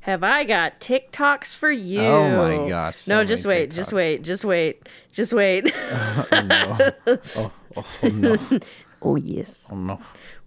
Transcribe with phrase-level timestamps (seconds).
[0.00, 2.00] have I got TikToks for you.
[2.00, 5.70] Oh my gosh, so no, just wait, just wait, just wait, just wait.
[5.74, 6.78] Oh no.
[7.06, 8.38] Oh, oh, oh no.
[9.02, 9.68] oh yes.
[9.70, 10.00] Oh no.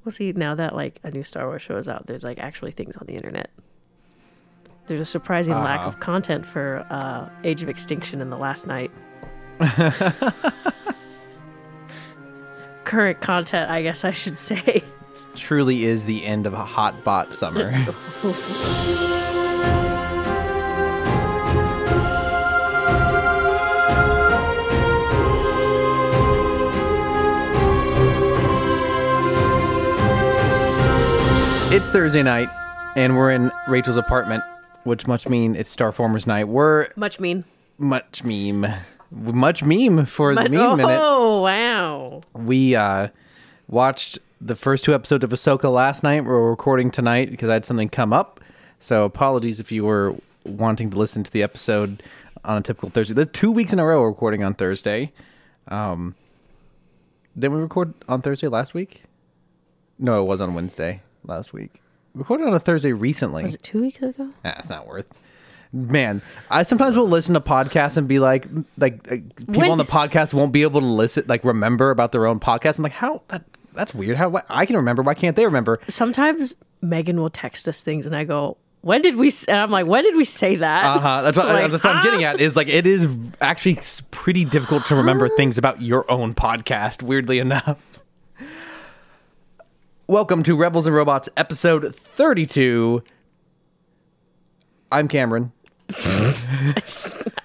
[0.04, 2.72] Well, see, now that like a new Star Wars show is out, there's like actually
[2.72, 3.50] things on the internet.
[4.88, 5.90] There's a surprising lack Uh-huh.
[5.90, 8.92] of content for uh, Age of Extinction in the last night.
[12.84, 14.84] Current content, I guess I should say.
[15.36, 17.72] Truly is the end of a hot bot summer.
[31.74, 32.50] It's Thursday night,
[32.96, 34.44] and we're in Rachel's apartment,
[34.84, 36.48] which much mean it's Starformers night.
[36.48, 37.46] We're Much mean.
[37.80, 38.68] much meme,
[39.10, 41.00] much meme for the But, meme oh, minute.
[41.00, 42.22] wow.
[42.34, 43.08] We uh,
[43.68, 46.26] watched the first two episodes of Ahsoka last night.
[46.26, 48.40] We're recording tonight because I had something come up.
[48.80, 52.04] So apologies if you were wanting to listen to the episode
[52.46, 53.16] on a typical Thursday.
[53.16, 55.12] The two weeks in a row we're recording on Thursday.
[55.70, 56.14] Um,
[57.40, 59.06] did we record on Thursday last week?
[59.98, 61.82] No, it was on Wednesday last week.
[62.14, 63.44] We recorded on a Thursday recently.
[63.44, 64.30] Was it two weeks ago?
[64.46, 65.08] Ah, it's not worth.
[65.72, 66.22] Man,
[66.52, 68.46] I sometimes will listen to podcasts and be like,
[68.78, 72.12] like, like people When- on the podcast won't be able to listen, like remember about
[72.12, 72.78] their own podcast.
[72.78, 73.44] I'm like, how that
[73.74, 74.18] that's weird.
[74.18, 75.80] How why, I can remember, why can't they remember?
[75.88, 79.72] Sometimes Megan will text us things, and I go, "When did we?" s-" And I'm
[79.72, 81.22] like, "When did we say that?" Uh huh.
[81.24, 82.04] That's what, Like, that's what I'm huh?
[82.04, 82.40] getting at.
[82.40, 83.80] Is like it is actually
[84.12, 87.02] pretty difficult to remember things about your own podcast.
[87.02, 87.80] Weirdly enough.
[90.08, 93.02] Welcome to Rebels and Robots, episode 32.
[94.92, 95.54] I'm Cameron.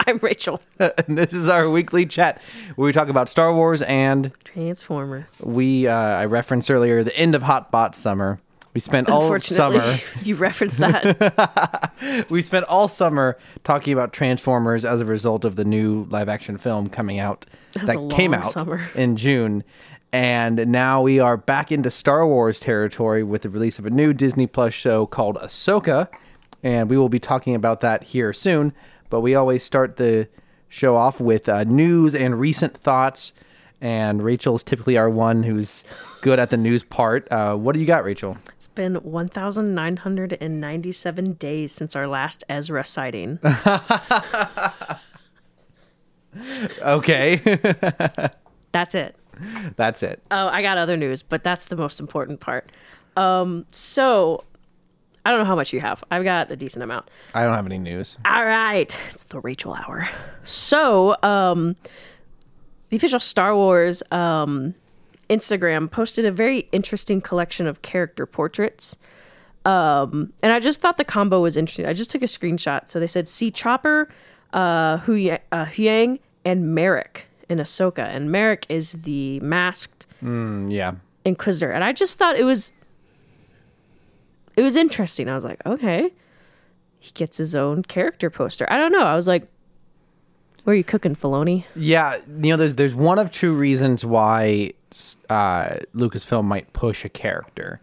[0.06, 0.60] I'm Rachel.
[0.80, 2.42] and this is our weekly chat
[2.74, 5.40] where we talk about Star Wars and Transformers.
[5.44, 8.40] we uh, I referenced earlier the end of Hot Bot summer.
[8.74, 12.26] We spent all summer you referenced that.
[12.28, 16.58] we spent all summer talking about Transformers as a result of the new live action
[16.58, 17.46] film coming out
[17.84, 18.88] that came out summer.
[18.96, 19.62] in June.
[20.12, 24.14] And now we are back into Star Wars territory with the release of a new
[24.14, 26.08] Disney Plus show called Ahsoka.
[26.62, 28.72] And we will be talking about that here soon.
[29.10, 30.28] But we always start the
[30.68, 33.32] show off with uh, news and recent thoughts.
[33.80, 35.84] And Rachel's typically our one who's
[36.20, 37.30] good at the news part.
[37.30, 38.36] Uh, what do you got, Rachel?
[38.56, 43.38] It's been 1,997 days since our last Ezra sighting.
[46.82, 47.36] Okay,
[48.72, 49.16] That's it.
[49.76, 50.22] that's it.
[50.30, 52.70] Oh, I got other news, but that's the most important part.
[53.16, 54.44] Um, so
[55.24, 56.02] I don't know how much you have.
[56.10, 57.10] I've got a decent amount.
[57.34, 58.16] I don't have any news.
[58.24, 60.08] All right, it's the Rachel hour.
[60.42, 61.76] So, um,
[62.88, 64.74] the official Star Wars um,
[65.28, 68.96] Instagram posted a very interesting collection of character portraits.
[69.64, 71.84] Um, and I just thought the combo was interesting.
[71.84, 72.88] I just took a screenshot.
[72.88, 74.08] So they said, see Chopper,
[74.54, 78.00] uh, Hu- uh, Huyang, and Merrick in Ahsoka.
[78.04, 80.94] And Merrick is the masked Mm, yeah.
[81.24, 81.70] Inquisitor.
[81.70, 82.72] And I just thought it was
[84.56, 85.28] it was interesting.
[85.28, 86.12] I was like, okay.
[86.98, 88.66] He gets his own character poster.
[88.70, 89.04] I don't know.
[89.04, 89.46] I was like,
[90.64, 91.64] where are you cooking, Filoni?
[91.76, 94.72] Yeah, you know, there's there's one of two reasons why
[95.30, 97.80] uh, Lucasfilm might push a character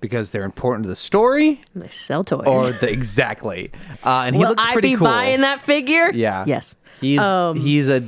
[0.00, 2.46] because they're important to the story, They sell toys.
[2.46, 3.72] or the exactly.
[4.04, 5.06] Uh, and he Will looks I pretty be cool.
[5.08, 6.12] buying that figure?
[6.12, 6.44] Yeah.
[6.46, 6.76] Yes.
[7.00, 8.04] He's Um, he's a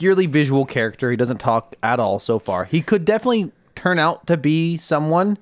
[0.00, 1.10] purely visual character.
[1.10, 2.64] He doesn't talk at all so far.
[2.64, 5.36] He could definitely turn out to be someone.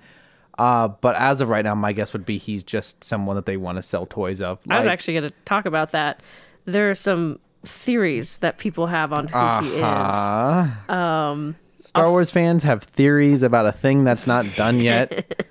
[0.58, 3.56] Uh, but as of right now, my guess would be he's just someone that they
[3.56, 4.58] want to sell toys of.
[4.69, 6.20] I was actually going to talk about that.
[6.64, 9.82] There are some theories that people have on who he is.
[9.84, 10.92] Uh-huh.
[10.92, 15.46] Um, Star Wars fans have theories about a thing that's not done yet.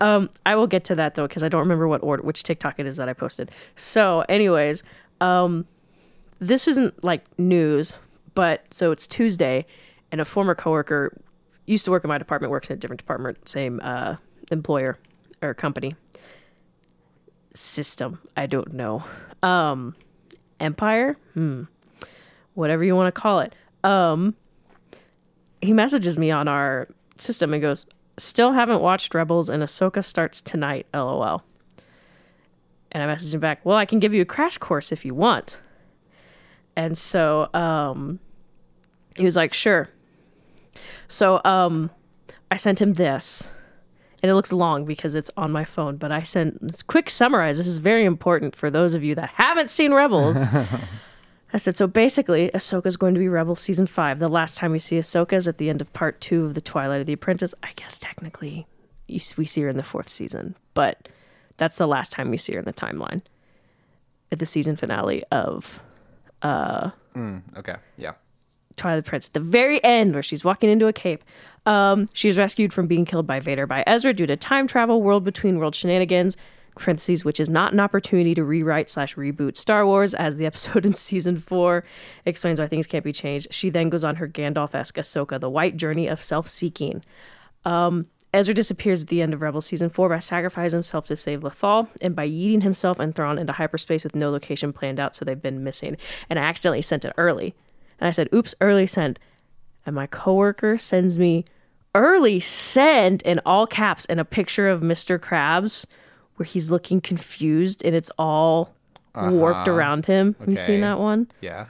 [0.00, 2.86] I will get to that though because I don't remember what order, which TikTok it
[2.86, 3.50] is that I posted.
[3.76, 4.82] So, anyways,
[5.20, 5.66] um,
[6.40, 7.94] this isn't like news,
[8.34, 9.66] but so it's Tuesday,
[10.10, 11.16] and a former coworker
[11.66, 14.16] used to work in my department, works in a different department, same uh,
[14.50, 14.98] employer
[15.40, 15.94] or company
[17.54, 18.18] system.
[18.36, 19.04] I don't know.
[19.42, 19.94] Um,
[20.60, 21.64] Empire, hmm,
[22.54, 23.54] whatever you want to call it.
[23.82, 24.36] Um,
[25.60, 27.86] he messages me on our system and goes,
[28.16, 31.42] "Still haven't watched Rebels, and Ahsoka starts tonight." LOL.
[32.92, 35.14] And I message him back, "Well, I can give you a crash course if you
[35.14, 35.60] want."
[36.76, 38.18] And so, um,
[39.16, 39.88] he was like, "Sure."
[41.08, 41.90] So, um,
[42.50, 43.50] I sent him this,
[44.22, 45.96] and it looks long because it's on my phone.
[45.96, 47.58] But I sent this quick summarize.
[47.58, 50.38] This is very important for those of you that haven't seen Rebels.
[51.54, 54.18] I said, so basically, Ahsoka is going to be Rebel season five.
[54.18, 56.62] The last time we see Ahsoka is at the end of part two of The
[56.62, 57.54] Twilight of the Apprentice.
[57.62, 58.66] I guess technically
[59.06, 61.08] you, we see her in the fourth season, but
[61.58, 63.20] That's the last time we see her in the timeline.
[64.30, 65.80] At the season finale of
[66.44, 67.76] Okay.
[67.96, 68.12] Yeah.
[68.76, 71.20] Twilight Prince, the very end where she's walking into a cave.
[71.66, 75.24] Um, she's rescued from being killed by Vader by Ezra due to time travel, world
[75.24, 76.36] between world shenanigans.
[76.74, 80.86] Parentheses, which is not an opportunity to rewrite slash reboot Star Wars, as the episode
[80.86, 81.84] in season four
[82.24, 83.52] explains why things can't be changed.
[83.52, 87.04] She then goes on her Gandalf-esque Ahsoka, the White Journey of Self-Seeking.
[87.66, 91.40] Um, Ezra disappears at the end of Rebel season four by sacrificing himself to save
[91.40, 95.24] Lothal and by yeeting himself and Thrawn into hyperspace with no location planned out, so
[95.24, 95.96] they've been missing.
[96.30, 97.54] And I accidentally sent it early.
[98.00, 99.18] And I said, oops, early sent.
[99.84, 101.44] And my coworker sends me
[101.94, 105.18] early send in all caps and a picture of Mr.
[105.18, 105.84] Krabs
[106.36, 108.74] where he's looking confused and it's all
[109.14, 109.72] warped uh-huh.
[109.72, 110.34] around him.
[110.38, 111.30] Have you seen that one?
[111.40, 111.66] Yeah.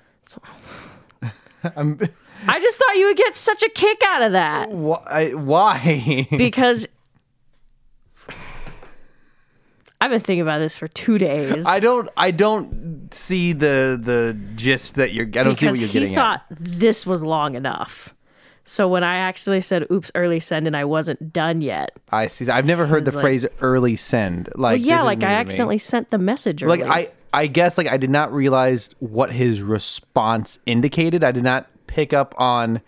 [2.48, 5.30] I just thought you would get such a kick out of that Why?
[5.32, 6.26] Why?
[6.36, 6.86] because
[10.02, 11.64] I've been thinking about this for two days.
[11.64, 12.08] I don't.
[12.16, 15.26] I don't see the the gist that you're.
[15.26, 16.08] I don't see what you're getting.
[16.08, 18.12] he thought this was long enough.
[18.64, 21.96] So when I actually said "oops, early send" and I wasn't done yet.
[22.10, 22.48] I see.
[22.50, 26.18] I've never heard the like- phrase "early send." Like, yeah, like I accidentally sent the
[26.18, 26.64] message.
[26.64, 26.82] Early.
[26.82, 27.12] Like I.
[27.34, 31.24] I guess like I did not realize what his response indicated.
[31.24, 32.80] I did not pick up on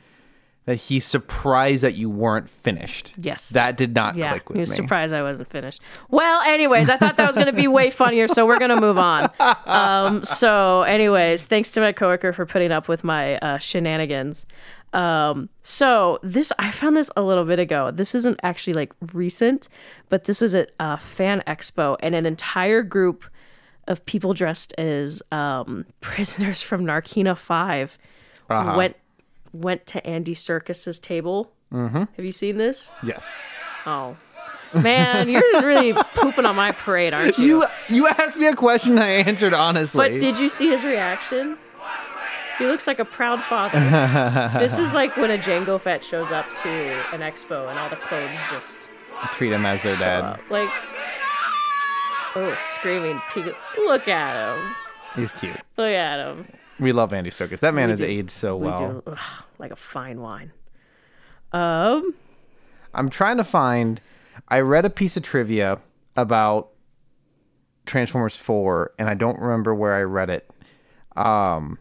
[0.64, 3.12] that he's surprised that you weren't finished.
[3.20, 3.50] Yes.
[3.50, 4.76] That did not yeah, click with he was me.
[4.76, 5.82] surprised I wasn't finished.
[6.08, 8.80] Well, anyways, I thought that was going to be way funnier, so we're going to
[8.80, 9.28] move on.
[9.66, 14.46] Um, so, anyways, thanks to my coworker for putting up with my uh, shenanigans.
[14.94, 17.90] Um, so this I found this a little bit ago.
[17.90, 19.68] This isn't actually like recent,
[20.08, 23.24] but this was at a fan expo, and an entire group
[23.86, 27.98] of people dressed as um, prisoners from Narkina 5
[28.54, 28.76] Uh-huh.
[28.76, 28.96] went
[29.52, 31.52] went to Andy Serkis's table.
[31.72, 32.04] Mm-hmm.
[32.16, 32.92] Have you seen this?
[33.02, 33.30] yes.
[33.86, 34.16] Oh.
[34.72, 37.60] Man, you're just really pooping on my parade, aren't you?
[37.60, 38.98] You you asked me a question.
[38.98, 39.98] I answered honestly.
[39.98, 41.56] but did you see his reaction?
[42.58, 43.78] He looks like a proud father.
[44.58, 46.68] this is like when a Jango Fett shows up to
[47.12, 48.88] an expo and all the clothes just
[49.32, 50.24] treat him as their dad?
[50.24, 50.70] uh, like
[52.36, 53.20] oh screaming.
[53.76, 54.74] Look at him.
[55.16, 55.56] He's cute.
[55.76, 56.46] Look at him.
[56.80, 57.60] We love Andy Serkis.
[57.60, 58.04] That man has do.
[58.06, 59.02] aged so We well.
[59.06, 59.18] ugh,
[59.58, 60.52] like a fine wine.
[61.52, 62.14] Um
[62.94, 64.00] I'm trying to find.
[64.48, 65.80] I read a piece of trivia
[66.16, 66.70] about
[67.86, 70.48] Transformers 4, and I don't remember where I read it.
[71.16, 71.78] Um,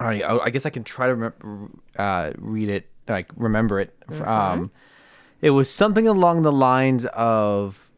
[0.00, 3.94] I, I guess I can try to remember, uh, read it, like remember it.
[4.24, 4.70] Um,
[5.40, 7.88] it was something along the lines of.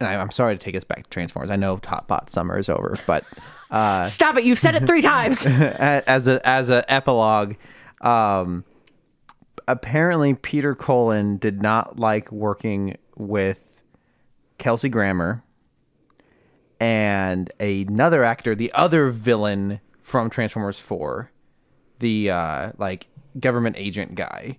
[0.00, 1.50] I'm sorry to take us back to Transformers.
[1.50, 3.24] I know Top Pot Summer is over, but
[3.70, 5.44] uh, Stop it, you've said it three times.
[5.46, 7.54] as a as a epilogue
[8.02, 8.62] um
[9.66, 13.80] apparently peter cullen did not like working with
[14.58, 15.42] kelsey grammer
[16.78, 21.30] and another actor the other villain from transformers 4
[22.00, 23.08] the uh like
[23.40, 24.58] government agent guy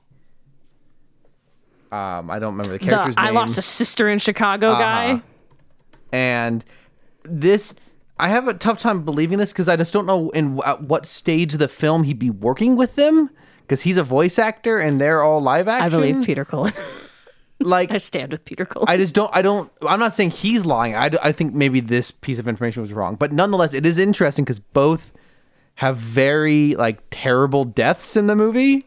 [1.91, 5.11] um i don't remember the the character's I lost a sister in Chicago guy.
[5.13, 5.21] Uh-huh.
[6.11, 6.65] and
[7.23, 7.75] this
[8.19, 11.05] i have a tough time believing this because i just don't know in at what
[11.05, 13.29] stage of the film he'd be working with them
[13.61, 16.73] because he's a voice actor and they're all live action I believe Peter Cullen.
[17.59, 18.87] like I stand with Peter Cullen.
[18.87, 22.11] i just don't i don't i'm not saying he's lying I, I think maybe this
[22.11, 25.11] piece of information was wrong but nonetheless it is interesting because both
[25.75, 28.85] have very like terrible deaths in the movie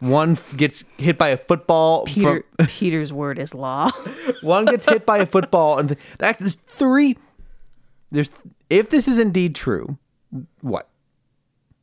[0.00, 3.90] one f- gets hit by a football Peter from, Peter's word is law.
[4.42, 6.38] One gets hit by a football, and th- that
[6.68, 7.16] three.
[8.12, 8.30] There's
[8.70, 9.98] if this is indeed true,
[10.60, 10.88] what?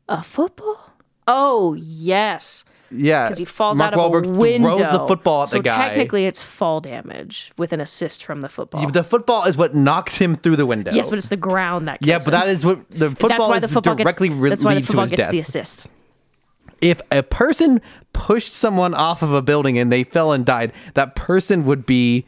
[0.07, 0.93] a football?
[1.27, 4.75] Oh yes, Yeah, because he falls Mark out of Wahlberg a window.
[4.75, 5.87] throws the football at so the guy.
[5.89, 8.87] technically, it's fall damage with an assist from the football.
[8.91, 10.91] the football is what knocks him through the window.
[10.93, 11.97] yes, but it's the ground that.
[12.01, 12.31] yeah, but him.
[12.31, 14.39] that is what the football that's why is the football directly gets.
[14.39, 15.31] re- that's why the football his gets death.
[15.31, 15.87] the assist.
[16.81, 17.81] If a person
[18.13, 22.25] pushed someone off of a building and they fell and died, that person would be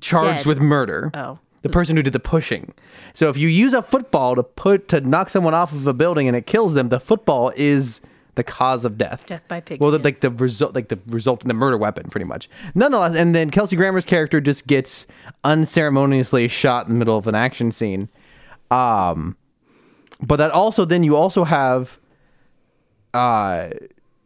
[0.00, 0.46] charged Dead.
[0.46, 1.10] with murder.
[1.14, 1.38] Oh.
[1.62, 2.72] The person who did the pushing.
[3.12, 6.26] So if you use a football to put to knock someone off of a building
[6.26, 8.00] and it kills them, the football is
[8.34, 9.26] the cause of death.
[9.26, 12.08] Death by pig Well, the, like the result, like the result in the murder weapon,
[12.08, 12.48] pretty much.
[12.74, 15.06] Nonetheless, and then Kelsey Grammer's character just gets
[15.44, 18.08] unceremoniously shot in the middle of an action scene.
[18.70, 19.36] Um,
[20.22, 21.98] but that also then you also have
[23.14, 23.70] uh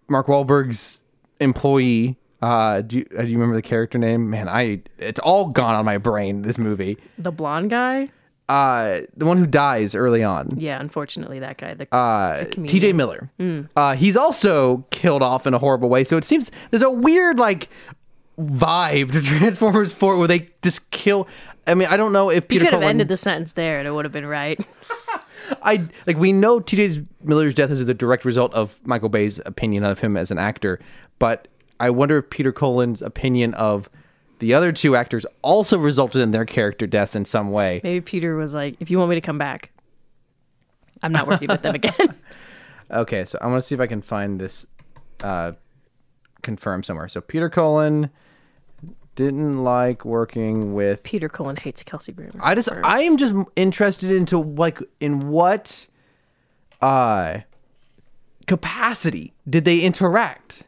[0.08, 1.04] Mark Wahlberg's
[1.40, 2.16] employee.
[2.42, 4.28] Uh, do you, uh, do you remember the character name?
[4.28, 6.42] Man, I it's all gone on my brain.
[6.42, 6.98] This movie.
[7.18, 8.08] The blonde guy.
[8.46, 10.54] Uh, the one who dies early on.
[10.58, 11.72] Yeah, unfortunately, that guy.
[11.72, 12.44] The, Uh.
[12.44, 12.92] T.J.
[12.92, 13.30] Miller.
[13.74, 16.04] Uh, he's also killed off in a horrible way.
[16.04, 17.70] So it seems there's a weird like
[18.38, 21.26] vibe to Transformers 4 where they just kill.
[21.66, 22.90] I mean, I don't know if You Peter could have Cullen.
[22.90, 24.60] ended the sentence there and it would have been right.
[25.62, 27.04] I like we know T.J.
[27.22, 30.80] Miller's death is a direct result of Michael Bay's opinion of him as an actor,
[31.18, 31.48] but
[31.80, 33.88] I wonder if Peter Cullen's opinion of
[34.38, 37.80] the other two actors also resulted in their character deaths in some way.
[37.82, 39.70] Maybe Peter was like, if you want me to come back,
[41.02, 41.92] I'm not working with them again.
[42.90, 44.66] Okay, so I want to see if I can find this
[45.22, 45.52] uh,
[46.42, 47.08] confirmed somewhere.
[47.08, 48.10] So Peter Cullen
[49.14, 51.02] didn't like working with.
[51.02, 52.40] Peter Cullen hates Kelsey Grammer.
[52.40, 55.86] I just I am just interested into like in what
[56.80, 57.38] uh
[58.46, 60.64] capacity did they interact?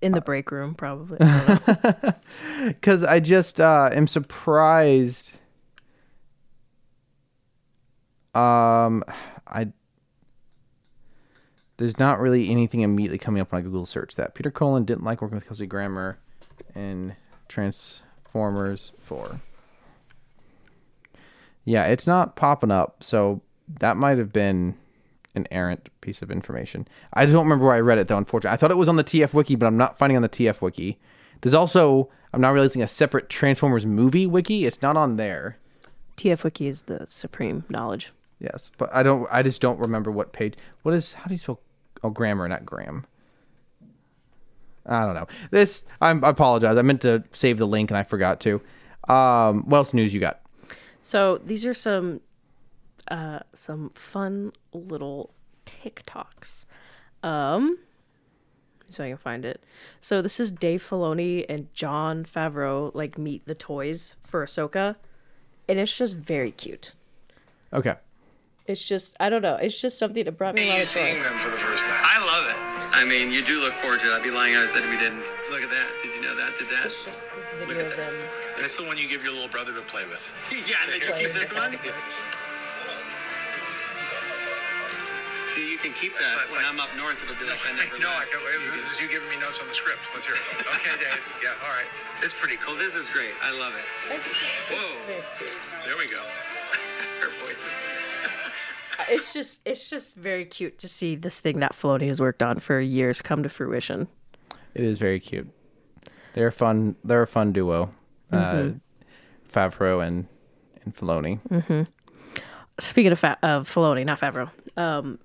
[0.00, 1.18] in the break room, probably.
[1.20, 2.14] I.
[2.66, 5.32] Because I just uh, am surprised.
[8.34, 9.02] Um,
[9.46, 9.72] I
[11.78, 14.34] there's not really anything immediately coming up when I Google search that.
[14.34, 16.18] Peter Cullen didn't like working with Kelsey Grammer
[16.74, 17.16] in
[17.48, 19.40] Transformers Four.
[21.64, 23.42] Yeah, it's not popping up, so
[23.80, 24.74] that might have been
[25.34, 26.88] an errant piece of information.
[27.12, 28.16] I just don't remember where I read it though.
[28.16, 30.28] Unfortunately, I thought it was on the TF wiki, but I'm not finding on the
[30.28, 30.98] TF wiki.
[31.40, 34.66] There's also I'm now realizing a separate Transformers movie wiki.
[34.66, 35.56] It's not on there.
[36.16, 38.12] TF Wiki is the supreme knowledge.
[38.40, 39.26] Yes, but I don't.
[39.30, 40.54] I just don't remember what page.
[40.82, 41.12] What is?
[41.14, 41.60] How do you spell?
[42.02, 43.06] Oh, grammar, not Graham.
[44.88, 45.26] I don't know.
[45.50, 45.84] This.
[46.00, 46.76] I'm, I apologize.
[46.76, 48.60] I meant to save the link and I forgot to.
[49.08, 50.40] Um, what else news you got?
[51.02, 52.20] So these are some
[53.10, 55.30] uh some fun little
[55.64, 56.66] TikToks.
[57.22, 57.78] Um
[58.90, 59.62] so I can find it.
[60.00, 64.96] So this is Dave Filoni and Jon Favreau like meet the toys for Ahsoka.
[65.68, 66.92] And it's just very cute.
[67.72, 67.94] Okay.
[68.66, 71.00] It's just I don't know, it's just something that brought me a lot of joy.
[71.00, 72.02] seeing them for the first time?
[72.04, 72.27] I love it.
[72.98, 74.14] I mean, you do look forward to it.
[74.18, 75.22] I'd be lying if I said we didn't.
[75.54, 75.86] Look at that.
[76.02, 76.58] Did you know that?
[76.58, 76.90] Did that?
[76.90, 78.10] It's just this video of them.
[78.58, 80.18] That's the one you give your little brother to play with.
[80.66, 81.78] yeah, and then you keep this one.
[85.54, 86.26] See, you can keep that.
[86.26, 88.42] So it's when like- I'm up north, it'll be like I never no, I can't
[88.42, 88.58] wait.
[88.82, 90.02] This is you giving me notes on the script.
[90.10, 90.42] Let's hear it.
[90.82, 91.22] Okay, Dave.
[91.46, 91.86] Yeah, all right.
[92.26, 92.74] It's pretty cool.
[92.74, 93.30] Well, this is great.
[93.46, 93.86] I love it.
[94.74, 94.98] Whoa.
[95.86, 96.26] There we go.
[97.22, 98.07] Her voice is.
[99.08, 102.58] It's just it's just very cute to see this thing that Filoni has worked on
[102.58, 104.08] for years come to fruition.
[104.74, 105.48] It is very cute.
[106.34, 106.96] They're fun.
[107.04, 107.90] They're a fun duo.
[108.32, 108.70] Uh,
[109.52, 110.26] Favreau and
[110.84, 111.86] and Filoni.
[112.80, 115.18] Speaking of fa- of Filoni, not Favreau, um,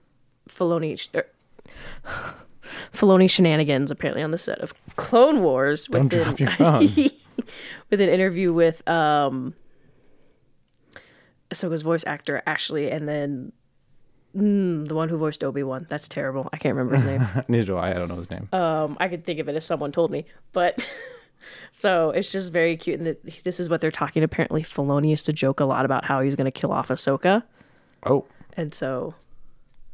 [0.49, 1.25] Filoni, sh- er,
[2.93, 6.87] Filoni shenanigans apparently on the set of Clone Wars Don't with drop an, your phone.
[7.89, 9.53] with an interview with um,
[11.53, 13.51] Ahsoka's voice actor Ashley, and then
[14.35, 15.85] mm, the one who voiced Obi Wan.
[15.89, 16.49] That's terrible.
[16.53, 17.27] I can't remember his name.
[17.47, 17.91] Neither do I.
[17.91, 18.47] I don't know his name.
[18.51, 20.87] Um, I could think of it if someone told me, but
[21.71, 22.99] so it's just very cute.
[22.99, 24.23] And that this is what they're talking.
[24.23, 27.43] Apparently, Filoni used to joke a lot about how he's going to kill off Ahsoka,
[28.05, 28.25] oh,
[28.57, 29.15] and so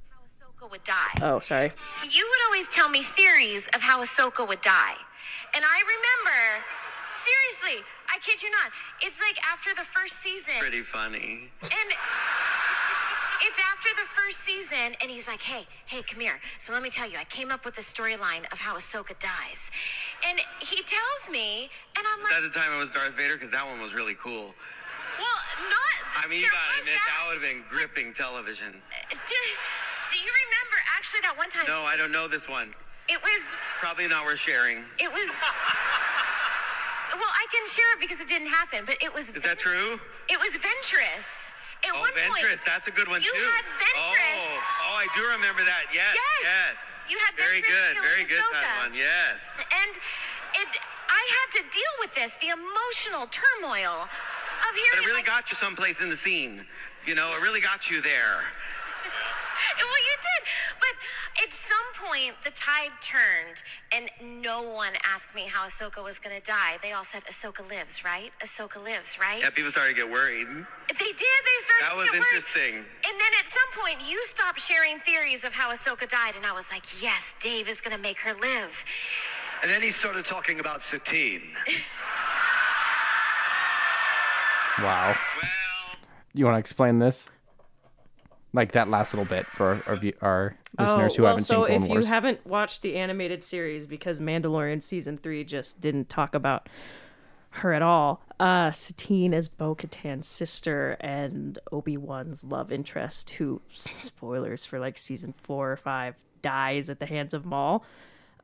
[0.10, 1.20] how Ahsoka would die.
[1.22, 1.72] oh, sorry.
[2.10, 4.96] You would always tell me theories of how Ahsoka would die.
[5.56, 6.64] And I remember,
[7.16, 10.54] seriously, I kid you not, it's like after the first season.
[10.60, 11.50] Pretty funny.
[11.64, 11.72] And
[13.42, 16.40] it's after the first season, and he's like, hey, hey, come here.
[16.60, 19.72] So let me tell you, I came up with the storyline of how Ahsoka dies.
[20.28, 23.52] And he tells me, and I'm like, At the time, it was Darth Vader because
[23.52, 24.54] that one was really cool.
[25.18, 25.96] well, not.
[26.20, 28.76] I mean, you gotta admit that would have been gripping television.
[28.76, 29.40] Uh, do,
[30.12, 31.66] do you remember actually that one time?
[31.68, 32.74] No, I don't know this one.
[33.08, 33.42] It was
[33.80, 34.84] Probably not worth sharing.
[35.00, 35.30] It was.
[37.10, 39.30] Well, I can share it because it didn't happen, but it was.
[39.32, 40.00] Is that true?
[40.30, 41.49] It was Ventress.
[41.86, 42.28] At Oh, one Ventress.
[42.60, 43.40] point, That's a good one you too.
[43.40, 44.36] had Ventress.
[44.36, 45.88] Oh, oh, I do remember that.
[45.94, 46.12] Yes.
[46.16, 46.44] Yes.
[46.44, 46.76] Yes.
[47.10, 48.04] You had Very Ventress good.
[48.04, 48.44] Very good.
[48.52, 48.94] Taiwan.
[48.94, 49.40] Yes.
[49.72, 49.96] And
[50.60, 50.68] it,
[51.10, 54.92] I had to deal with this, the emotional turmoil of hearing.
[54.92, 56.66] But it really my- got you someplace in the scene.
[57.06, 58.44] You know, it really got you there.
[59.80, 60.42] Well, you did.
[60.80, 60.94] But
[61.46, 64.10] at some point, the tide turned, and
[64.44, 66.78] no one asked me how Ahsoka was going to die.
[66.82, 68.32] They all said, Ahsoka lives, right?
[68.44, 69.40] Ahsoka lives, right?
[69.42, 70.48] Yeah, people started to get worried.
[70.48, 71.40] They did.
[71.50, 71.84] They started.
[71.84, 72.28] That to was get worried.
[72.28, 72.74] interesting.
[73.08, 76.52] And then at some point, you stopped sharing theories of how Ahsoka died, and I
[76.54, 78.86] was like, "Yes, Dave is going to make her live."
[79.62, 81.42] And then he started talking about Satine.
[84.80, 85.16] wow.
[85.42, 85.52] Well,
[86.34, 87.32] You want to explain this?
[88.52, 91.66] Like that last little bit for our, our, listeners who Oh, well, haven't so seen
[91.66, 92.06] Clone if Wars.
[92.06, 96.68] you haven't watched the animated series because Mandalorian season three just didn't talk about
[97.52, 104.66] her at all, uh, Satine is Bo-Katan's sister and Obi Wan's love interest, who spoilers
[104.66, 107.84] for like season four or five dies at the hands of Maul,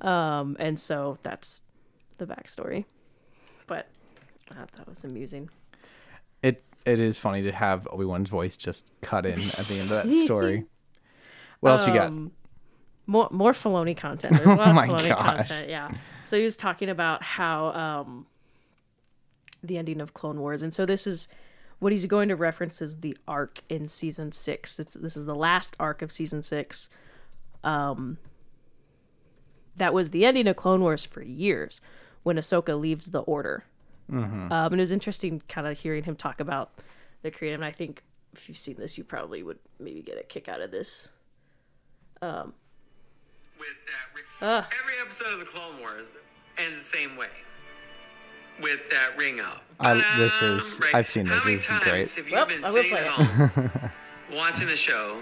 [0.02, 1.62] um, and so that's
[2.18, 2.86] the backstory.
[3.68, 3.88] But
[4.52, 5.50] I thought that was amusing.
[6.42, 9.92] It it is funny to have Obi Wan's voice just cut in at the end
[9.92, 10.66] of that story.
[11.62, 12.08] What else you got?
[12.08, 12.32] Um,
[13.08, 14.34] More more Filoni content.
[14.38, 15.38] There's a lot Oh of my Filoni gosh.
[15.48, 15.70] content.
[15.70, 15.90] Yeah.
[16.26, 18.28] So he was talking about how um,
[19.64, 21.28] the ending of Clone Wars, and so this is
[21.80, 24.80] what he's going to reference is the arc in season six.
[24.80, 26.88] It's, this is the last arc of season six.
[27.64, 28.18] Um,
[29.76, 31.82] that was the ending of Clone Wars for years
[32.24, 33.64] when Ahsoka leaves the Order.
[34.12, 34.52] Mm-hmm.
[34.52, 36.72] Um, and it was interesting, kind of hearing him talk about
[37.24, 37.60] the creative.
[37.60, 40.62] And I think if you've seen this, you probably would maybe get a kick out
[40.62, 41.10] of this.
[42.22, 46.08] With that, ri- every episode of the Clone Wars
[46.58, 47.28] ends the same way.
[48.62, 49.62] With that ring out.
[49.80, 50.96] I- this is- Right.
[50.96, 51.44] I've seen How this.
[51.46, 52.10] many This is times great.
[52.14, 53.52] Have you Well, been I will sitting play at it.
[53.52, 53.92] home
[54.32, 55.22] watching the show,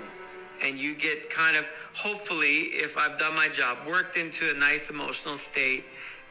[0.61, 4.89] and you get kind of, hopefully, if I've done my job, worked into a nice
[4.89, 5.85] emotional state,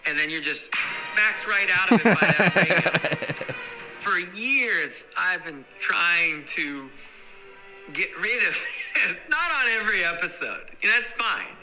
[0.06, 0.70] and then you're just
[1.12, 3.56] smacked right out of it by that out.
[4.00, 6.90] For years, I've been trying to
[7.92, 8.56] get rid of
[9.06, 9.16] it.
[9.28, 10.66] Not on every episode.
[10.82, 11.54] You know, that's fine.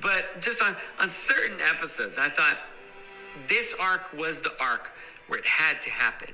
[0.00, 2.58] But just on, on certain episodes, I thought
[3.48, 4.90] this arc was the arc
[5.28, 6.32] where it had to happen.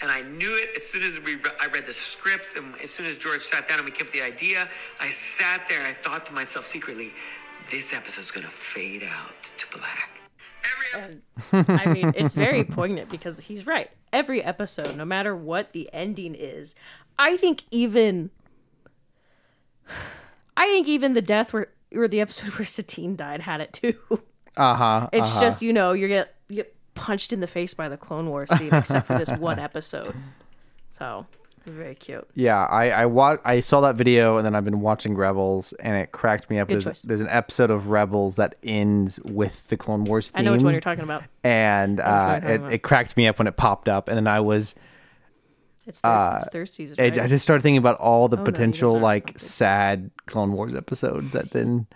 [0.00, 2.90] And I knew it as soon as we re- I read the scripts and as
[2.90, 5.92] soon as George sat down and we with the idea, I sat there and I
[5.92, 7.12] thought to myself secretly,
[7.70, 10.21] this episode's gonna fade out to black.
[10.94, 11.22] Episode.
[11.52, 13.90] I mean, it's very poignant because he's right.
[14.12, 16.74] Every episode, no matter what the ending is,
[17.18, 18.30] I think even
[20.56, 23.96] I think even the death where or the episode where Satine died had it too.
[24.56, 25.08] Uh huh.
[25.12, 28.28] It's just, you know, you get you get punched in the face by the Clone
[28.28, 30.14] Wars scene except for this one episode.
[30.90, 31.26] So
[31.66, 32.26] very cute.
[32.34, 35.96] Yeah, I I wa- I saw that video and then I've been watching Rebels and
[35.96, 36.68] it cracked me up.
[36.68, 37.02] Good There's, choice.
[37.02, 40.40] there's an episode of Rebels that ends with the Clone Wars theme.
[40.40, 41.22] I know which one you're talking about.
[41.44, 42.72] And uh, which one you're talking it, about.
[42.72, 44.74] it cracked me up when it popped up, and then I was
[45.86, 46.96] It's third, it's third season.
[46.98, 47.18] Uh, Right?
[47.20, 50.74] I just started thinking about all the Oh, no, potential aren't like sad Clone Wars
[50.74, 51.86] episodes that then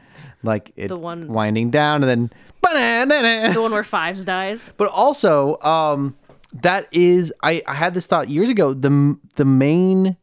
[0.43, 2.31] like it's the one- winding down and then
[2.63, 4.73] the one where Fives dies.
[4.77, 6.17] but also um
[6.53, 10.17] that is I I had this thought years ago the the main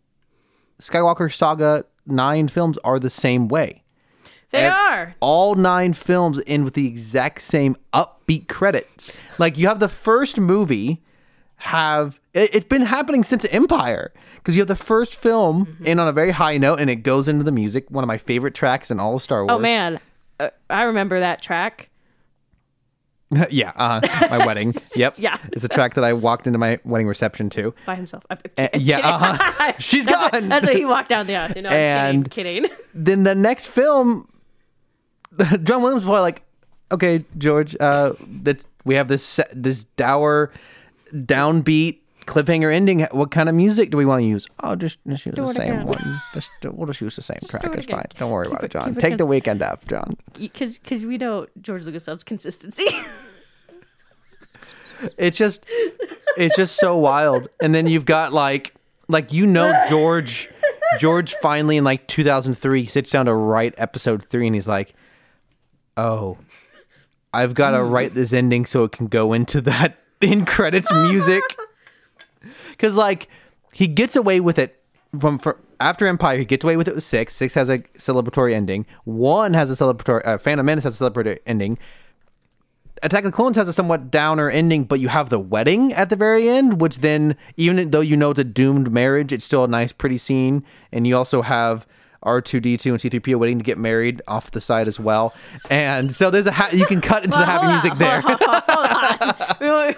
[0.79, 3.83] Skywalker saga 9 films are the same way
[4.51, 5.15] They Ev- are.
[5.19, 9.11] all nine films end with the exact same upbeat credits.
[9.37, 11.01] Like you have the first movie
[11.57, 15.85] have it, it's been happening since Empire because you have the first film Mm-hmm.
[15.85, 17.89] in on a very high note and it goes into the music.
[17.89, 19.55] One of my favorite tracks in all of Star Wars.
[19.55, 19.99] Oh man,
[20.39, 21.89] uh, I remember that track.
[23.49, 24.73] yeah, uh, my wedding.
[24.95, 25.15] Yep.
[25.17, 25.37] Yeah.
[25.51, 27.73] it's a track that I walked into my wedding reception to.
[27.85, 28.23] by himself.
[28.29, 29.73] I- Uh, yeah, uh-huh.
[29.79, 30.29] she's that's gone.
[30.43, 31.51] What, that's what he walked down the aisle.
[31.55, 32.63] No, And- I'm kidding.
[32.63, 32.77] kidding.
[32.93, 34.27] then the next film,
[35.63, 36.43] John Williams was probably like,
[36.91, 40.51] "Okay, George, uh, that we have this this dour,
[41.13, 43.01] downbeat cliffhanger ending.
[43.11, 44.47] What kind of music do we want to use?
[44.61, 45.87] Oh, just, just use Do the same again.
[45.87, 46.21] one.
[46.33, 47.63] Just we'll just use the same track.
[47.63, 47.97] it It's again.
[47.97, 48.05] fine.
[48.17, 48.89] Don't worry Keep about it, John.
[48.89, 50.17] it Take the weekend off, John.
[50.33, 52.85] Because because we know George Lucas loves consistency.
[55.17, 55.65] It's just,
[56.37, 57.49] it's just so wild.
[57.61, 58.73] And then you've got like,
[59.07, 60.49] like you know, George,
[60.99, 64.93] George finally in like 2003 sits down to write episode three, and he's like,
[65.97, 66.37] "Oh,
[67.33, 67.91] I've got to mm.
[67.91, 71.43] write this ending so it can go into that in credits music."
[72.83, 73.29] Because like
[73.71, 74.83] he gets away with it
[75.17, 77.33] from for, after Empire, he gets away with it with six.
[77.33, 78.85] Six has a celebratory ending.
[79.05, 80.27] One has a celebratory.
[80.27, 81.77] Uh, Phantom Menace has a celebratory ending.
[83.01, 86.09] Attack of the Clones has a somewhat downer ending, but you have the wedding at
[86.09, 89.63] the very end, which then, even though you know it's a doomed marriage, it's still
[89.63, 90.65] a nice, pretty scene.
[90.91, 91.87] And you also have
[92.23, 95.33] R2D2 and C3PO waiting to get married off the side as well.
[95.69, 98.21] And so there's a ha- you can cut into the happy music on, there.
[98.21, 98.85] Hold on, hold
[99.57, 99.57] on.
[99.59, 99.97] we, want,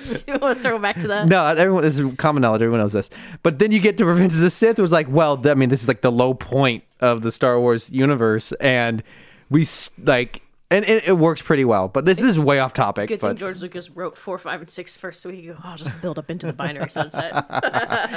[0.00, 1.26] to, circle back to that.
[1.28, 1.82] No, everyone.
[1.82, 2.62] This is common knowledge.
[2.62, 3.10] Everyone knows this.
[3.42, 4.78] But then you get to Revenge of the Sith.
[4.78, 7.60] It was like, well, I mean, this is like the low point of the Star
[7.60, 9.02] Wars universe, and
[9.50, 11.88] we s- like, and it, it works pretty well.
[11.88, 13.08] But this, this is way off topic.
[13.08, 15.76] Good thing George Lucas wrote four, five, and six first, so he could go, oh,
[15.76, 17.44] just build up into the binary sunset.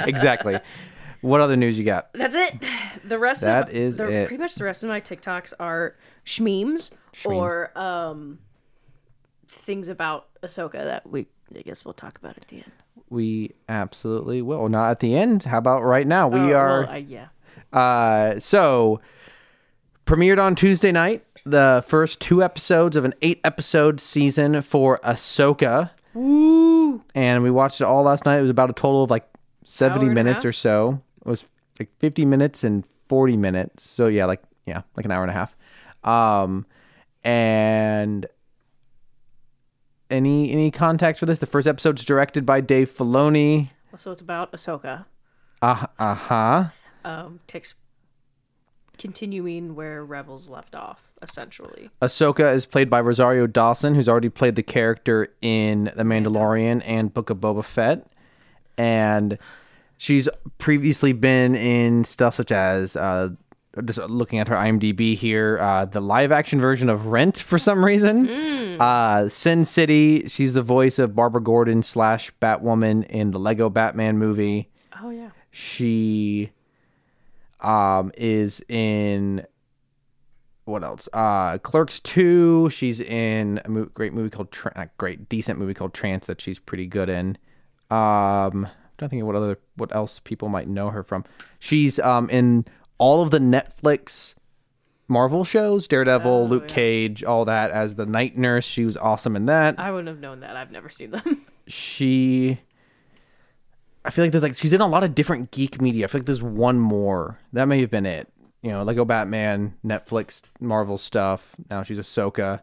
[0.06, 0.58] exactly.
[1.22, 2.12] What other news you got?
[2.14, 2.54] That's it.
[3.04, 4.26] The rest That of is the, it.
[4.28, 6.90] pretty much the rest of my TikToks are shmemes
[7.24, 8.38] or um
[9.48, 12.72] things about Ahsoka that we I guess we'll talk about at the end.
[13.08, 14.68] We absolutely will.
[14.68, 15.42] Not at the end.
[15.44, 16.28] How about right now?
[16.28, 16.80] We Oh, are.
[16.82, 17.26] well, I, yeah.
[17.72, 19.00] Uh, so
[20.06, 21.24] premiered on Tuesday night.
[21.44, 25.90] The first two episodes of an eight episode season for Ahsoka.
[26.14, 27.02] Woo!
[27.14, 28.38] And we watched it all last night.
[28.38, 29.26] It was about a total of like
[29.64, 31.02] 70 Hour and a minutes or so.
[31.24, 31.44] It was
[31.78, 33.84] like 50 minutes and 40 minutes.
[33.88, 35.56] So yeah, like yeah, like an hour and a half.
[36.04, 36.66] Um
[37.24, 38.26] and
[40.10, 41.38] any any context for this?
[41.38, 43.70] The first episode's directed by Dave Filoni.
[43.96, 45.04] So it's about Ahsoka.
[45.62, 46.64] Uh huh.
[47.04, 47.74] Um, takes
[48.98, 51.90] continuing where Rebels left off, essentially.
[52.02, 57.12] Ahsoka is played by Rosario Dawson, who's already played the character in The Mandalorian and
[57.12, 58.06] Book of Boba Fett.
[58.76, 59.38] And
[60.02, 63.28] she's previously been in stuff such as, uh,
[63.84, 67.84] just looking at her IMDb here, uh, the live action version of Rent for some
[67.84, 68.26] reason.
[68.80, 74.16] Uh, Sin City, she's the voice of Barbara Gordon slash Batwoman in the Lego Batman
[74.16, 74.70] movie.
[75.02, 75.30] Oh yeah.
[75.50, 76.50] she
[77.60, 79.44] um is in
[80.64, 81.08] what else?
[81.12, 85.92] Uh clerks 2 she's in a mo- great movie called Tra- great decent movie called
[85.92, 87.36] trance that she's pretty good in.
[87.90, 88.66] Um
[89.00, 91.24] trying to think of what other what else people might know her from
[91.58, 92.64] she's um in
[92.98, 94.34] all of the netflix
[95.08, 99.46] marvel shows daredevil luke cage all that as the night nurse she was awesome in
[99.46, 100.56] that I wouldn't have known that.
[100.56, 101.46] I've never seen them.
[101.66, 102.60] she
[104.04, 106.04] I feel like there's like she's in a lot of different geek media.
[106.04, 107.38] I feel like there's one more.
[107.52, 108.28] That may have been it.
[108.62, 111.54] You know, Lego Batman, Netflix, Marvel stuff.
[111.70, 112.62] Now she's Ahsoka.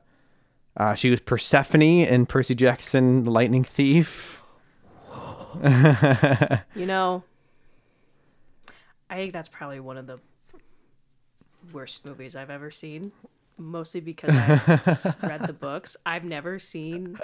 [0.76, 4.37] Uh, she was Persephone in Percy Jackson, the Lightning Thief.
[6.76, 7.24] you know,
[9.10, 10.20] I think that's probably one of the
[11.72, 13.12] worst movies I've ever seen.
[13.58, 15.98] Mostly because I've read the books.
[16.06, 17.17] I've never seen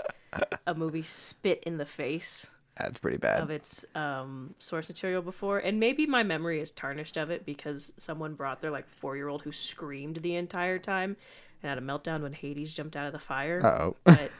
[0.65, 3.41] a movie spit in the face That's pretty bad.
[3.41, 7.93] of its um, source material before, and maybe my memory is tarnished of it because
[7.98, 11.17] someone brought their like four year old who screamed the entire time
[11.62, 13.63] and had a meltdown when Hades jumped out of the fire.
[13.63, 13.96] Uh-oh.
[14.04, 14.32] But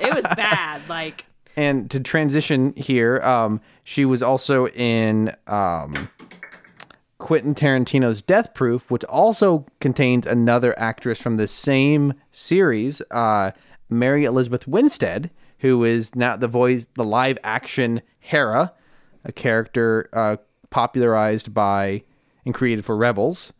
[0.00, 0.82] it was bad.
[0.88, 1.24] Like
[1.56, 6.08] And to transition here, um, she was also in um,
[7.18, 13.50] Quentin Tarantino's Death Proof, which also contains another actress from the same series, uh,
[13.90, 18.72] Mary Elizabeth Winstead, who is now the voice, the live action Hera,
[19.24, 20.36] a character uh,
[20.70, 22.04] popularized by
[22.44, 23.52] and created for Rebels.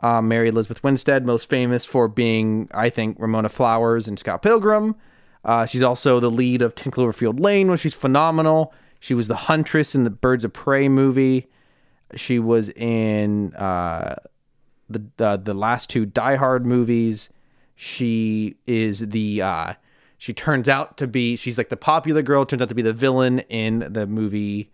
[0.00, 4.96] Uh, Mary Elizabeth Winstead, most famous for being, I think, Ramona Flowers and Scott Pilgrim.
[5.46, 8.74] Uh, she's also the lead of 10 Cloverfield Lane, where she's phenomenal.
[8.98, 11.46] She was the Huntress in the Birds of Prey movie.
[12.16, 14.16] She was in uh,
[14.90, 17.28] the uh, the last two Die Hard movies.
[17.76, 19.74] She is the uh,
[20.18, 22.44] she turns out to be she's like the popular girl.
[22.44, 24.70] Turns out to be the villain in the movie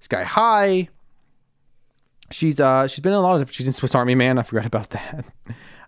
[0.00, 0.88] Sky High.
[2.30, 4.38] She's uh she's been in a lot of she's in Swiss Army Man.
[4.38, 5.26] I forgot about that.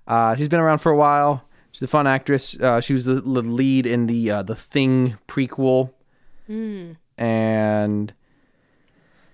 [0.07, 1.46] Uh, she's been around for a while.
[1.77, 2.57] She's a fun actress.
[2.57, 5.91] Uh, she was the, the lead in the uh, the Thing prequel,
[7.19, 8.15] and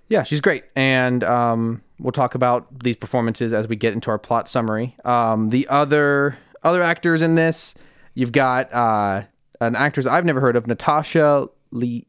[0.08, 0.64] yeah, she's great.
[0.74, 4.96] And um, we'll talk about these performances as we get into our plot summary.
[5.04, 7.74] Um, the other other actors in this,
[8.14, 9.22] you've got uh,
[9.60, 12.08] an actress I've never heard of, Natasha Lee,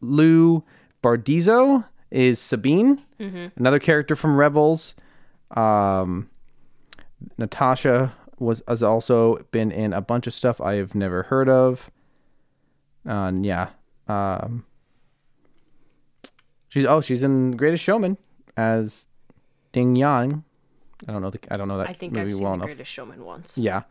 [0.00, 0.62] Lou
[1.02, 3.02] Bordizzo is Sabine,
[3.56, 4.94] another character from Rebels.
[5.56, 6.28] Um,
[7.36, 11.90] Natasha was has also been in a bunch of stuff I have never heard of.
[13.06, 13.70] Uh, and yeah.
[14.08, 14.64] Um,
[16.68, 18.18] she's oh she's in Greatest Showman
[18.56, 19.06] as
[19.72, 20.44] Ding Yang.
[21.08, 22.66] I don't know the I don't know that I think movie I've seen well enough.
[22.66, 23.56] Greatest Showman once.
[23.58, 23.82] Yeah.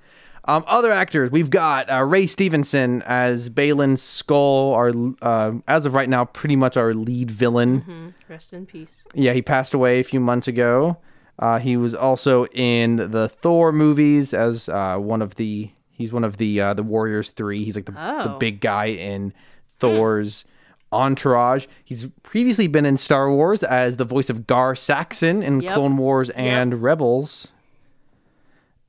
[0.45, 5.93] Um, other actors, we've got uh, Ray Stevenson as Baylan Skoll, our uh, as of
[5.93, 8.15] right now, pretty much our lead villain.
[8.27, 9.05] Rest in peace.
[9.13, 10.97] Yeah, he passed away a few months ago.
[11.41, 15.71] Uh, he was also in the Thor movies as uh, one of the.
[15.89, 17.63] He's one of the uh, the Warriors Three.
[17.63, 18.37] He's like the, the Oh.
[18.37, 19.33] big guy in
[19.67, 20.45] Thor's
[20.91, 21.65] entourage.
[21.83, 25.73] He's previously been in Star Wars as the voice of Gar Saxon in Yep.
[25.73, 27.47] Clone Wars and Rebels.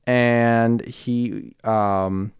[0.05, 2.33] And he um,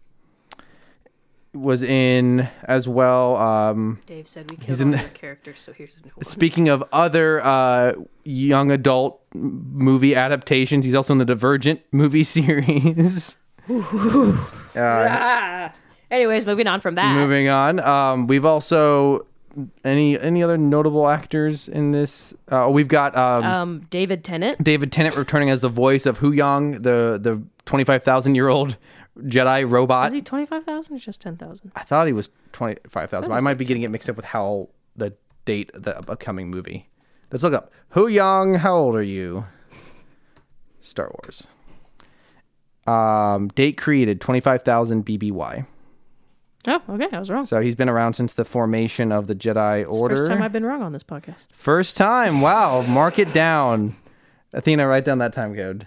[1.54, 3.36] was in as well.
[3.36, 6.10] Um, Dave said we He's killed in all the- your characters, so here's a new
[6.14, 6.24] one.
[6.24, 7.92] Speaking of other uh,
[8.24, 13.36] young adult movie adaptations, he's also in the Divergent movie series.
[14.76, 15.72] Ah.
[16.10, 17.14] Anyways, moving on from that.
[17.14, 19.26] Moving on, um, we've also
[19.84, 22.34] any any other notable actors in this?
[22.48, 24.62] Uh, we've got um, Um, David Tennant.
[24.62, 28.76] David Tennant returning as the voice of Huyang, the the twenty five thousand year old
[29.18, 30.08] Jedi robot.
[30.08, 31.72] Is he twenty five thousand or just ten thousand?
[31.76, 33.30] I thought he was twenty five thousand.
[33.32, 35.98] I was might like be getting it mixed up with how the date of the
[35.98, 36.88] upcoming movie.
[37.30, 38.58] Let's look up Huyang.
[38.58, 39.44] How old are you?
[40.80, 41.46] Star Wars.
[42.86, 45.66] Um, date created twenty five thousand BBY.
[46.66, 47.44] Oh, okay, I was wrong.
[47.44, 50.16] So he's been around since the formation of the Jedi It's Order.
[50.16, 51.48] First time I've been wrong on this podcast.
[51.52, 52.40] First time.
[52.40, 52.82] Wow.
[52.82, 53.96] Mark it down.
[54.52, 55.86] Athena, write down that time code.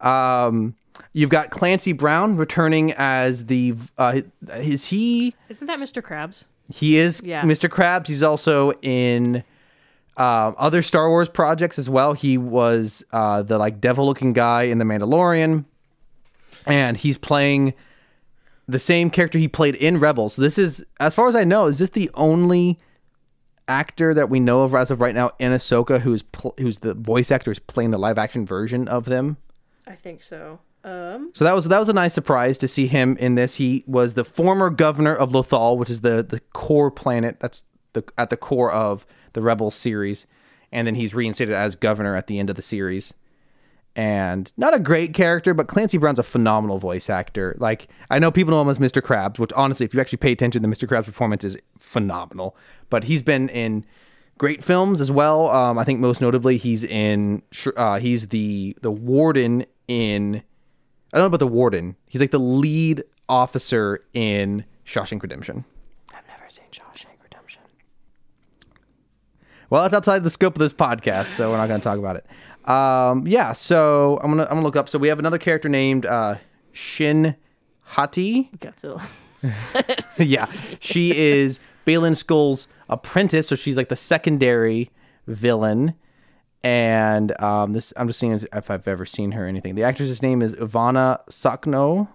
[0.00, 0.74] Um,
[1.12, 3.74] You've got Clancy Brown returning as the.
[3.98, 4.22] Uh,
[4.54, 5.34] is he?
[5.48, 6.02] Isn't that Mr.
[6.02, 6.44] Krabs?
[6.72, 7.42] He is Yeah.
[7.42, 7.68] Mr.
[7.68, 8.06] Krabs.
[8.08, 9.44] He's also in
[10.16, 12.12] um, other Star Wars projects as well.
[12.14, 15.64] He was uh, the like devil-looking guy in The Mandalorian,
[16.66, 17.74] and he's playing
[18.68, 20.34] the same character he played in Rebels.
[20.34, 22.78] So this is, as far as I know, is this the only
[23.68, 26.94] actor that we know of as of right now in Ahsoka who's pl- who's the
[26.94, 29.36] voice actor is playing the live-action version of them?
[29.86, 30.58] I think so.
[30.86, 33.56] Um, So that was that was a nice surprise to see him in this.
[33.56, 38.04] He was the former governor of Lothal, which is the the core planet that's the
[38.16, 40.26] at the core of the Rebels series,
[40.70, 43.12] and then he's reinstated as governor at the end of the series.
[43.96, 47.56] And not a great character, but Clancy Brown's a phenomenal voice actor.
[47.58, 49.02] Like I know people know him as Mr.
[49.02, 50.86] Krabs, which honestly, if you actually pay attention, the Mr.
[50.86, 52.56] Krabs performance is phenomenal.
[52.90, 53.84] But he's been in
[54.38, 55.48] great films as well.
[55.50, 57.42] Um, I think most notably he's in
[57.76, 60.42] uh, he's the the warden in
[61.12, 61.96] I don't know about the warden.
[62.06, 65.64] He's like the lead officer in Shawshank Redemption.
[66.12, 67.62] I've never seen Shawshank Redemption.
[69.70, 72.16] Well, that's outside the scope of this podcast, so we're not going to talk about
[72.16, 72.26] it.
[72.70, 74.88] Um, yeah, so I'm gonna I'm gonna look up.
[74.88, 76.36] So we have another character named uh,
[76.72, 77.36] Shin
[77.82, 78.50] Hati.
[78.58, 79.04] Godzilla.
[80.18, 84.90] yeah, she is Baylan Skoll's apprentice, so she's like the secondary
[85.28, 85.94] villain.
[86.66, 89.76] And um, this, I'm just seeing if I've ever seen her or anything.
[89.76, 92.08] The actress's name is Ivana Sakno,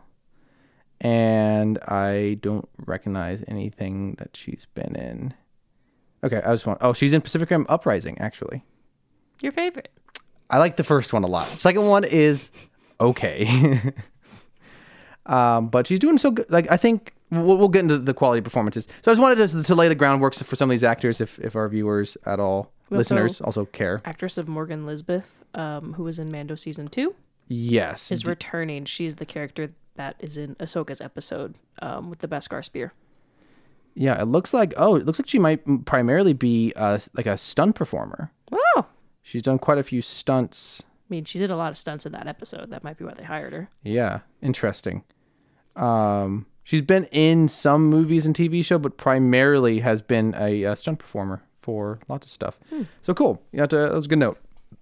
[1.00, 5.34] and I don't recognize anything that she's been in.
[6.22, 6.80] Okay, I just want.
[6.82, 8.66] Oh, she's in Pacific Rim Uprising, actually.
[9.42, 9.88] Your favorite.
[10.50, 11.48] I like the first one a lot.
[11.58, 12.52] Second one is
[13.00, 13.80] okay.
[15.28, 16.48] um, but she's doing so good.
[16.50, 18.86] Like I think we'll, we'll get into the quality performances.
[19.02, 21.40] So I just wanted to, to lay the groundwork for some of these actors, if
[21.40, 24.02] if our viewers at all, We listeners, also care.
[24.06, 27.16] Actress of Morgan Elsbeth, um, who was in Mando season two,
[27.48, 28.86] Yes, is returning.
[28.86, 32.94] She's the character that is in Ahsoka's episode um, with the Beskar spear.
[33.96, 34.22] yeah.
[34.22, 37.76] It looks like oh, it looks like she might primarily be uh, like a stunt
[37.76, 38.32] performer.
[38.52, 38.86] Oh,
[39.22, 40.82] She's done quite a few stunts.
[40.84, 42.72] I mean, she did a lot of stunts in that episode.
[42.72, 43.70] That might be why they hired her.
[43.84, 45.04] Yeah, interesting.
[45.76, 50.76] Um, she's been in some movies and TV show, but primarily has been a, uh
[50.76, 52.60] stunt performer for lots of stuff.
[53.02, 53.42] So cool.
[53.52, 54.38] You have to, that was a good note.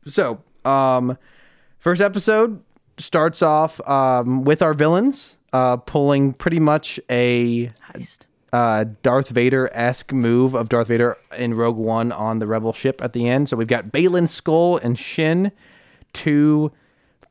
[0.08, 1.18] So, um,
[1.78, 2.62] first episode
[2.98, 8.26] starts off um, with our villains uh, pulling pretty much a Heist.
[8.54, 13.02] uh, Darth Vader esque move of Darth Vader in Rogue One on the Rebel ship
[13.02, 13.50] at the end.
[13.50, 15.52] So we've got Baylan Skoll and Shin,
[16.14, 16.72] two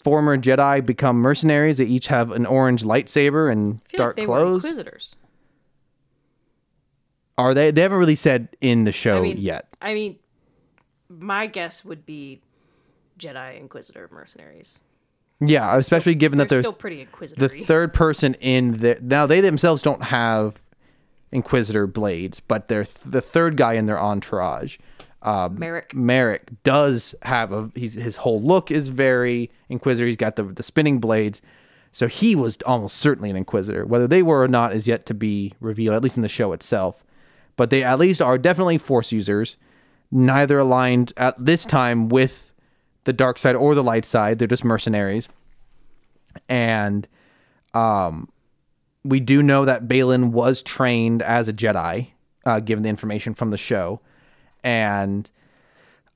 [0.02, 1.78] former Jedi become mercenaries.
[1.78, 4.64] They each have an orange lightsaber and dark like clothes.
[4.64, 5.14] Inquisitors.
[7.38, 7.70] Are they?
[7.70, 9.68] They haven't really said in the show I mean, yet.
[9.80, 10.18] I mean,
[11.08, 12.42] my guess would be
[13.18, 14.80] Jedi Inquisitor mercenaries.
[15.40, 17.46] Yeah, especially given that They're there's still pretty inquisitor.
[17.46, 20.60] the third person in the now they themselves don't have
[21.30, 24.78] Inquisitor blades, but they're th- the third guy in their entourage.
[25.22, 25.94] Uh, Merrick.
[25.94, 30.08] Merrick does have a he's, his whole look is very Inquisitor.
[30.08, 31.40] He's got the the spinning blades,
[31.92, 33.86] so he was almost certainly an Inquisitor.
[33.86, 36.52] Whether they were or not is yet to be revealed, at least in the show
[36.52, 37.04] itself.
[37.58, 39.56] But they at least are definitely Force users.
[40.10, 42.52] Neither aligned at this time with
[43.04, 44.38] the dark side or the light side.
[44.38, 45.28] They're just mercenaries.
[46.48, 47.06] And
[47.74, 48.28] um,
[49.04, 52.12] we do know that Baylan was trained as a Jedi,
[52.46, 54.00] uh, given the information from the show.
[54.62, 55.28] And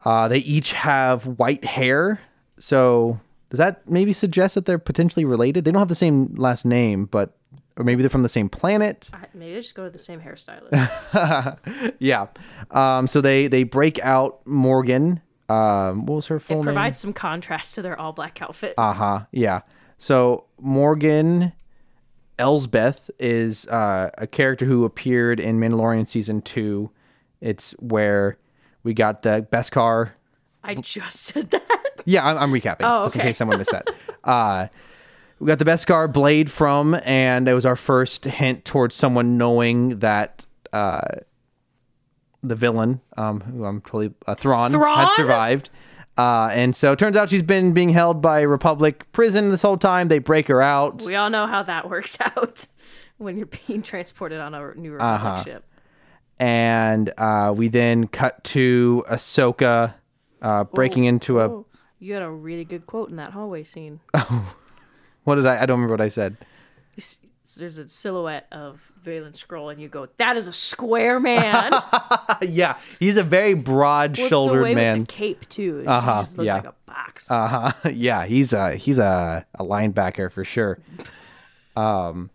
[0.05, 2.21] uh, they each have white hair.
[2.59, 5.65] So does that maybe suggest that they're potentially related?
[5.65, 7.37] They don't have the same last name, but
[7.77, 9.11] or maybe they're from the same planet.
[9.35, 11.95] Maybe they just go to the same hairstylist.
[11.99, 12.27] Yeah.
[12.71, 15.21] Um, so they they break out Morgan.
[15.49, 16.65] Um, what was her full it name?
[16.65, 18.75] provides some contrast to their all black outfit.
[18.79, 19.21] Uh huh.
[19.33, 19.61] Yeah.
[19.99, 21.53] So Morgan
[22.39, 26.91] Elsbeth is uh, a character who appeared in Mandalorian season two.
[27.41, 28.39] It's where
[28.83, 30.11] we got the Beskar.
[30.65, 32.03] I just said that.
[32.05, 33.89] Yeah, I'm, I'm recapping Oh, just in case someone missed that.
[34.25, 34.69] uh,
[35.43, 39.99] we got the Beskar blade from, and it was our first hint towards someone knowing
[39.99, 41.01] that uh,
[42.45, 45.69] the villain, um, who I'm totally uh, Thrawn, had survived.
[46.17, 49.77] Uh, and so it turns out she's been being held by Republic prison this whole
[49.79, 50.09] time.
[50.09, 51.03] They break her out.
[51.03, 52.67] We all know how that works out
[53.19, 55.43] when you're being transported on a New Republic Uh-huh.
[55.45, 55.65] ship.
[56.39, 59.95] and uh, we then cut to Ahsoka
[60.41, 61.49] uh, breaking into a.
[61.49, 61.67] Oh,
[61.99, 64.01] you had a really good quote in that hallway scene.
[65.25, 65.63] What did I?
[65.63, 66.37] I don't remember what I said.
[66.97, 67.19] You s-
[67.57, 71.73] There's a silhouette of Baylan Skoll, and you go, "That is a square man."
[72.43, 75.01] yeah, he's a very broad-shouldered way man.
[75.01, 75.85] with the cape too.
[75.87, 76.55] Uh-huh, yeah.
[76.55, 77.31] like a box.
[77.31, 77.73] Uh huh.
[77.93, 80.79] Yeah, he's a he's a, a linebacker for sure.
[81.77, 82.29] Um,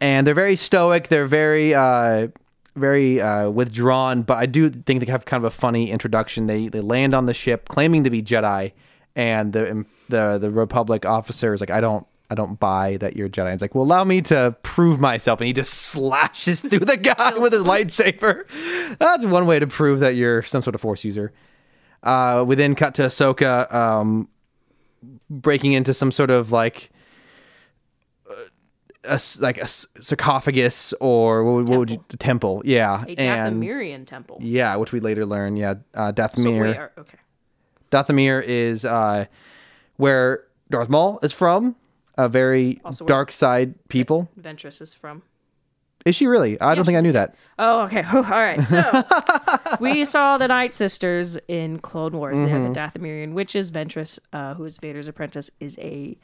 [0.00, 1.08] and they're very stoic.
[1.08, 2.28] They're very uh
[2.76, 4.22] very uh withdrawn.
[4.22, 6.46] But I do think they have kind of a funny introduction.
[6.46, 8.70] They they land on the ship claiming to be Jedi,
[9.16, 12.06] and the the the Republic officer is like, I don't.
[12.30, 13.52] I don't buy that you're a Jedi.
[13.52, 17.36] It's like, well, allow me to prove myself, and he just slashes through the guy
[17.36, 18.44] with his lightsaber.
[18.98, 21.30] That's one way to prove that you're some sort of Force user.
[22.02, 24.28] Uh, we then cut to Ahsoka um,
[25.28, 26.90] breaking into some sort of like
[29.04, 29.66] a, like a
[30.00, 32.62] sarcophagus or what, would- what would you temple?
[32.64, 34.38] Yeah, a and Dathomirian temple.
[34.40, 35.56] yeah, which we later learn.
[35.56, 36.60] Yeah, uh, So Dathomir.
[36.62, 37.18] wait, are- okay.
[37.90, 39.26] Dathomir is uh,
[39.96, 41.76] where Darth Maul is from.
[42.18, 44.28] A very Also dark side people.
[44.38, 45.22] Ventress is from.
[46.04, 46.60] Is she really?
[46.60, 47.36] I don't think I knew that.
[47.58, 48.02] Oh, okay.
[48.12, 48.62] All right.
[48.62, 49.02] So
[49.80, 52.36] we saw the Night Sisters in Clone Wars.
[52.38, 52.72] They're Mm-hmm.
[52.72, 53.70] the Dathomirian witches.
[53.70, 56.18] Ventress, uh, who is Vader's apprentice, is a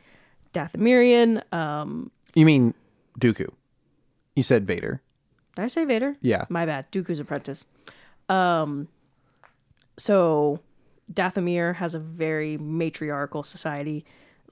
[0.53, 1.43] Dathomirian.
[1.55, 2.75] Um, You mean
[3.21, 3.49] Dooku?
[4.37, 5.01] You said Vader.
[5.57, 6.17] did I say Vader?
[6.21, 6.45] Yeah.
[6.49, 6.91] My bad.
[6.93, 7.65] Dooku's apprentice.
[8.29, 8.89] Um,
[9.97, 10.61] so
[11.13, 14.05] Dathomir has a very matriarchal society.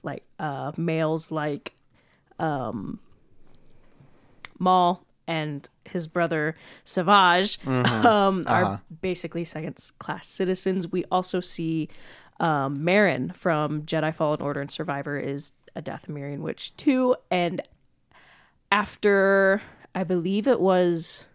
[0.03, 1.73] Like uh, males like
[2.39, 2.99] um,
[4.59, 10.89] Maul and his brother Savage um, are basically second class citizens.
[10.91, 11.89] We also see
[12.39, 17.15] um, Merrin from Jedi Fallen Order and Survivor is a Dathomirian witch too.
[17.29, 17.61] And
[18.71, 19.61] after,
[19.93, 21.25] I believe it was,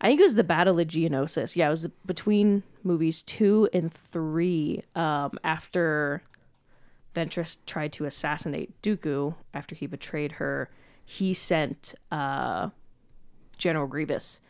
[0.00, 1.56] I think it was the Battle of Geonosis.
[1.56, 4.82] Yeah, it was between movies two and three.
[4.94, 6.22] Um, after
[7.14, 10.70] Ventress tried to assassinate Dooku after he betrayed her,
[11.04, 12.70] he sent uh,
[13.58, 14.40] General Grievous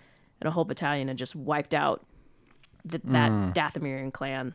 [0.40, 2.04] and a whole battalion and just wiped out
[2.84, 4.54] the, that Dathomirian clan,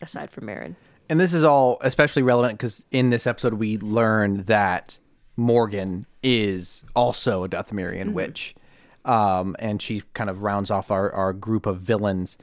[0.00, 0.74] aside from Merrin.
[1.08, 4.98] And this is all especially relevant because in this episode we learn that
[5.36, 8.54] Morgan is also a Dathomirian witch,
[9.04, 12.36] um, and she kind of rounds off our, our group of villains.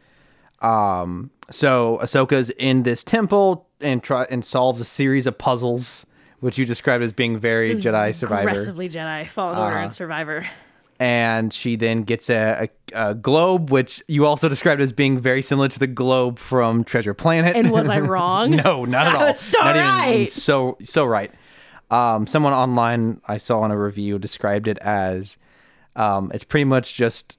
[0.65, 6.05] Um, so Ahsoka's in this temple and try and solves a series of puzzles,
[6.39, 8.49] which you described as being very Jedi Survivor.
[8.49, 10.47] Aggressively Jedi, Fallen Order, and Survivor.
[10.99, 15.41] and she then gets a, a, a globe, which you also described as being very
[15.43, 17.55] similar to the globe from Treasure Planet.
[17.55, 18.51] And was I wrong?
[18.51, 19.33] no, not at all.
[19.33, 20.31] so not right.
[20.31, 21.31] so so right.
[21.91, 25.37] Um, someone online I saw in a review described it as
[25.95, 27.37] um, it's pretty much just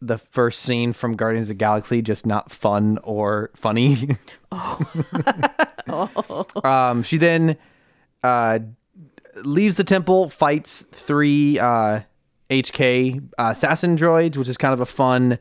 [0.00, 4.16] the first scene from Guardians of the Galaxy, just not fun or funny.
[4.52, 6.46] oh.
[6.64, 7.56] um, she then
[8.22, 8.60] uh,
[9.36, 12.00] leaves the temple, fights three uh,
[12.50, 15.38] HK uh, assassin droids, which is kind of a fun.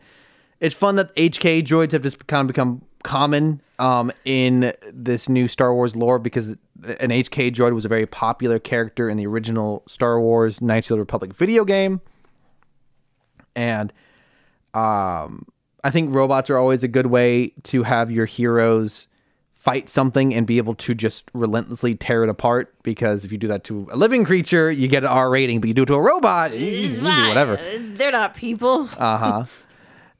[0.59, 5.47] It's fun that HK droids have just kind of become common um, in this new
[5.47, 9.83] Star Wars lore because an HK droid was a very popular character in the original
[9.87, 12.01] Star Wars Knights of the Republic video game,
[13.55, 13.93] and
[14.73, 15.45] um,
[15.83, 19.07] I think robots are always a good way to have your heroes
[19.53, 22.73] fight something and be able to just relentlessly tear it apart.
[22.83, 25.67] Because if you do that to a living creature, you get an R rating, but
[25.67, 27.59] you do it to a robot, you, you can do whatever.
[27.77, 28.89] They're not people.
[28.97, 29.45] Uh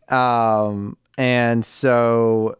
[0.09, 0.15] huh.
[0.15, 2.57] um, and so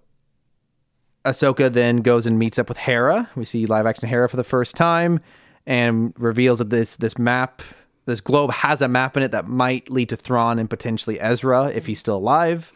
[1.26, 3.30] Ahsoka then goes and meets up with Hera.
[3.36, 5.20] We see live action Hera for the first time,
[5.66, 7.62] and reveals that this this map,
[8.08, 11.68] this globe has a map in it that might lead to Thrawn and potentially Ezra
[11.68, 12.72] if he's still alive.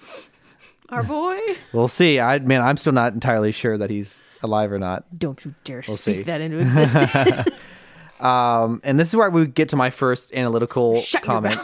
[0.89, 1.39] Our boy.
[1.73, 2.19] We'll see.
[2.19, 5.05] I man, I'm still not entirely sure that he's alive or not.
[5.17, 6.23] Don't you dare speak see.
[6.23, 7.49] that into existence.
[8.19, 11.59] Um, and this is where we get to my first analytical Shut comment.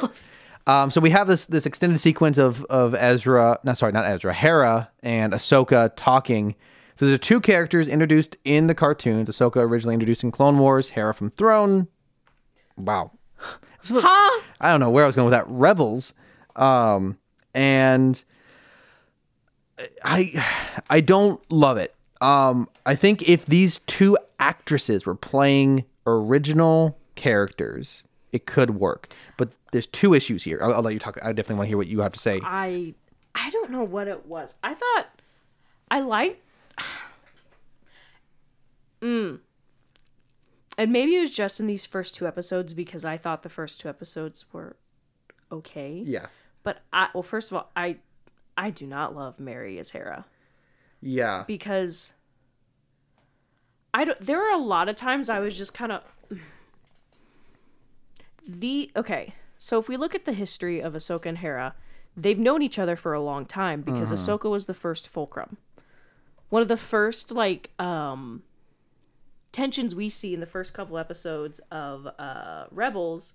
[0.66, 4.34] Um, so we have this this extended sequence of of Ezra, no, sorry, not Ezra,
[4.34, 6.56] Hera and Ahsoka talking.
[6.96, 9.30] So there's two characters introduced in the cartoons.
[9.30, 11.88] Ahsoka originally introduced in Clone Wars, Hera from Throne.
[12.76, 13.12] Wow,
[13.84, 14.42] huh?
[14.60, 15.48] I don't know where I was going with that.
[15.48, 16.14] Rebels,
[16.56, 17.18] um,
[17.54, 18.22] and
[20.04, 20.44] I
[20.90, 21.94] I don't love it.
[22.22, 29.10] Um, I think if these two actresses were playing original characters, it could work.
[29.38, 30.60] But there's two issues here.
[30.62, 31.18] I'll, I'll let you talk.
[31.22, 32.40] I definitely want to hear what you have to say.
[32.44, 32.94] I
[33.36, 34.56] I don't know what it was.
[34.64, 35.08] I thought
[35.92, 36.42] I liked
[39.02, 39.40] mm.
[40.78, 43.80] And maybe it was just in these first two episodes because I thought the first
[43.80, 44.76] two episodes were
[45.52, 46.04] okay.
[46.06, 46.28] Yeah,
[46.64, 47.98] But I well first of all, I
[48.58, 50.26] I do not love Mary as Hera
[51.02, 52.14] yeah, because
[53.94, 56.04] I don't there are a lot of times I was just kind of
[58.48, 59.34] the okay.
[59.60, 61.74] So if we look at the history of Ahsoka and Hera,
[62.16, 65.58] they've known each other for a long time because Ahsoka was the first fulcrum.
[66.50, 68.44] one of the first like um
[69.52, 73.34] tensions we see in the first couple episodes of uh Rebels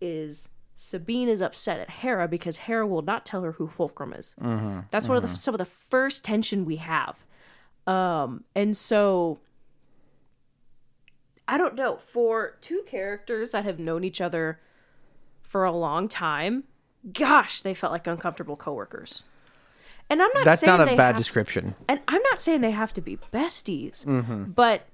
[0.00, 4.34] is Sabine is upset at Hera because Hera will not tell her who Fulcrum is.
[4.90, 7.16] That's one of the some of the first tension we have.
[7.86, 9.38] Um and so
[11.48, 14.60] I don't know, for two characters that have known each other
[15.42, 16.64] for a long time,
[17.12, 19.24] gosh, they felt like uncomfortable coworkers.
[20.08, 21.74] And I'm not That's saying not a bad description.
[21.88, 24.52] and I'm not saying they have to be besties, Mm-hmm.
[24.52, 24.86] but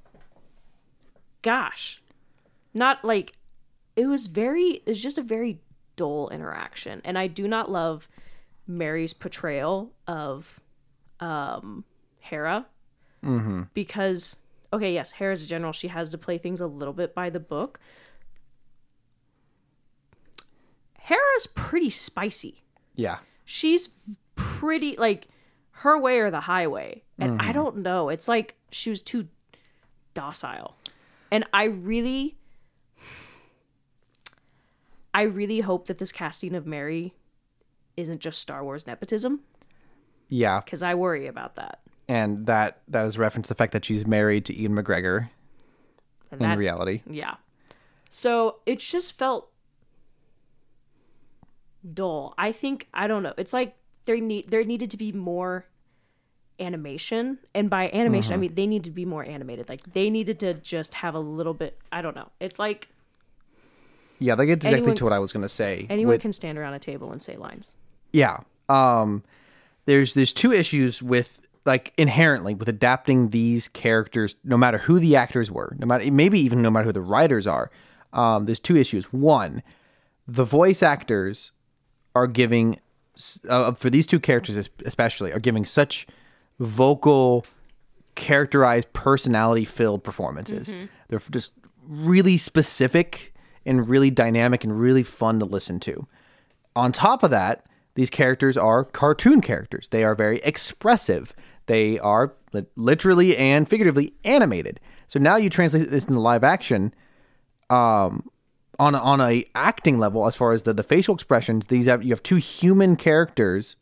[1.42, 2.00] gosh,
[2.74, 3.32] not like
[3.96, 4.82] it was very.
[4.84, 5.60] It was just a very
[5.96, 8.08] dull interaction, and I do not love
[8.66, 10.60] Mary's portrayal of
[11.20, 11.84] um,
[12.20, 12.66] Hera
[13.24, 13.62] Mm-hmm.
[13.74, 14.36] because
[14.72, 15.72] okay, yes, Hera's a general.
[15.72, 17.80] She has to play things a little bit by the book.
[21.00, 22.62] Hera's pretty spicy
[22.94, 23.18] Yeah.
[23.44, 23.88] she's
[24.36, 25.28] pretty like
[25.70, 27.48] her way or the highway and Mm-hmm.
[27.48, 29.28] i don't know it's like she was too
[30.14, 30.76] docile
[31.30, 32.36] and i really
[35.14, 37.14] i really hope that this casting of mary
[37.96, 39.40] isn't just star wars nepotism.
[40.28, 40.60] Yeah.
[40.60, 41.80] because i worry about that.
[42.06, 45.28] And that that is reference to the fact that she's married to Ewan McGregor
[46.30, 47.02] and in that reality.
[47.10, 47.34] yeah.
[48.10, 49.50] So it just felt
[51.92, 52.34] dull.
[52.38, 53.34] I think i don't know.
[53.36, 53.74] It's like
[54.04, 55.66] there need there needed to be more
[56.60, 58.40] animation and by animation i Mm-hmm.
[58.42, 61.54] mean they need to be more animated like they needed to just have a little
[61.54, 62.88] bit i don't know it's like
[64.18, 65.86] Yeah, that gets exactly Anyone- to what I was gonna say.
[65.88, 67.74] anyone with- can stand around a table and say lines
[68.12, 68.38] Yeah.
[68.68, 69.22] Um
[69.86, 75.14] there's there's two issues with like inherently with adapting these characters no matter who the
[75.16, 77.70] actors were, no matter maybe even no matter who the writers are.
[78.12, 79.12] Um there's two issues.
[79.12, 79.62] One,
[80.26, 81.52] the voice actors
[82.14, 82.80] are giving
[83.48, 86.06] uh, for these two characters especially are giving such
[86.58, 87.46] vocal
[88.14, 90.72] characterized personality filled performances.
[91.08, 91.52] They're just
[91.86, 93.32] really specific
[93.64, 96.06] and really dynamic and really fun to listen to.
[96.74, 99.88] On top of that, these characters are cartoon characters.
[99.88, 101.34] They are very expressive.
[101.66, 104.80] They are li- literally and figuratively animated.
[105.08, 106.94] So now you translate this into live action
[107.70, 108.28] um,
[108.78, 111.66] on a, on a acting level as far as the, the facial expressions.
[111.66, 113.76] These have you have two human characters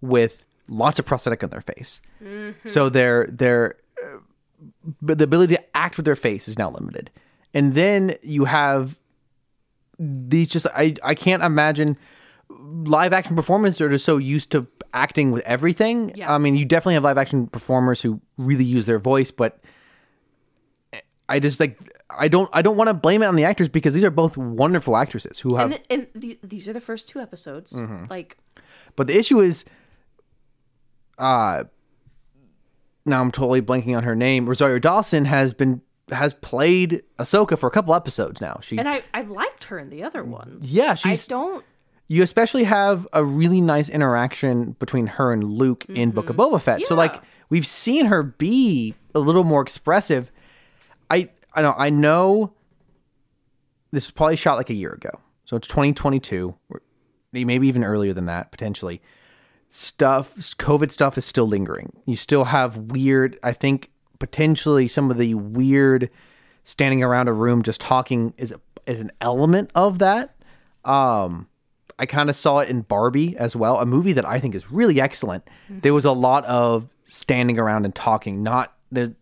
[0.00, 2.00] with lots of prosthetic on their face.
[2.66, 4.18] So their their uh,
[5.00, 7.10] but the ability to act with their face is now limited.
[7.54, 8.98] And then you have
[9.98, 11.96] these just I I can't imagine
[12.48, 16.12] live action performers are just so used to acting with everything.
[16.14, 16.34] Yeah.
[16.34, 19.58] I mean, you definitely have live action performers who really use their voice, but
[21.28, 21.78] I just like
[22.10, 24.36] I don't I don't want to blame it on the actors because these are both
[24.36, 25.72] wonderful actresses who have.
[25.72, 28.06] and, th- and th- these are the first two episodes Mm-hmm.
[28.10, 28.36] like
[28.96, 29.64] but the issue is,
[31.22, 31.64] uh,
[33.06, 34.46] now I'm totally blanking on her name.
[34.46, 38.58] Rosario Dawson has been has played Ahsoka for a couple episodes now.
[38.60, 41.64] She and i i've liked her in the other ones yeah i she's don't
[42.12, 46.60] you especially have a really nice interaction between her and Luke in Book of Boba
[46.60, 46.86] Fett.
[46.86, 50.30] So like we've seen her be a little more expressive.
[51.08, 52.52] I I know I know
[53.92, 55.20] this was probably shot like a year ago.
[55.46, 56.82] So it's 2022 or
[57.32, 59.00] maybe even earlier than that potentially.
[59.74, 61.94] Stuff COVID stuff is still lingering.
[62.04, 66.10] You still have weird I think potentially some of the weird
[66.64, 70.36] standing around a room just talking is a, is an element of that.
[70.84, 71.48] Um
[71.98, 74.70] I kind of saw it in Barbie as well, a movie that I think is
[74.70, 75.48] really excellent.
[75.70, 79.14] There was a lot of standing around and talking, not the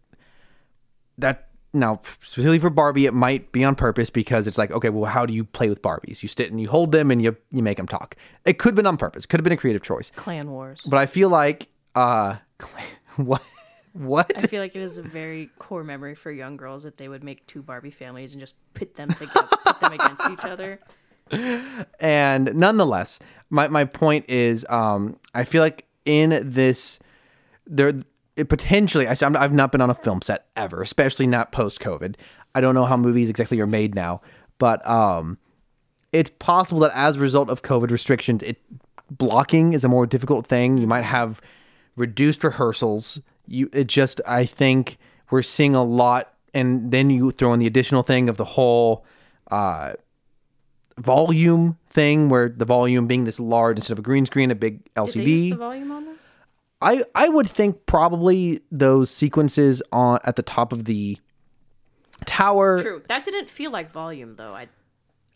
[1.18, 5.10] that now specifically for Barbie, it might be on purpose because it's like, okay, well,
[5.10, 6.22] how do you play with Barbies?
[6.22, 8.16] You sit and you hold them and you you make them talk.
[8.44, 10.98] It could have been on purpose, could have been a creative choice, clan wars but
[10.98, 12.36] I feel like uh,
[13.16, 13.42] what
[13.92, 17.08] what I feel like it is a very core memory for young girls that they
[17.08, 20.80] would make two Barbie families and just pit them together, pit them against each other.
[22.00, 26.98] and nonetheless my, my point is um i feel like in this
[27.66, 27.92] there
[28.37, 32.16] it potentially I, i've not been on a film set ever especially not post covid
[32.55, 34.20] i don't know how movies exactly are made now
[34.59, 35.39] but um
[36.12, 38.61] it's possible that as a result of covid restrictions it
[39.11, 41.41] blocking is a more difficult thing you might have
[41.97, 44.97] reduced rehearsals you it just i think
[45.31, 49.05] we're seeing a lot and then you throw in the additional thing of the whole
[49.51, 49.93] uh
[51.01, 54.85] volume thing where the volume being this large instead of a green screen, a big
[54.95, 55.51] Did they use LCD.
[55.51, 56.30] the volume on this?
[56.83, 61.18] I I would think probably those sequences on at the top of the
[62.26, 62.83] tower.
[62.83, 63.03] True.
[63.09, 64.55] That didn't feel like volume though.
[64.55, 64.68] I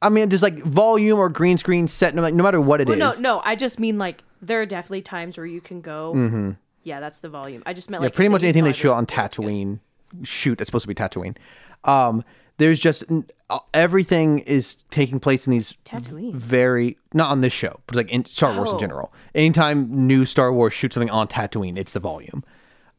[0.02, 2.88] I mean, just like volume or green screen set, no, like, no matter what it
[2.88, 3.20] well, is.
[3.20, 3.42] no, no.
[3.44, 6.50] I just mean like there are definitely times where you can go Mm-hmm.
[6.82, 7.62] Yeah, that's the volume.
[7.64, 9.80] I just meant yeah, like pretty much anything they show on Tatooine,
[10.22, 11.36] shoot that's supposed to be Tatooine.
[11.84, 12.24] Um,
[12.56, 13.02] there's just
[13.50, 16.34] uh, everything is taking place in these Tatooine.
[16.34, 18.78] very not on this show, but like in Star Wars in Oh.
[18.78, 19.12] general.
[19.34, 22.44] Anytime new Star Wars shoots something on Tatooine, it's the volume.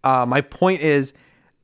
[0.03, 1.13] Uh, my point is,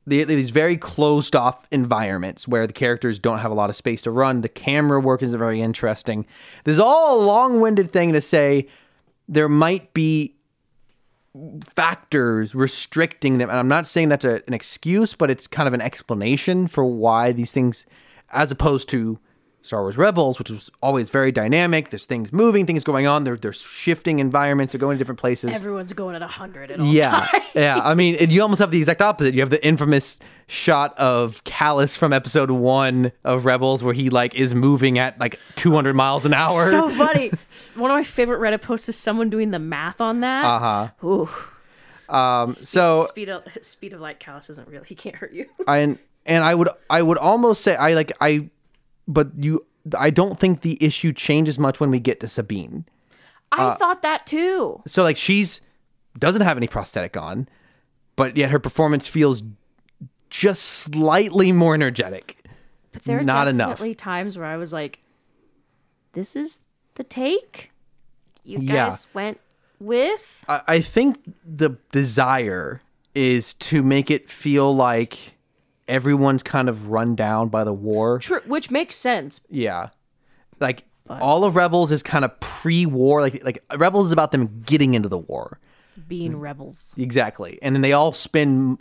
[0.04, 4.02] the, these very closed off environments where the characters don't have a lot of space
[4.02, 4.40] to run.
[4.40, 6.26] The camera work isn't very interesting.
[6.64, 8.66] This is all a long winded thing to say.
[9.28, 10.34] There might be
[11.64, 13.48] factors restricting them.
[13.48, 16.84] And I'm not saying that's a, an excuse, but it's kind of an explanation for
[16.84, 17.86] why these things,
[18.30, 19.18] as opposed to
[19.62, 21.90] Star Wars Rebels, which was always very dynamic.
[21.90, 23.24] There's things moving, things going on.
[23.24, 24.72] They're, they're shifting environments.
[24.72, 25.54] They're going to different places.
[25.54, 27.44] Everyone's going at hundred at all Yeah, times.
[27.54, 27.80] yeah.
[27.82, 29.34] I mean, and you almost have the exact opposite.
[29.34, 34.34] You have the infamous shot of Kallus from episode one of Rebels, where he like
[34.34, 36.70] is moving at like 200 miles an hour.
[36.70, 37.30] So funny.
[37.76, 40.44] One of my favorite Reddit posts is someone doing the math on that.
[40.44, 41.06] Uh huh.
[41.06, 41.28] Ooh.
[42.14, 44.82] um, so speed of speed of light Kallus isn't real.
[44.82, 45.46] He can't hurt you.
[45.68, 48.50] and and I would I would almost say I like I,
[49.08, 49.64] but you
[49.98, 52.84] I don't think the issue changes much when we get to Sabine.
[53.50, 54.80] I uh, thought that too.
[54.86, 55.60] So like she's
[56.18, 57.48] doesn't have any prosthetic on,
[58.16, 59.42] but yet her performance feels
[60.30, 62.44] just slightly more energetic.
[62.92, 63.70] But there are Not enough.
[63.70, 65.00] definitely times where I was like,
[66.12, 66.60] "This is
[66.94, 67.70] the take
[68.44, 68.88] you Yeah.
[68.88, 69.40] guys went
[69.80, 72.82] with." I, I think the desire
[73.14, 75.36] is to make it feel like
[75.88, 78.18] everyone's kind of run down by the war.
[78.18, 79.40] True, which makes sense.
[79.50, 79.88] Yeah.
[80.60, 83.20] Like all of Rebels is kind of pre-war.
[83.20, 85.58] Like like Rebels is about them getting into the war.
[86.08, 86.94] Being rebels.
[86.96, 87.58] Exactly.
[87.60, 88.78] And then they all spend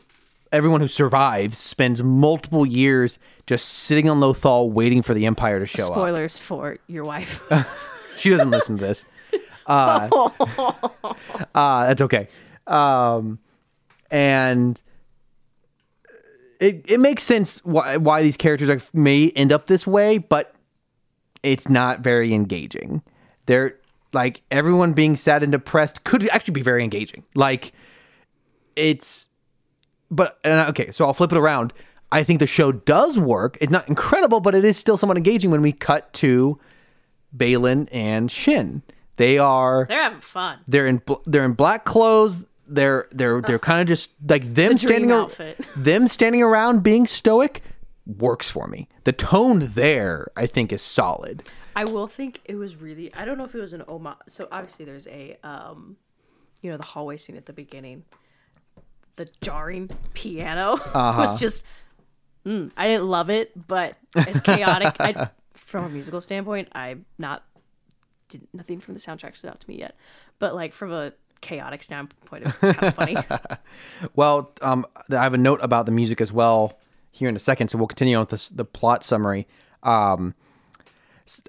[0.52, 5.66] everyone who survives spends multiple years just sitting on Lothal waiting for the Empire to
[5.66, 5.93] show up.
[5.93, 7.41] Spoilers for your wife.
[8.18, 9.06] She doesn't listen to this.
[9.68, 10.10] Uh,
[11.56, 12.28] uh, that's okay.
[12.68, 13.39] Um,
[14.10, 14.82] and
[16.62, 20.55] it it makes sense why why these characters are, may end up this way, but
[21.43, 23.01] it's not very engaging.
[23.47, 23.76] They're
[24.14, 27.24] like everyone being sad and depressed could actually be very engaging.
[27.36, 27.74] Like
[28.76, 29.28] it's
[30.09, 31.74] but and, okay, so I'll flip it around.
[32.12, 33.57] I think the show does work.
[33.62, 36.59] It's not incredible, but it is still somewhat engaging when we cut to
[37.36, 38.84] Baylan and Shin.
[39.16, 40.59] They are They're having fun.
[40.68, 42.45] they're in they're in black clothes.
[42.74, 45.30] They're they're they're kind of just like them The standing ar-
[45.76, 47.61] them standing around being stoic
[48.05, 48.88] works for me.
[49.03, 51.43] The tone there I think is solid.
[51.76, 53.13] I will think it was really.
[53.13, 54.17] I don't know if it was an homage.
[54.28, 55.95] So obviously, there's a, um,
[56.61, 58.03] you know, the hallway scene at the beginning.
[59.17, 61.19] The jarring piano Uh-huh.
[61.22, 61.63] was just.
[62.45, 64.95] Mm, I didn't love it, but it's chaotic.
[64.99, 67.43] I, from a musical standpoint, I'm not.
[68.30, 69.95] Did, nothing from the soundtrack stood out to me yet,
[70.39, 73.17] but like from a chaotic standpoint, it was kind of funny.
[74.15, 76.77] Well, um, I have a note about the music as well
[77.11, 79.47] here in a second, so we'll continue on with this, the plot summary.
[79.83, 80.35] Um,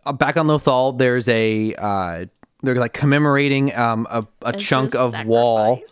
[0.04, 2.26] uh, back on Lothal, there's a uh,
[2.62, 5.82] they're like commemorating um, a, a chunk of Emperor's wall.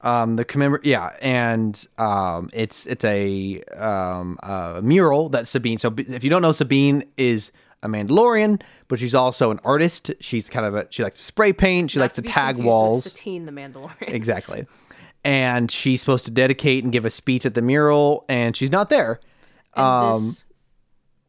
[0.00, 5.78] Um, the commemor yeah, and um, it's it's a um, a mural that Sabine.
[5.78, 7.50] So if you don't know, Sabine is
[7.82, 10.10] a Mandalorian, but she's also an artist.
[10.20, 11.90] She's kind of a she likes to spray paint.
[11.92, 13.04] She Not likes to be tag walls.
[13.04, 14.08] Satine the Mandalorian.
[14.08, 14.66] Exactly.
[15.24, 18.88] And she's supposed to dedicate and give a speech at the mural, and she's not
[18.88, 19.20] there.
[19.74, 20.44] And Um, this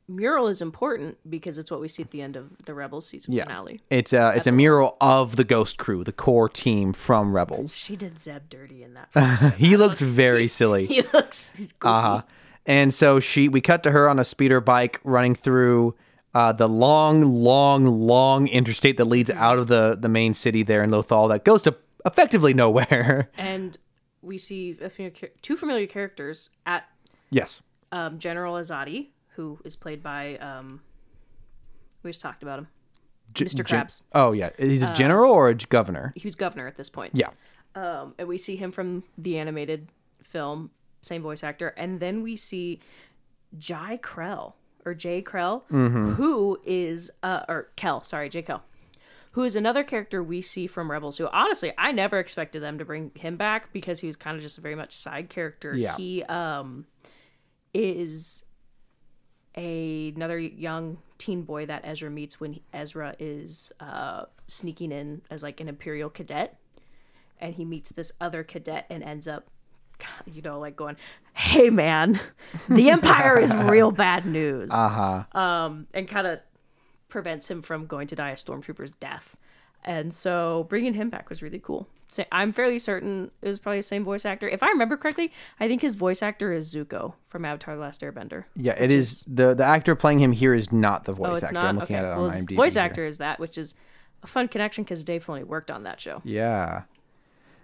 [0.08, 3.34] mural is important because it's what we see at the end of the Rebels season
[3.34, 3.43] Yeah.
[3.43, 3.82] finale.
[3.89, 7.76] It's a it's a mural of the Ghost Crew, the core team from Rebels.
[7.76, 9.54] She did Zeb dirty in that.
[9.58, 10.86] He looks very silly.
[10.88, 11.74] he looks goofy.
[11.82, 12.22] Uh-huh.
[12.66, 15.95] And so she we cut to her on a speeder bike running through
[16.34, 20.84] uh, the long, long, long interstate that leads out of the the main city there
[20.84, 21.75] in Lothal that goes to
[22.05, 23.30] effectively nowhere.
[23.38, 23.77] and
[24.21, 26.88] we see a familiar, two familiar characters at
[27.30, 27.61] yes.
[27.91, 30.82] um, General Azadi, who is played by um,
[32.03, 32.67] we just talked about him,
[33.34, 33.65] G- Mr.
[33.65, 34.03] Krabs.
[34.13, 36.13] oh yeah, he's a general or a governor?
[36.15, 37.13] He was governor at this point.
[37.15, 37.30] Yeah.
[37.75, 39.89] um, and we see him from the animated
[40.23, 40.71] film,
[41.01, 42.80] same voice actor, and then we see
[43.57, 44.53] Jai Krell
[44.90, 45.62] or Jay Krell,
[46.16, 48.64] who is uh, or Kel, sorry, Jai Kell,
[49.32, 51.18] who is another character we see from Rebels.
[51.18, 54.42] Who honestly, I never expected them to bring him back because he was kind of
[54.42, 55.76] just a very much side character.
[55.76, 55.96] Yeah.
[55.98, 56.86] He um
[57.74, 58.46] is
[59.56, 65.22] a, another young teen boy that Ezra meets when he- Ezra is uh, sneaking in
[65.30, 66.58] as like an Imperial cadet
[67.40, 69.50] and he meets this other cadet and ends up
[70.26, 70.95] you know like going
[71.34, 72.20] hey man
[72.70, 76.39] the empire is real bad news uh-huh um and kind of
[77.10, 79.36] prevents him from going to die a stormtrooper's death
[79.84, 83.80] and so bringing him back was really cool sa- I'm fairly certain it was probably
[83.80, 84.50] the same voice actor.
[84.50, 88.02] If I remember correctly, I think his voice actor is Zuko from Avatar: The Last
[88.02, 88.45] Airbender.
[88.56, 91.43] Yeah, it is the the actor playing him here is not the voice oh, it's
[91.43, 91.54] actor.
[91.54, 91.66] not.
[91.66, 92.06] I'm looking okay.
[92.06, 92.56] at it on well, IMDb.
[92.56, 92.84] voice here.
[92.84, 93.76] actor is that, which is
[94.24, 96.22] a fun connection because Dave Filoni worked on that show.
[96.26, 96.84] Yeah.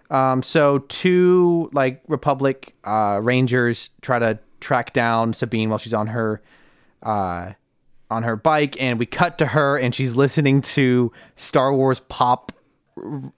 [0.10, 6.08] Um, so two like Republic uh, Rangers try to track down Sabine while she's on
[6.08, 6.41] her
[7.03, 7.51] uh,
[8.12, 12.51] on her bike, and we cut to her, and she's listening to Star Wars pop,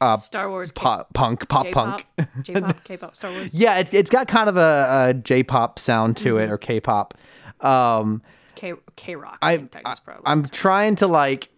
[0.01, 2.27] uh, Star Wars, K- pop punk, pop J-pop, punk.
[2.43, 3.55] J-pop, K-pop, Star Wars.
[3.55, 6.43] Yeah, it, it's got kind of a, a J-pop sound to Mm-hmm.
[6.43, 7.13] it, or K-pop.
[7.61, 8.21] Um,
[8.55, 9.37] K K Rock.
[9.41, 11.49] I, I, I technically is probably I'm trying to like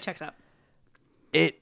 [0.00, 0.34] checks out.
[1.32, 1.60] it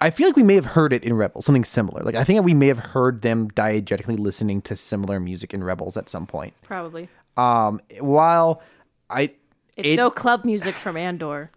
[0.00, 2.02] I feel like we may have heard it in Rebels, something similar.
[2.02, 5.96] Like I think we may have heard them diegetically listening to similar music in Rebels
[5.96, 6.54] at some point.
[6.62, 7.08] Probably.
[7.36, 8.62] Um, while
[9.10, 9.32] I,
[9.76, 11.50] It's it- no club music from Andor.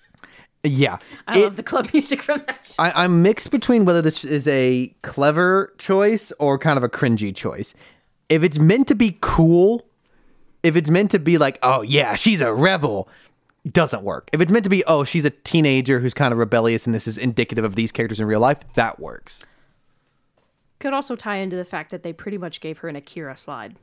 [0.64, 2.74] yeah, I it- love the club music from that show.
[2.82, 7.34] I, I'm mixed between whether this is a clever choice or kind of a cringy
[7.34, 7.74] choice.
[8.28, 9.86] If it's meant to be cool,
[10.62, 13.08] if it's meant to be like, oh yeah, she's a rebel,
[13.72, 14.28] doesn't work.
[14.32, 17.06] If it's meant to be, oh, she's a teenager who's kind of rebellious and this
[17.08, 19.42] is indicative of these characters in real life, that works.
[20.78, 23.76] Could also tie into the fact that they pretty much gave her an Akira slide.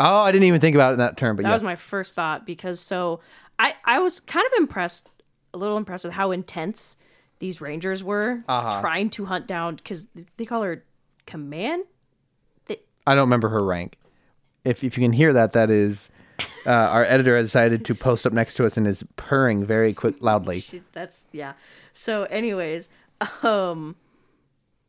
[0.00, 1.54] Oh, I didn't even think about it in that term, but That yeah.
[1.54, 3.20] was my first thought because so
[3.58, 5.10] I I was kind of impressed,
[5.54, 6.96] a little impressed with how intense
[7.38, 8.80] these rangers were Uh-huh.
[8.80, 10.06] trying to hunt down because
[10.36, 10.84] they call her
[11.26, 11.84] command.
[13.08, 13.96] I don't remember her rank.
[14.64, 16.10] If if you can hear that, that is
[16.66, 19.92] uh, our editor has decided to post up next to us and is purring very
[19.92, 20.60] quick loudly.
[20.60, 21.54] She, that's yeah.
[21.92, 22.88] So, anyways,
[23.42, 23.96] um,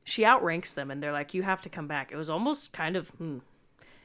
[0.04, 2.96] she outranks them, and they're like, "You have to come back." It was almost kind
[2.96, 3.40] of, hmm.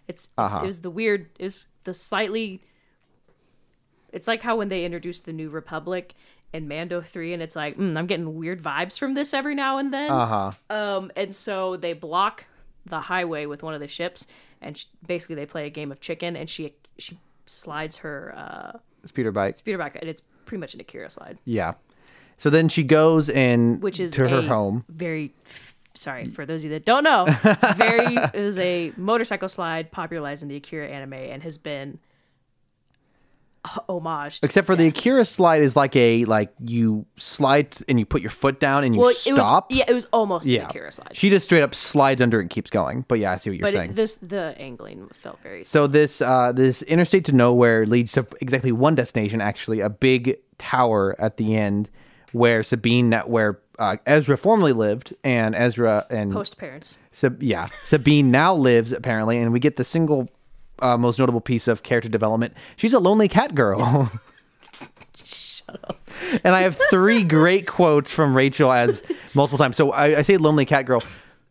[0.06, 2.60] it's, it's it was the weird, is the slightly.
[4.12, 6.14] It's like how when they introduced the New Republic
[6.52, 9.78] in Mando three, and it's like, mm, I'm getting weird vibes from this every now
[9.78, 10.10] and then.
[10.10, 10.74] Uh huh.
[10.74, 12.44] Um, and so they block
[12.84, 14.26] the highway with one of the ships,
[14.60, 17.18] and sh- basically they play a game of chicken, and she she
[17.52, 19.56] slides her uh, Speeder bike.
[19.56, 21.38] speeder bike, and it's pretty much an Akira slide.
[21.44, 21.74] Yeah.
[22.36, 24.84] So then she goes and which is to her home.
[24.88, 25.32] Very
[25.94, 27.26] sorry for those of you that don't know.
[27.76, 31.98] Very it was a motorcycle slide popularized in the Akira anime and has been
[33.66, 34.40] h- homaged.
[34.42, 38.30] Except for the Akira slide is like a like you slide and you put your
[38.30, 39.70] foot down and you well, it stop.
[39.70, 40.68] was yeah, it was almost yeah.
[40.68, 41.14] Akira slide.
[41.14, 43.04] She just straight up slides under and keeps going.
[43.08, 43.90] But yeah, I see what you're but saying.
[43.90, 48.26] it, this the angling felt very So this uh, this interstate to nowhere leads to
[48.40, 51.90] exactly one destination, actually, a big tower at the end
[52.32, 56.96] where Sabine, that where uh, Ezra formerly lived, and Ezra and post parents.
[57.12, 60.28] Sab- yeah, Sabine now lives apparently, and we get the single
[60.80, 62.54] uh, most notable piece of character development.
[62.76, 64.10] She's a lonely cat girl.
[65.14, 66.00] Shut up.
[66.44, 69.02] And I have three great quotes from Rachel as
[69.34, 69.76] multiple times.
[69.76, 71.02] So I, I say lonely cat girl.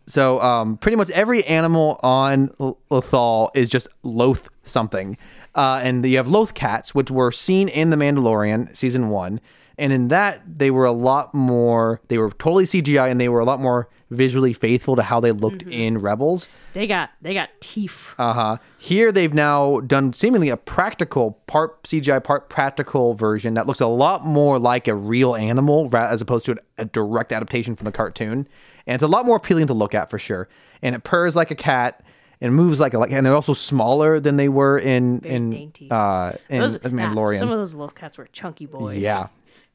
[0.07, 5.17] So um, pretty much every animal on L- Lothal is just Loth something.
[5.55, 9.39] Uh, and you have Loth cats, which were seen in The Mandalorian season one.
[9.81, 13.39] And in that, they were a lot more, they were totally CGI and they were
[13.39, 16.47] a lot more visually faithful to how they looked in Rebels.
[16.73, 18.13] They got they got teeth.
[18.17, 18.57] Uh huh.
[18.77, 23.87] Here they've now done seemingly a practical, part CGI, part practical version that looks a
[23.87, 28.47] lot more like a real animal as opposed to a, direct adaptation from the cartoon,
[28.85, 30.47] and it's a lot more appealing to look at for sure.
[30.81, 32.03] And it purrs like a cat
[32.39, 35.49] and moves like a like, and they're also smaller than they were in Very in
[35.49, 35.87] dainty.
[35.91, 37.39] uh in Those, Mandalorian.
[37.39, 38.97] some of those little cats were chunky boys.
[38.97, 39.27] yeah.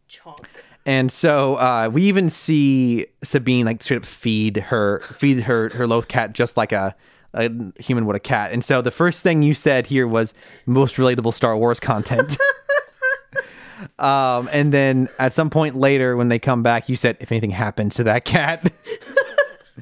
[0.09, 0.49] Chunk.
[0.85, 5.87] And so uh, we even see Sabine like straight up feed her feed her her
[5.87, 6.95] Loth cat just like a,
[7.35, 7.51] a
[7.81, 8.53] human would a cat.
[8.53, 10.33] And so the first thing you said here was
[10.65, 12.39] most relatable Star Wars content.
[13.99, 17.51] um, and then at some point later when they come back, you said if anything
[17.51, 18.71] happens to that cat.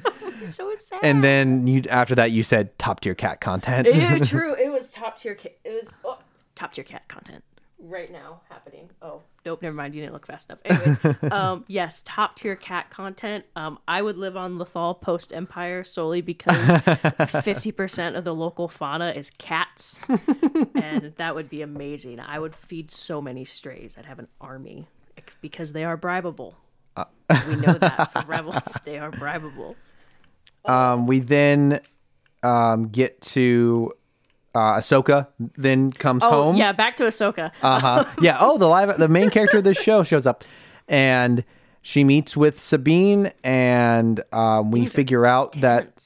[0.51, 0.99] So sad.
[1.03, 3.87] and then you after that you said top tier cat content.
[3.87, 4.53] Ew, true.
[4.53, 5.35] It was top tier.
[5.35, 6.19] Ca- it was oh,
[6.53, 7.43] top tier cat content
[7.85, 8.89] right now happening.
[9.01, 9.95] Oh, nope, never mind.
[9.95, 10.59] You didn't look fast enough.
[10.65, 13.45] Anyways, um, yes, top tier cat content.
[13.55, 16.81] Um, I would live on Lothal post Empire solely because
[17.43, 19.99] fifty percent of the local fauna is cats,
[20.75, 22.19] and that would be amazing.
[22.19, 23.97] I would feed so many strays.
[23.97, 24.87] I'd have an army
[25.41, 26.55] because they are bribable.
[27.47, 29.75] we know that for rebels, they are bribable.
[30.65, 31.81] Um, we then
[32.43, 33.93] um, get to
[34.55, 35.27] uh, Ahsoka.
[35.57, 36.55] Then comes Oh home.
[36.55, 37.51] yeah, back to Ahsoka.
[37.61, 38.05] Uh huh.
[38.21, 38.37] Yeah.
[38.39, 40.43] Oh, the live, the main character of this show shows up,
[40.87, 41.43] and
[41.81, 46.03] she meets with Sabine, and um, we figure out that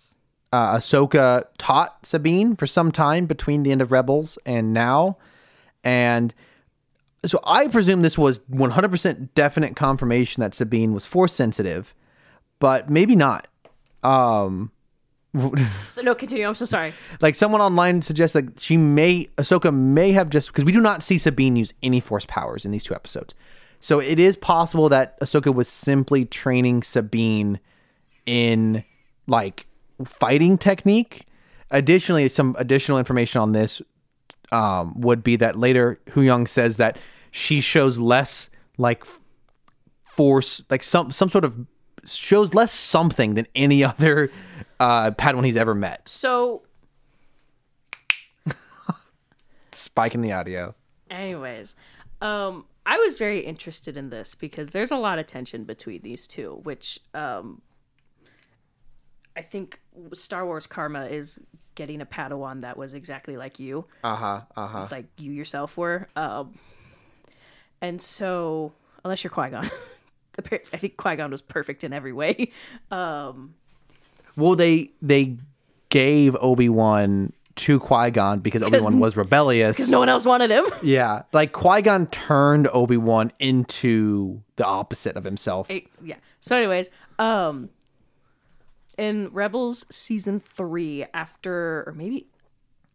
[0.52, 5.18] uh, Ahsoka taught Sabine for some time between the end of Rebels and now,
[5.84, 6.34] and
[7.26, 11.94] so I presume this was 100% definite confirmation that Sabine was force sensitive,
[12.60, 13.48] but maybe not.
[15.90, 16.48] So no, continue.
[16.48, 16.94] I'm so sorry.
[17.22, 21.04] Like someone online suggests that she may Ahsoka may have just because we do not
[21.04, 23.34] see Sabine use any force powers in these two episodes.
[23.80, 27.60] So it is possible that Ahsoka was simply training Sabine
[28.26, 28.84] in
[29.28, 29.68] like
[30.06, 31.26] fighting technique.
[31.72, 33.82] Additionally, some additional information on this
[34.52, 36.98] um, would be that later Huyang says that
[37.32, 39.04] she shows less like
[40.04, 41.68] force, like some some sort of
[42.06, 44.32] shows less something than any other
[44.80, 46.08] uh, Padawan he's ever met.
[46.08, 46.64] So,
[49.72, 50.74] Spike in the audio.
[51.12, 51.76] anyways,
[52.22, 56.26] um, I was very interested in this because there's a lot of tension between these
[56.26, 57.62] two, which um,
[59.38, 59.80] I think
[60.14, 61.40] Star Wars Karma is
[61.76, 63.86] getting a Padawan that was exactly like you.
[64.04, 64.42] Uh huh.
[64.56, 64.88] Uh huh.
[64.92, 66.10] like you yourself were.
[66.16, 66.56] Um,
[67.80, 68.74] and so,
[69.06, 69.70] unless you're Qui Gon,
[70.74, 72.52] I think Qui Gon was perfect in every way.
[72.92, 73.54] Um,
[74.40, 75.38] Well, they they
[75.90, 79.78] gave Obi Wan to Qui Gon because Obi Wan was rebellious.
[79.78, 80.66] because no one else wanted him.
[80.82, 85.70] yeah, like Qui Gon turned Obi Wan into the opposite of himself.
[85.70, 86.16] Eh, yeah.
[86.40, 87.70] So, anyways, um,
[88.98, 92.28] in Rebels season three, after or maybe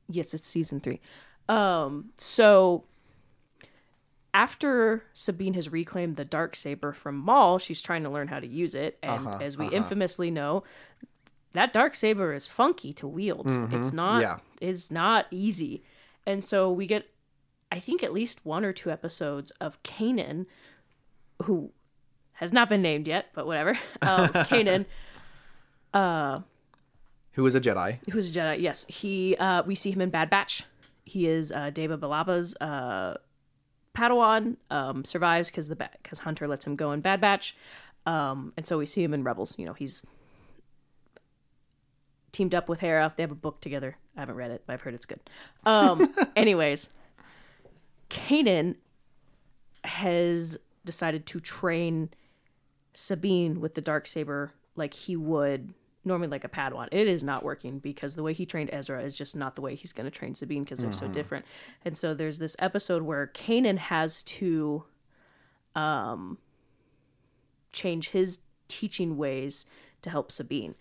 [0.08, 1.00] yes, it's season three.
[1.48, 2.84] Um, so
[4.32, 8.46] after Sabine has reclaimed the dark saber from Maul, she's trying to learn how to
[8.46, 10.64] use it, and as we infamously know,
[11.54, 13.46] that dark saber is funky to wield.
[13.72, 14.20] It's not.
[14.22, 14.38] Yeah.
[14.60, 15.82] It's not easy,
[16.26, 17.06] and so we get,
[17.72, 20.46] I think, at least one or two episodes of Kanan,
[21.42, 21.70] who
[22.34, 23.78] has not been named yet, but whatever.
[24.02, 24.86] Um, Kanan,
[27.32, 27.98] Who is a Jedi?
[28.10, 28.60] who's a Jedi.
[28.60, 29.36] Yes, he.
[29.36, 30.64] Uh, we see him in Bad Batch.
[31.04, 33.16] He is uh, Depa Billaba's uh,
[33.94, 34.56] Padawan.
[34.70, 37.56] Um, survives because the because Hunter lets him go in Bad Batch,
[38.06, 39.54] um, and so we see him in Rebels.
[39.58, 40.02] You know, he's
[42.34, 43.14] teamed up with Hera.
[43.16, 43.96] They have a book together.
[44.16, 45.20] I haven't read it, but I've heard it's good.
[45.64, 46.90] Um, anyways,
[48.10, 48.74] Kanan
[49.84, 52.10] has decided to train
[52.92, 55.72] Sabine with the dark saber like he would
[56.04, 56.88] normally like a Padawan.
[56.90, 59.74] It is not working because the way he trained Ezra is just not the way
[59.74, 61.46] he's going to train Sabine because they're so different.
[61.84, 64.84] And so there's this episode where Kanan has to
[65.74, 66.38] um
[67.72, 69.66] change his teaching ways
[70.04, 70.74] to help Sabine.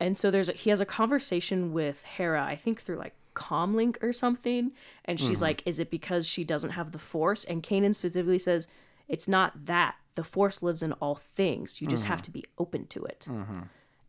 [0.00, 4.02] And so there's a, he has a conversation with Hera, I think through like Comlink
[4.02, 4.70] or something,
[5.04, 8.66] and she's like, "Is it because she doesn't have the Force?" And Kanan specifically says,
[9.08, 9.96] "It's not that.
[10.14, 11.82] The Force lives in all things.
[11.82, 13.26] You just have to be open to it."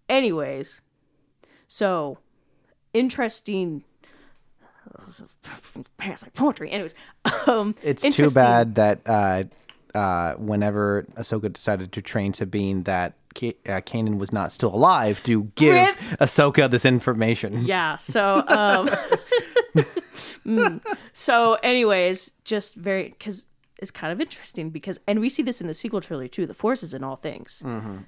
[0.07, 0.81] Anyways,
[1.67, 2.19] so
[2.93, 3.83] interesting.
[5.99, 6.71] It's like poetry.
[6.71, 6.95] Anyways,
[7.47, 8.09] um, It's too
[8.41, 9.43] bad that uh,
[9.97, 15.23] uh, whenever Ahsoka decided to train Sabine, that K- uh, Kanan was not still alive
[15.23, 15.97] to give Rip.
[16.19, 17.65] Ahsoka this information.
[17.65, 17.97] Yeah.
[17.97, 18.87] So, um,
[20.45, 20.85] mm.
[21.13, 25.67] so, anyways, just very because it's kind of interesting because, and we see this in
[25.67, 26.45] the sequel trilogy too.
[26.45, 27.63] The Force is in all things.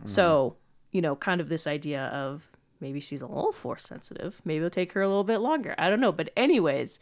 [0.05, 0.55] So,
[0.91, 2.43] you know, kind of this idea of
[2.79, 4.41] maybe she's a little Force sensitive.
[4.45, 5.73] Maybe it'll take her a little bit longer.
[5.77, 6.11] I don't know.
[6.11, 6.99] But anyways,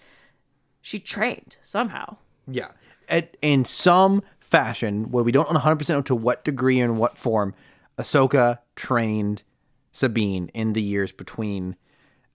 [0.81, 2.17] she trained somehow.
[2.47, 2.69] Yeah.
[3.09, 7.53] At, in some fashion, where we don't 100% know to what degree and what form,
[7.97, 9.43] Ahsoka trained
[9.91, 11.75] Sabine in the years between.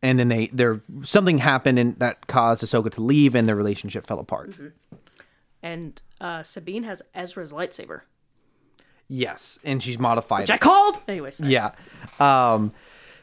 [0.02, 4.06] And then they there something happened and that caused Ahsoka to leave and their relationship
[4.06, 4.52] fell apart.
[5.62, 8.00] And uh, Sabine has Ezra's lightsaber,
[9.08, 10.40] Yes, and she's modified.
[10.42, 10.98] which I called.
[11.06, 11.72] Anyways, Yeah.
[12.18, 12.72] Um,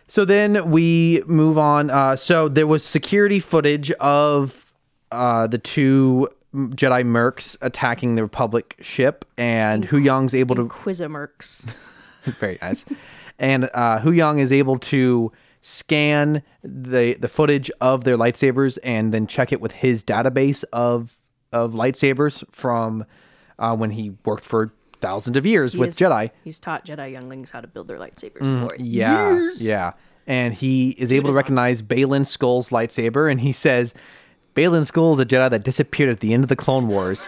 [0.07, 1.89] so then we move on.
[1.89, 4.73] Uh, so there was security footage of
[5.11, 11.69] uh, the two Jedi mercs attacking the Republic ship, and Huyang's able to Quizimerks.
[12.39, 12.85] very nice,
[13.37, 15.31] and uh, Hu Yang is able to
[15.61, 21.15] scan the the footage of their lightsabers and then check it with his database of
[21.51, 23.05] of lightsabers from
[23.59, 24.71] uh, when he worked for
[25.01, 26.31] thousands of years with He's- Jedi.
[26.43, 29.61] He's taught Jedi younglings how to build their lightsabers for Mm, Yeah, years.
[29.61, 29.91] yeah.
[30.27, 33.95] And he is able to recognize Baylan Skoll's lightsaber, and he says,
[34.55, 37.27] "Baylan Skoll is a Jedi that disappeared at the end of the Clone Wars."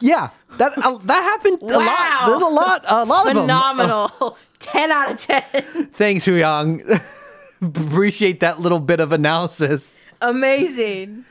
[0.00, 2.26] yeah, that uh, that happened a lot.
[2.28, 3.42] There's a lot, a lot of them.
[3.44, 4.36] Phenomenal.
[4.58, 5.90] 10 out of 10.
[5.94, 7.00] Thanks, Huyang.
[7.62, 9.98] Appreciate that little bit of analysis.
[10.20, 11.24] Amazing.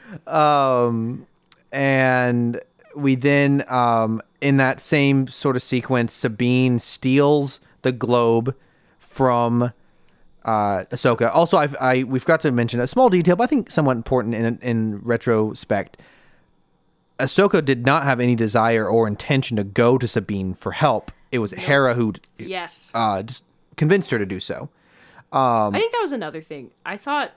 [1.72, 2.62] and
[2.96, 8.56] we then um, in that same sort of sequence sabine steals the globe
[8.98, 9.72] from
[10.46, 11.34] uh, Ahsoka.
[11.34, 14.36] Also, I've, I we've got to mention a small detail, but I think somewhat important
[14.36, 15.98] in in retrospect.
[17.20, 21.12] Ahsoka did not have any desire or intention to go to Sabine for help.
[21.32, 22.92] It was Hera who Yes.
[22.94, 23.44] uh, just
[23.76, 24.70] convinced her to do so.
[25.32, 26.70] Um, I think that was another thing.
[26.86, 27.32] I thought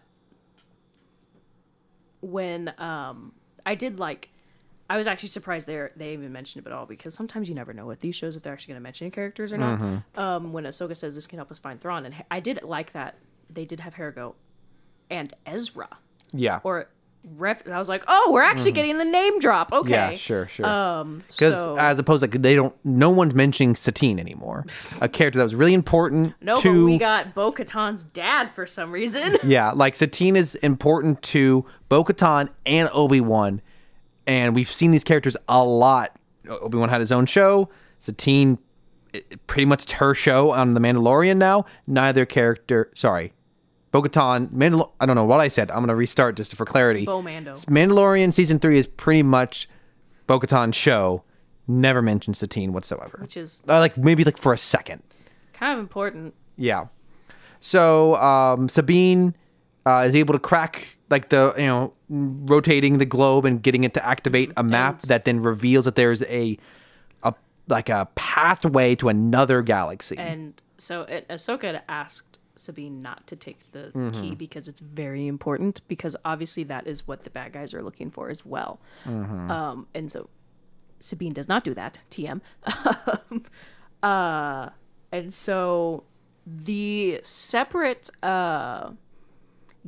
[2.21, 3.33] when um
[3.65, 4.29] I did like
[4.91, 7.73] I was actually surprised they they even mentioned it at all because sometimes you never
[7.73, 9.79] know with these shows if they're actually going to mention characters or not.
[9.79, 10.21] Mm-hmm.
[10.21, 13.15] Um, when Ahsoka says this can help us find Thrawn, and I did like that
[13.49, 14.35] they did have Hera go
[15.09, 15.89] and Ezra
[16.33, 16.59] Yeah.
[16.65, 16.89] or
[17.37, 17.69] ref.
[17.69, 19.73] I was like, oh, we're actually getting the name drop.
[19.73, 20.11] Okay, Mm-hmm.
[20.13, 20.67] Yeah, sure, sure.
[20.67, 24.65] Um, Because so as opposed like they don't, no one's mentioning Satine anymore,
[25.01, 26.81] a character that was really important no, to.
[26.81, 29.37] but we got Bo Katan's dad for some reason.
[29.45, 33.61] yeah, like Satine is important to Bo-Katan and Obi Wan,
[34.27, 36.17] and we've seen these characters a lot.
[36.49, 37.69] Obi Wan had his own show.
[37.99, 38.59] Satine,
[39.13, 41.65] it- pretty much it's her show on The Mandalorian now.
[41.87, 43.33] Neither character, sorry,
[43.93, 45.71] Bo-Katan, Mandal- I don't know what I said.
[45.71, 47.05] I'm gonna restart just for clarity.
[47.05, 47.55] Bo Mando.
[47.55, 49.69] Mandalorian season three is pretty much
[50.27, 51.25] Bo-Katan's show.
[51.67, 53.19] Never mentions Satine whatsoever.
[53.21, 55.03] Which is Uh, like maybe like for a second.
[55.53, 56.35] kind of important.
[56.57, 56.87] Yeah.
[57.61, 59.35] So um, Sabine
[59.87, 63.93] uh, is able to crack like the you know rotating the globe and getting it
[63.95, 66.57] to activate a map And- that then reveals that there's a
[67.23, 67.35] a
[67.69, 70.17] like a pathway to another galaxy.
[70.19, 74.11] And so it, Ahsoka had asked Sabine not to take the Mm-hmm.
[74.21, 78.11] key because it's very important because obviously that is what the bad guys are looking
[78.11, 78.81] for as well.
[79.07, 79.51] Mm-hmm.
[79.51, 80.29] Um, and so
[81.01, 82.01] Sabine does not do that.
[82.11, 82.41] TM.
[84.03, 84.69] uh,
[85.13, 86.05] and so
[86.47, 88.91] the separate uh,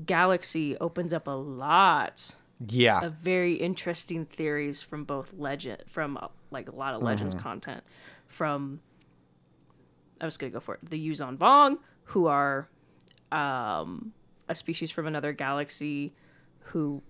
[0.07, 2.37] galaxy opens up a lot
[2.69, 3.01] yeah.
[3.01, 7.83] of very interesting theories from both legend from uh, like a lot of legends content
[8.27, 8.81] from
[10.21, 12.69] I was gonna go for it the Yuuzhan Vong who are
[13.31, 14.13] um,
[14.49, 16.13] a species from another galaxy
[16.67, 17.03] who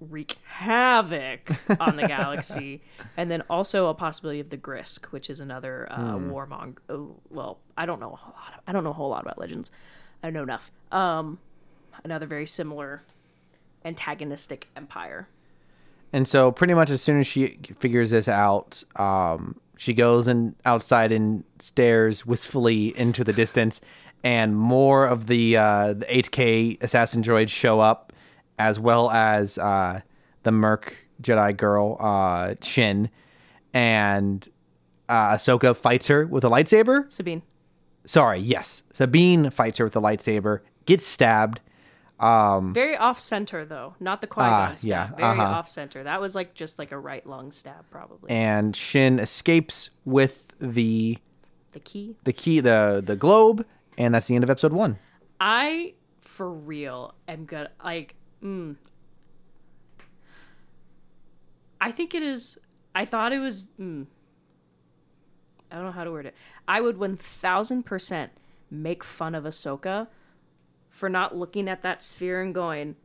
[0.00, 2.82] wreak havoc on the galaxy
[3.16, 7.58] and then also a possibility of the Grysk which is another uh, warmong oh, well
[7.78, 9.70] I don't know a whole lot I don't know a whole lot about legends.
[10.22, 10.70] I know enough.
[10.90, 11.38] Um,
[12.04, 13.02] another very similar
[13.84, 15.28] antagonistic empire.
[16.12, 20.54] And so pretty much as soon as she figures this out, um, she goes and
[20.64, 23.80] outside and stares wistfully into the distance,
[24.24, 28.12] and more of the uh, the HK assassin droids show up,
[28.58, 30.00] as well as uh,
[30.44, 33.10] the Merc Jedi girl uh, Shin,
[33.74, 34.48] and
[35.08, 37.12] uh, Ahsoka fights her with a lightsaber.
[37.12, 37.42] Sabine.
[38.06, 41.60] Sorry, yes, Sabine fights her with a lightsaber, gets stabbed.
[42.18, 44.88] Very off center though, not the Qui Gon Ah, stab.
[44.88, 45.42] yeah, Very uh-huh.
[45.42, 46.02] off center.
[46.02, 48.30] That was like just like a right lung stab, probably.
[48.30, 51.18] And Shin escapes with the
[51.72, 52.16] the key.
[52.24, 53.66] the key the the globe
[53.98, 54.98] and that's the end of episode one
[55.38, 55.92] I
[56.22, 57.68] for real am good.
[57.84, 58.76] Like, mm,
[61.80, 62.58] I think it is.
[62.94, 63.64] I thought it was.
[63.80, 64.06] Mm,
[65.70, 66.34] I don't know how to word it.
[66.66, 68.32] I would one thousand percent
[68.70, 70.06] make fun of Ahsoka
[70.96, 72.96] for not looking at that sphere and going.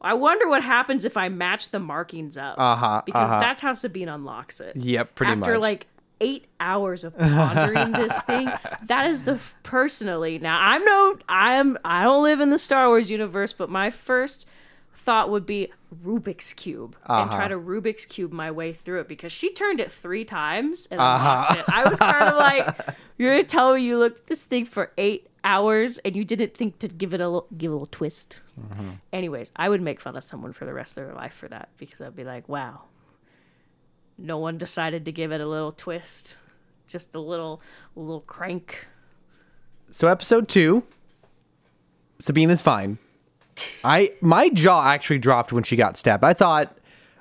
[0.00, 2.54] I wonder what happens if I match the markings up.
[2.58, 3.40] Uh-huh, Because uh-huh.
[3.40, 4.76] that's how Sabine unlocks it.
[4.76, 5.60] Yep, pretty After much.
[5.60, 5.86] like
[6.22, 8.50] eight hours of pondering this thing,
[8.84, 10.38] that is the f- personally.
[10.38, 14.46] Now I'm no, I'm I don't live in the Star Wars universe, but my first
[14.94, 15.72] thought would be
[16.04, 17.48] Rubik's cube and try Uh-huh.
[17.48, 21.62] to Rubik's cube my way through it because she turned it three times and Uh-huh.
[21.68, 24.92] I was kind of like, you're gonna tell me you looked at this thing for
[24.98, 27.86] eight hours and you didn't think to give it a little, give it a little
[27.86, 28.36] twist.
[28.60, 28.90] Mm-hmm.
[29.12, 31.70] Anyways, I would make fun of someone for the rest of their life for that
[31.78, 32.82] because I'd be like, wow,
[34.18, 36.36] no one decided to give it a little twist,
[36.86, 37.62] just a little,
[37.96, 38.86] a little crank.
[39.92, 40.82] so episode two
[42.18, 42.98] sabine is fine
[43.84, 46.24] i my jaw actually dropped when she got stabbed.
[46.24, 46.76] I thought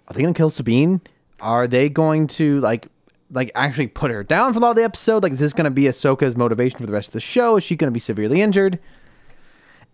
[0.07, 1.01] are they gonna kill sabine?
[1.39, 2.87] Are they going to like
[3.31, 5.23] like actually put her down for a lot of the episode?
[5.23, 7.57] Like is this gonna be ahsoka's motivation for the rest of the show?
[7.57, 8.79] Is she gonna be severely injured?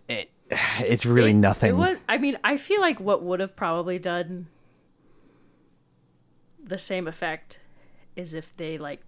[0.08, 0.30] It,
[0.80, 1.72] it's really It- nothing.
[1.72, 1.98] It was.
[2.08, 4.48] I mean, I feel like what would have probably done
[6.64, 7.60] the same effect
[8.16, 9.02] is if they like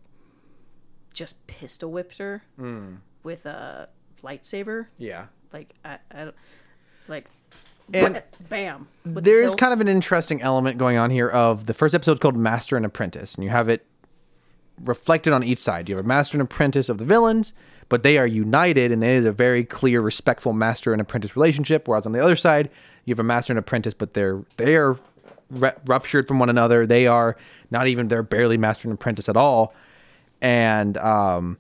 [1.14, 2.96] just pistol whipped her hmm.
[3.24, 3.90] with a
[4.24, 4.88] lightsaber.
[4.98, 5.28] yeah.
[5.52, 6.36] Like I, I don't
[7.10, 7.26] like.
[7.94, 8.88] And- bam.
[9.06, 12.20] with the There's kind of an interesting element going on here of the first episode's
[12.20, 13.86] called Master and Apprentice, and you have it
[14.84, 15.90] reflected on each side.
[15.90, 17.54] You have a master and apprentice of the villains,
[17.90, 21.88] but they are united, and there is a very clear, respectful master and apprentice relationship.
[21.88, 22.70] Whereas on the other side,
[23.06, 24.98] you have a master and apprentice, but they're they are
[25.50, 26.86] re- ruptured from one another.
[26.86, 27.38] They are
[27.72, 29.74] not even they're barely master and apprentice at all.
[30.42, 31.58] And um,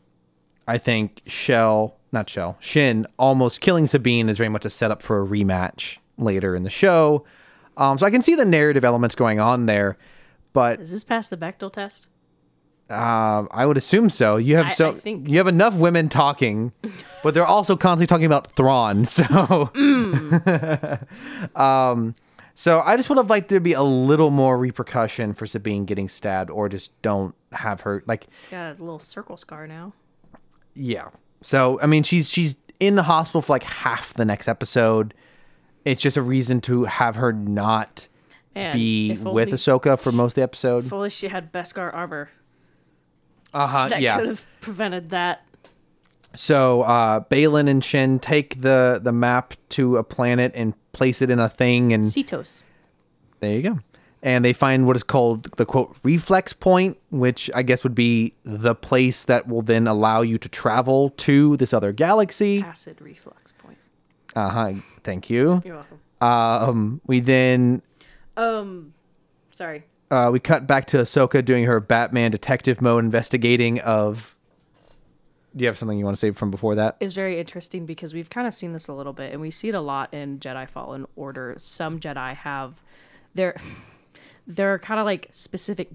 [0.67, 5.21] I think Shell, not Shell, Shin almost killing Sabine is very much a setup for
[5.21, 7.25] a rematch later in the show.
[7.75, 9.97] Um, so I can see the narrative elements going on there,
[10.53, 12.07] but Is this past the Bechdel test?
[12.89, 14.37] Um, I would assume so.
[14.37, 16.71] You have I- so I think- you have enough women talking,
[17.23, 19.03] but they're also constantly talking about Thrawn.
[19.05, 19.69] So,
[21.55, 22.15] um,
[22.55, 25.85] so I just would have liked there to be a little more repercussion for Sabine
[25.85, 29.93] getting stabbed, or just don't have her like She's got a little circle scar now.
[30.73, 31.09] yeah.
[31.41, 35.13] So I mean, she's she's in the hospital for like half the next episode.
[35.85, 38.07] It's just a reason to have her not
[38.55, 40.85] Man, be with Ahsoka for most of the episode.
[40.85, 42.29] If only she had Beskar armor.
[43.53, 43.89] Uh huh.
[43.89, 44.17] That Yeah.
[44.17, 45.43] could have prevented that.
[46.35, 51.29] So uh, Baylan and Shin take the the map to a planet and place it
[51.29, 52.61] in a thing, and Seatos.
[53.39, 53.79] there you go.
[54.23, 58.33] And they find what is called the quote reflex point, which I guess would be
[58.43, 62.61] the place that will then allow you to travel to this other galaxy.
[62.61, 63.77] Acid reflux point.
[64.35, 64.73] Uh huh.
[65.03, 65.61] Thank you.
[65.63, 65.99] You're welcome.
[66.19, 67.83] Um, we then
[68.35, 68.93] Um,
[69.51, 69.83] sorry.
[70.09, 74.33] uh, we cut back to Ahsoka doing her Batman detective mode investigating of.
[75.55, 76.97] Do you have something you want to say from before that?
[76.99, 79.69] is very interesting because we've kind of seen this a little bit and we see
[79.69, 81.55] it a lot in Jedi Fallen Order.
[81.57, 82.81] Some Jedi have
[83.33, 83.55] they're
[84.47, 85.89] they're kind of like specific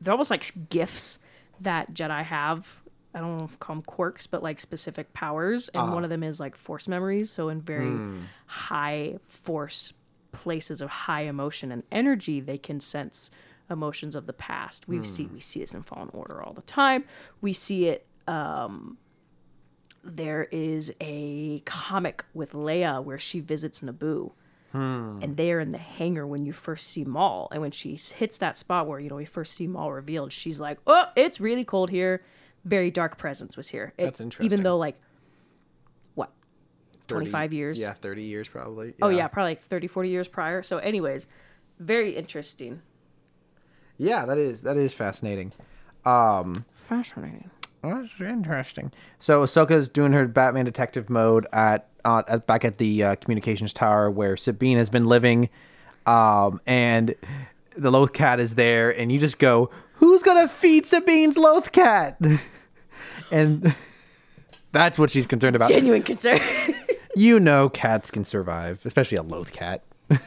[0.00, 1.18] they're almost like gifts
[1.60, 2.80] that Jedi have.
[3.14, 5.68] I don't know if call them quirks, but like specific powers.
[5.68, 5.94] And ah.
[5.94, 7.30] one of them is like force memories.
[7.30, 8.22] So in very hmm.
[8.46, 9.94] high force
[10.32, 13.30] places of high emotion and energy, they can sense
[13.70, 14.86] emotions of the past.
[14.86, 15.34] We see hmm.
[15.34, 17.04] we see this in Fallen Order all the time.
[17.40, 18.98] We see it um,
[20.04, 24.32] there is a comic with Leia where she visits Naboo.
[24.72, 27.48] And they are in the hangar when you first see Maul.
[27.50, 30.60] And when she hits that spot where, you know, we first see Maul revealed, she's
[30.60, 32.22] like, oh, it's really cold here.
[32.64, 33.94] Very dark presence was here.
[33.96, 34.44] It- That's interesting.
[34.52, 34.96] Even though, like,
[36.14, 36.30] what,
[37.08, 37.78] 30 25 years?
[37.80, 38.92] Yeah, 30 years probably.
[39.00, 40.62] Oh, yeah, probably like 30, 40 years prior.
[40.62, 41.26] So, anyways,
[41.78, 42.82] very interesting.
[43.98, 45.52] Yeah, that is that is fascinating.
[46.04, 47.50] Um Fascinating.
[47.94, 48.92] That's interesting.
[49.18, 53.72] So Ahsoka's doing her Batman detective mode at uh, at back at the uh, communications
[53.72, 55.48] tower where Sabine has been living,
[56.06, 57.14] um, and
[57.76, 62.18] the Loth Cat is there, and you just go, "Who's gonna feed Sabine's Loth Cat?"
[63.30, 63.74] and
[64.72, 65.68] that's what she's concerned about.
[65.70, 66.40] Genuine concern.
[67.14, 69.82] You know, cats can survive, especially a Loth Cat.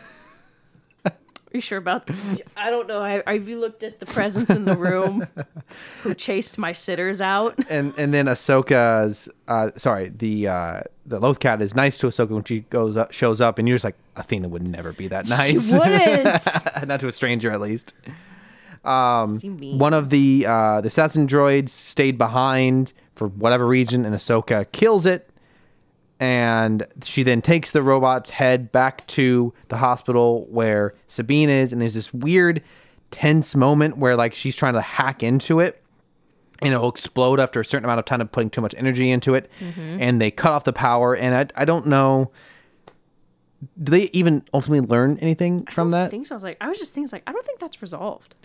[1.51, 2.07] Are you sure about?
[2.55, 3.01] I don't know.
[3.01, 5.25] I, have you looked at the presence in the room
[6.03, 7.57] who chased my sitters out?
[7.69, 12.29] and and then Ahsoka's uh sorry the uh the Loth Cat is nice to Ahsoka
[12.29, 15.27] when she goes up shows up and you're just like Athena would never be that
[15.27, 16.47] nice She wouldn't.
[16.87, 17.93] not to a stranger at least
[18.85, 19.77] mean.
[19.79, 25.05] one of the uh the assassin droids stayed behind for whatever reason and Ahsoka kills
[25.05, 25.28] it
[26.19, 31.81] and she then takes the robot's head back to the hospital where Sabine is and
[31.81, 32.61] there's this weird
[33.11, 35.81] tense moment where like she's trying to hack into it
[36.61, 39.33] and it'll explode after a certain amount of time of putting too much energy into
[39.33, 39.97] it mm-hmm.
[40.01, 42.31] and they cut off the power and I, I don't know
[43.81, 46.13] do they even ultimately learn anything from that?
[46.13, 46.33] I so.
[46.33, 48.35] I was like, I was just thinking, like, I don't think that's resolved.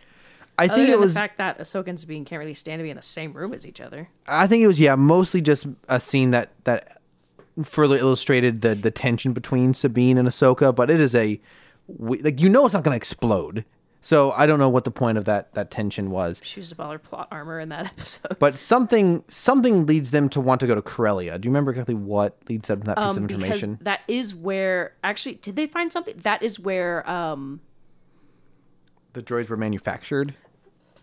[0.59, 2.85] I Other think it was the fact that Ahsoka and Sabine can't really stand to
[2.85, 4.09] be in the same room as each other.
[4.27, 7.01] I think it was yeah mostly just a scene that that
[7.63, 11.41] further illustrated the the tension between Sabine and Ahsoka but it is a
[11.87, 13.65] we- like you know it's not going to explode
[14.01, 16.81] so I don't know what the point of that that tension was She used up
[16.81, 18.37] all her plot armor in that episode.
[18.39, 21.39] but something something leads them to want to go to Corellia.
[21.39, 23.79] Do you remember exactly what leads them to that piece of Um, information?
[23.83, 26.17] that is where actually did they find something?
[26.19, 27.61] That is where um
[29.15, 30.35] The droids were manufactured.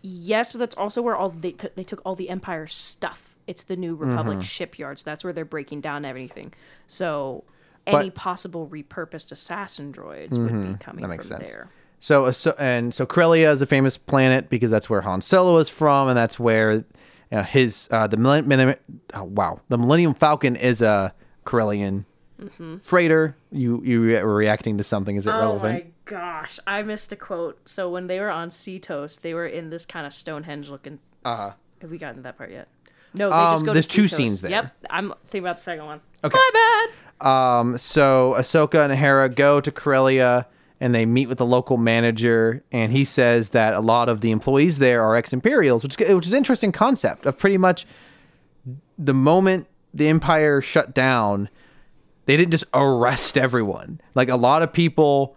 [0.02, 3.31] yes, but that's also where all they t- they took all the Empire stuff.
[3.46, 4.42] It's the New Republic Mm-hmm.
[4.42, 5.02] shipyards.
[5.02, 6.52] That's where they're breaking down everything.
[6.86, 7.44] So
[7.86, 8.14] any But- Mm-hmm.
[8.14, 11.50] possible repurposed assassin droids would be coming that makes from sense.
[11.50, 11.68] there.
[11.98, 15.68] So, so and so Corellia is a famous planet because that's where Han Solo is
[15.68, 16.84] from, and that's where
[17.30, 18.74] uh, his uh, the millennium,
[19.14, 21.14] oh, wow the Millennium Falcon is a
[21.46, 22.04] Corellian
[22.82, 23.36] freighter.
[23.50, 25.16] You you were reacting to something?
[25.16, 25.38] Is it Mm-hmm.
[25.38, 25.84] Oh relevant?
[25.84, 27.58] my gosh, I missed a quote.
[27.68, 30.98] So when they were on Seatos, they were in this kind of Stonehenge looking.
[31.24, 31.50] Uh huh.
[31.82, 32.68] Have we gotten to that part yet?
[33.14, 34.50] No, they just Um, go there's two scenes there.
[34.50, 36.00] Yep, I'm thinking about the second one.
[36.24, 36.38] Okay.
[36.38, 36.88] My
[37.20, 37.26] bad.
[37.26, 40.46] Um, so Ahsoka and Hera go to Corellia
[40.80, 44.32] and they meet with the local manager, and he says that a lot of the
[44.32, 47.86] employees there are ex-Imperials, which which is an interesting concept of pretty much
[48.98, 51.48] the moment the Empire shut down,
[52.26, 54.00] they didn't just arrest everyone.
[54.16, 55.36] Like a lot of people,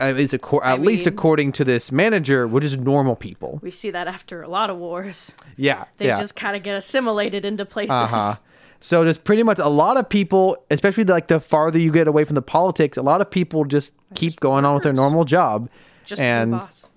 [0.00, 3.58] at least, acco- at least mean- according to this manager, were just normal people.
[3.62, 5.34] We see that after a lot of wars.
[5.56, 6.16] Yeah, They yeah.
[6.18, 7.90] just kind of get assimilated into places.
[7.92, 8.34] Uh-huh.
[8.80, 12.24] So there's pretty much a lot of people, especially like the farther you get away
[12.24, 15.68] from the politics, a lot of people just keep going on with their normal job.
[16.06, 16.88] Just and boss.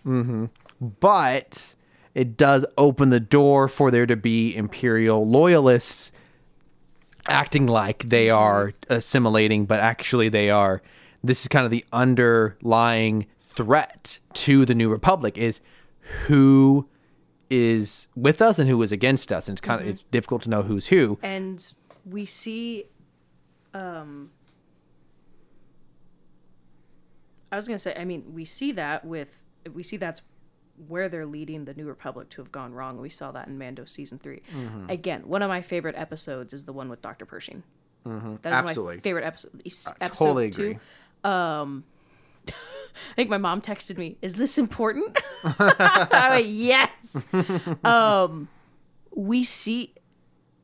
[0.80, 1.74] but
[2.16, 6.12] it does open the door for there to be imperial loyalists
[7.28, 10.82] acting like they are assimilating, but actually they are.
[11.24, 15.60] This is kind of the underlying threat to the new republic is
[16.28, 16.88] who
[17.50, 20.50] is with us and who is against us, and it's kind of it's difficult to
[20.50, 21.18] know who's who.
[21.22, 21.74] and
[22.06, 22.86] we see
[23.74, 24.30] um
[27.52, 29.44] I was going to say I mean we see that with
[29.74, 30.22] we see that's
[30.88, 33.86] where they're leading the new republic to have gone wrong we saw that in Mando
[33.86, 34.90] season 3 Mm-hmm.
[34.90, 37.26] again one of my favorite episodes is the one with Dr.
[37.26, 37.64] Pershing
[38.06, 38.36] Mm-hmm.
[38.46, 38.96] Absolutely.
[38.98, 40.76] my favorite episode es- I episode totally two.
[41.24, 41.84] Agree.
[43.12, 47.26] I think my mom texted me, "Is this important?" I went, "Yes."
[47.84, 48.48] um,
[49.16, 49.94] we see,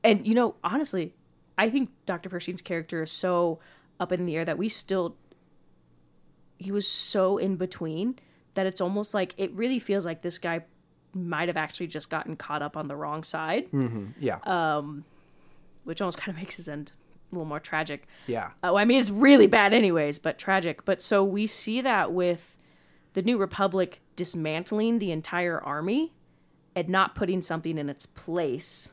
[0.04, 1.14] and you know, honestly,
[1.58, 2.30] I think Dr.
[2.30, 3.60] Pershing's character is so
[4.00, 5.16] up in the air that we still.
[6.58, 8.20] He was so in between
[8.54, 10.66] that it's almost like it really feels like this guy
[11.14, 13.68] might have actually just gotten caught up on the wrong side,
[14.20, 15.06] Yeah, Um,
[15.84, 16.92] which almost kind of makes his end
[17.32, 18.08] a little more tragic.
[18.28, 20.86] yeah, Oh, I mean, it's really bad, anyways, but tragic.
[20.86, 22.58] But so we see that with
[23.14, 26.14] the New Republic dismantling the entire army
[26.76, 28.90] and not putting something in its place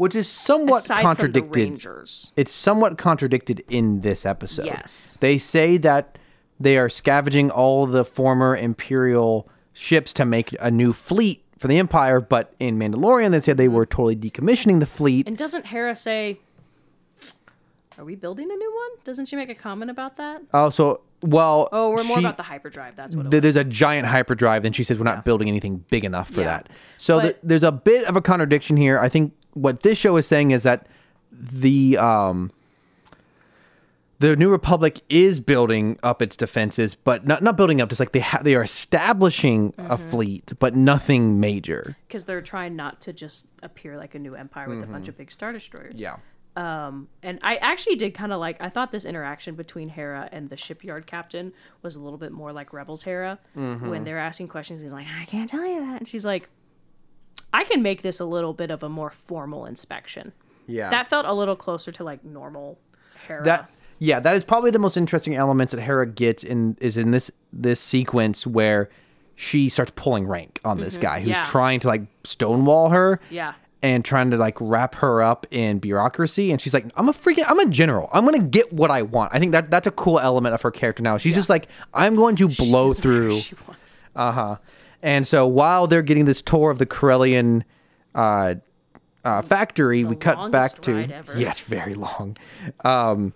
[0.00, 2.30] which is somewhat aside from the contradicted.
[2.34, 4.64] It's somewhat contradicted in this episode.
[4.64, 5.18] Yes.
[5.20, 6.16] They say that
[6.58, 11.76] they are scavenging all the former Imperial ships to make a new fleet for the
[11.76, 13.74] Empire, but in Mandalorian, they said they mm-hmm.
[13.74, 15.28] were totally decommissioning the fleet.
[15.28, 16.40] And doesn't Hera say,
[18.00, 20.42] "Are we building a new one?" Doesn't she make a comment about that?
[20.54, 21.68] Oh, so, well.
[21.72, 22.96] Oh, we're more she- about the hyperdrive.
[22.96, 23.42] That's what th-.
[23.42, 25.22] There's a giant hyperdrive, then she says we're not Yeah.
[25.22, 26.46] building anything big enough for Yeah.
[26.46, 26.68] that.
[26.98, 28.98] So th- there's a bit of a contradiction here.
[28.98, 30.86] I think what this show is saying is that
[31.32, 32.50] the um,
[34.18, 37.88] the New Republic is building up its defenses, but not not building up.
[37.88, 40.10] Just like they ha- they are establishing a Mm-hmm.
[40.10, 41.96] fleet, but nothing major.
[42.06, 45.16] Because they're trying not to just appear like a new empire with a bunch of
[45.16, 45.94] big star destroyers.
[45.96, 46.16] Yeah.
[46.60, 48.56] And I actually did kind of like.
[48.60, 51.52] I thought this interaction between Hera and the shipyard captain
[51.82, 53.88] was a little bit more like Rebels Hera Mm-hmm.
[53.88, 54.80] when they're asking questions.
[54.80, 56.48] He's like, "I can't tell you that," and she's like,
[57.52, 60.32] "I can make this a little bit of a more formal inspection."
[60.66, 60.90] Yeah.
[60.90, 62.78] That felt a little closer to like normal
[63.26, 63.44] Hera.
[63.44, 67.10] that yeah that is probably the most interesting elements that hera gets in is in
[67.10, 68.88] this this sequence where
[69.36, 71.42] she starts pulling rank on this guy who's Mm-hmm.
[71.44, 71.50] Yeah.
[71.50, 73.54] trying to like stonewall her Yeah.
[73.82, 77.44] And trying to like wrap her up in bureaucracy and she's like i'm a freaking
[77.48, 80.20] i'm a general i'm gonna get what i want i think that that's a cool
[80.20, 83.40] element of her character now she's just like i'm going to blow through
[84.14, 84.56] uh-huh
[85.00, 87.62] and so while they're getting this tour of the corellian
[88.14, 88.54] uh
[89.24, 91.38] uh, factory, we cut back to ever.
[91.38, 92.36] yes, very long.
[92.84, 93.34] Um,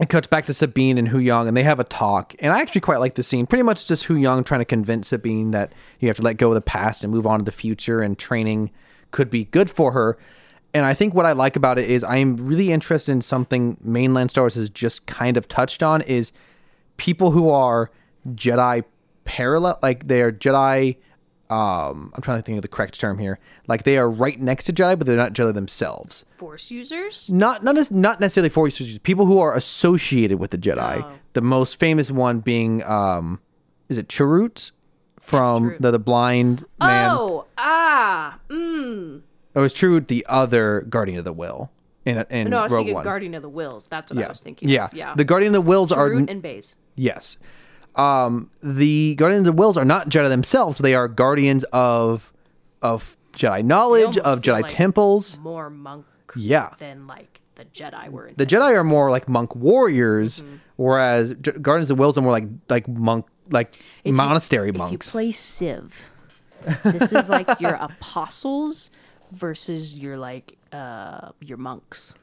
[0.00, 2.34] it cuts back to Sabine and Huyang, and they have a talk.
[2.40, 3.46] And I actually quite like the scene.
[3.46, 6.54] Pretty much just Huyang trying to convince Sabine that you have to let go of
[6.54, 8.70] the past and move on to the future, and training
[9.14, 10.18] could be good for her.
[10.74, 13.78] And I think what I like about it is I am really interested in something
[13.80, 16.32] mainland Star Wars has just kind of touched on is
[16.96, 17.92] people who are
[18.30, 18.84] Jedi
[19.24, 20.96] parallel, like they are Jedi.
[21.48, 23.38] Um, I'm trying to think of the correct term here.
[23.68, 27.30] Like they are right next to Jedi, but they're not Jedi themselves Force users.
[27.30, 31.04] not not as not necessarily force users, people who are associated with the Jedi.
[31.04, 31.12] Oh.
[31.34, 33.40] The most famous one being um
[33.88, 34.72] is it Chirrut
[35.24, 37.10] from the the blind man?
[37.10, 39.22] Oh, ah, mm.
[39.54, 40.00] It was true.
[40.00, 41.70] the other Guardian of the Will
[42.04, 43.04] in in No, I was Rogue thinking One.
[43.04, 43.88] Guardian of the Whills.
[43.88, 44.26] That's what yeah.
[44.26, 44.68] I was thinking.
[44.68, 44.88] Yeah.
[44.92, 45.14] yeah.
[45.14, 46.76] The Guardian of the Whills are Chirrut and Baze.
[46.96, 47.38] yes.
[47.96, 52.32] Um the Guardians of the Whills are not Jedi themselves, but they are guardians of
[52.82, 55.38] of Jedi knowledge, of Jedi like temples.
[55.38, 56.04] More monk.
[56.36, 56.70] Yeah.
[56.78, 58.32] Than like the Jedi were.
[58.36, 60.56] the Jedi are more like monk warriors, Mm-hmm.
[60.76, 64.68] whereas J- Guardians of the Whills are more like like monk like If you- monastery
[64.70, 65.10] If you monks.
[65.10, 65.94] play Civ,
[66.82, 68.90] this is like your apostles
[69.32, 72.14] versus your like uh your monks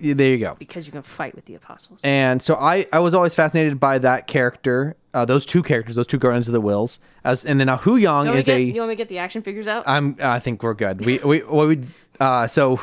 [0.00, 0.56] there you go.
[0.58, 2.00] because you can fight with the apostles.
[2.02, 6.08] And so I I was always fascinated by that character, uh, those two characters, those
[6.08, 6.98] two Guardians of the Whills.
[7.22, 8.98] As and then now Huyang you, want me is get, a you want me to
[8.98, 9.84] get the action figures out?
[9.86, 11.04] I'm I think we're good.
[11.06, 11.84] We we what we
[12.18, 12.80] uh so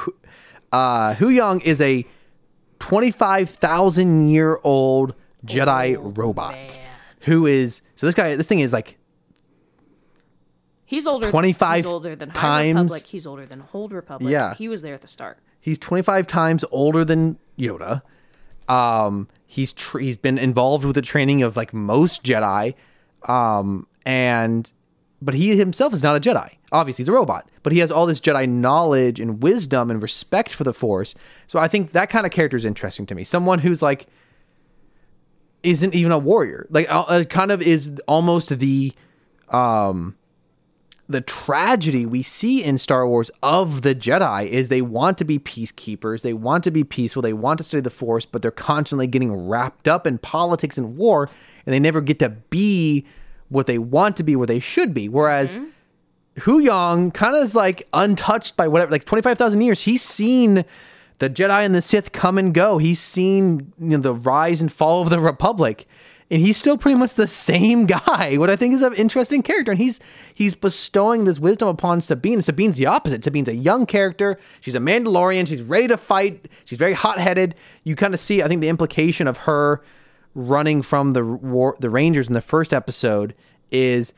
[0.72, 2.06] uh Huyang is a
[2.80, 5.14] 25,000 year old
[5.46, 6.70] Jedi robot man.
[7.24, 8.98] Who is so this guy this thing is like
[10.86, 11.30] he's older.
[11.30, 13.04] 25 he's older than High times- Republic.
[13.06, 14.32] He's older than Old Republic.
[14.32, 14.54] Yeah.
[14.56, 15.40] he was there at the start.
[15.60, 18.02] He's 25 times older than Yoda.
[18.68, 22.76] Um, he's tr- he's been involved with the training of like most Jedi,
[23.28, 24.72] um, and
[25.22, 26.56] but he himself is not a Jedi.
[26.72, 30.52] Obviously, he's a robot, but he has all this Jedi knowledge and wisdom and respect
[30.52, 31.14] for the Force.
[31.48, 33.24] So I think that kind of character is interesting to me.
[33.24, 34.08] Someone who's like
[35.64, 38.94] isn't even a warrior, like uh, kind of is almost the
[39.49, 40.15] um
[41.07, 45.38] the tragedy we see in Star Wars of the Jedi is they want to be
[45.38, 49.06] peacekeepers, they want to be peaceful, they want to study the Force, but they're constantly
[49.06, 51.30] getting wrapped up in politics and war,
[51.65, 53.06] and they never get to be
[53.49, 55.10] what they want to be, where they should be.
[55.10, 55.56] Whereas
[56.40, 59.81] Huyang kind of is like untouched by whatever, like 25,000 years.
[59.81, 60.65] He's seen
[61.19, 62.77] the Jedi and the Sith come and go.
[62.77, 65.88] He's seen you know, the rise and fall of the Republic.
[66.31, 69.72] And he's still pretty much the same guy, what I think is an interesting character.
[69.72, 69.99] And he's
[70.34, 72.41] he's bestowing this wisdom upon Sabine.
[72.41, 73.23] Sabine's the opposite.
[73.23, 74.40] Sabine's a young character.
[74.61, 75.48] She's a Mandalorian.
[75.48, 76.48] She's ready to fight.
[76.65, 77.56] She's very hot headed.
[77.84, 79.84] You kind of see, I think, the implication of her
[80.35, 83.35] running from the war, the Rangers in the first episode
[83.72, 84.14] is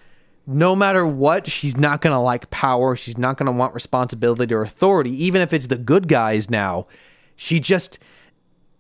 [0.48, 2.96] no matter what, she's not going to like power.
[2.96, 6.86] She's not going to want responsibility or authority, even if it's the good guys now.
[7.36, 8.00] She just,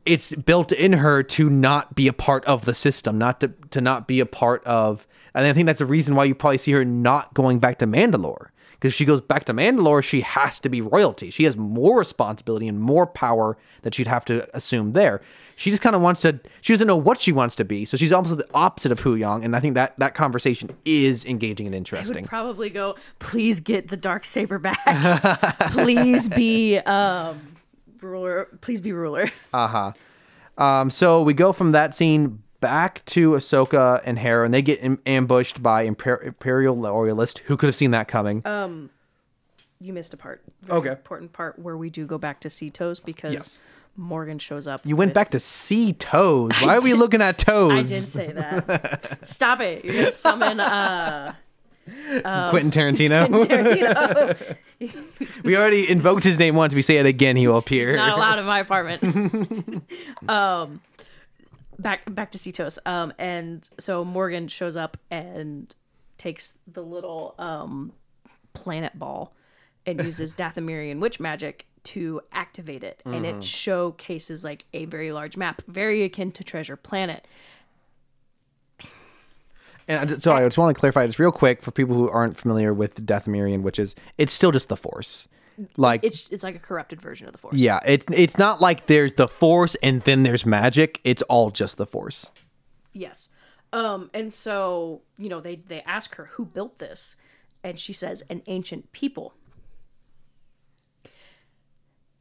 [0.05, 3.81] it's built in her to not be a part of the system, not to, to
[3.81, 5.07] not be a part of.
[5.33, 7.87] And I think that's the reason why you probably see her not going back to
[7.87, 8.47] Mandalore.
[8.85, 11.31] Because if she goes back to Mandalore, she has to be royalty.
[11.31, 15.21] She has more responsibility and more power that she'd have to assume there.
[15.55, 16.39] She just kind of wants to.
[16.61, 19.43] She doesn't know what she wants to be, so she's almost the opposite of Huyang.
[19.43, 22.25] And I think that that conversation is engaging and interesting.
[22.25, 24.77] would probably go, please get the dark saber back.
[25.71, 27.57] please be um
[28.01, 28.49] ruler.
[28.61, 29.31] Please be ruler.
[29.51, 30.63] Uh huh.
[30.63, 34.81] Um, so we go from that scene back to Ahsoka and Hera, and they get
[34.81, 37.39] am- ambushed by Imper- Imperial Loyalist.
[37.45, 38.41] Who could have seen that coming?
[38.45, 38.89] Um,
[39.79, 40.41] You missed a part.
[40.67, 40.89] Okay.
[40.89, 43.61] Important part where we do go back to see toes because Yes.
[43.95, 44.81] Morgan shows up.
[44.83, 46.51] you went with- back to see toes.
[46.59, 47.71] Why are we looking at toes?
[47.71, 49.19] I did say that.
[49.27, 49.85] Stop it.
[49.85, 51.35] You're gonna summon uh
[52.49, 53.27] Quentin Tarantino.
[53.45, 55.43] Tarantino.
[55.43, 56.73] we already invoked his name once.
[56.73, 57.95] We say it again, he will appear.
[57.95, 59.83] not allowed in my apartment.
[60.27, 60.81] um,
[61.80, 62.77] back back to Seatos.
[62.85, 65.73] Um, and so Morgan shows up and
[66.18, 67.91] takes the little um
[68.53, 69.34] planet ball
[69.85, 73.38] and uses Dathomirian witch magic to activate it, and Mm-hmm.
[73.39, 77.27] it showcases like a very large map, very akin to Treasure Planet.
[79.88, 82.10] And I just- so I just want to clarify just real quick for people who
[82.10, 85.27] aren't familiar with Dathomirian, which is it's still just the Force.
[85.77, 87.56] Like It's it's like a corrupted version of the Force.
[87.56, 90.99] yeah, it, it's not like there's the Force and then there's magic.
[91.03, 92.30] It's all just the Force.
[92.94, 93.30] Yes.
[93.73, 97.15] Um, and so, you know, they they ask her who built this,
[97.64, 99.34] and she says an ancient people.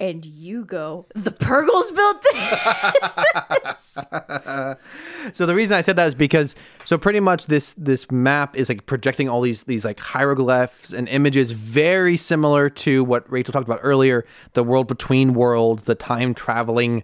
[0.04, 3.96] And you go, the Purrgils built this.
[5.32, 6.54] So the reason I said that is because
[6.84, 11.08] so pretty much this this map is like projecting all these these like hieroglyphs and
[11.08, 16.34] images very similar to what Rachel talked about earlier, the world between worlds, the time
[16.34, 17.02] traveling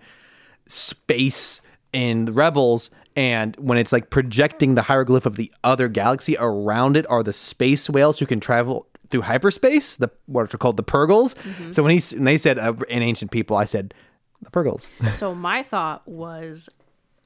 [0.66, 1.62] space
[1.94, 2.90] in Rebels.
[3.16, 7.32] And when it's like projecting the hieroglyph of the other galaxy around it are the
[7.32, 11.34] space whales who can travel through hyperspace, the what are called the Purrgils.
[11.74, 13.94] So when he when they said uh, an ancient people, I said
[14.42, 14.88] the Purrgils.
[15.14, 16.68] so my thought was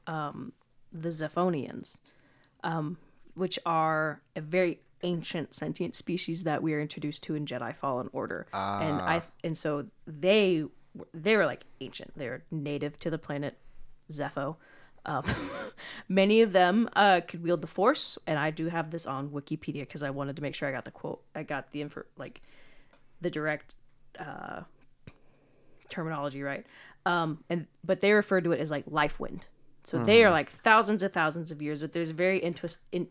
[0.06, 0.52] um,
[0.92, 2.00] the Zephonians,
[2.62, 2.98] um,
[3.34, 8.08] which are a very ancient sentient species that we are introduced to in Jedi Fallen
[8.12, 10.64] Order, and I and so they
[11.12, 12.12] they were like ancient.
[12.16, 13.58] They're native to the planet
[14.10, 14.56] Zeffo.
[15.06, 15.24] Um,
[16.08, 19.80] many of them uh, could wield the Force, and I do have this on Wikipedia
[19.80, 21.22] because I wanted to make sure I got the quote.
[21.34, 22.40] I got the info, like
[23.20, 23.76] the direct
[24.18, 24.62] uh,
[25.88, 26.66] terminology right.
[27.06, 29.48] Um, and but they refer to it as like life wind.
[29.82, 31.82] So they are like thousands and thousands of years.
[31.82, 33.08] But there's a very interest in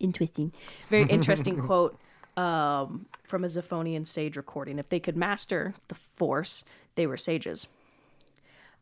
[0.00, 0.52] interesting,
[0.88, 1.98] very interesting quote
[2.36, 4.78] um, from a Zephonian sage recording.
[4.78, 6.64] If they could master the Force,
[6.94, 7.66] they were sages.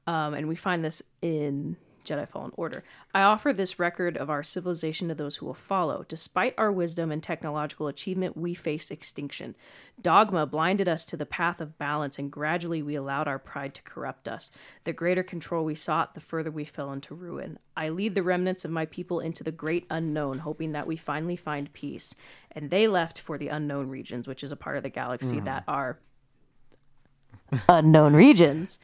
[0.07, 2.85] Um, and we find this in Jedi Fallen Order.
[3.15, 6.05] I offer this record of our civilization to those who will follow.
[6.09, 9.55] Despite our wisdom and technological achievement, we face extinction.
[10.01, 13.83] Dogma blinded us to the path of balance, and gradually we allowed our pride to
[13.83, 14.51] corrupt us.
[14.85, 17.59] The greater control we sought, the further we fell into ruin.
[17.77, 21.37] I lead the remnants of my people into the great unknown, hoping that we finally
[21.37, 22.15] find peace.
[22.51, 25.45] And they left for the unknown regions, which is a part of the galaxy mm-hmm.
[25.45, 25.99] that are
[27.69, 28.81] unknown regions.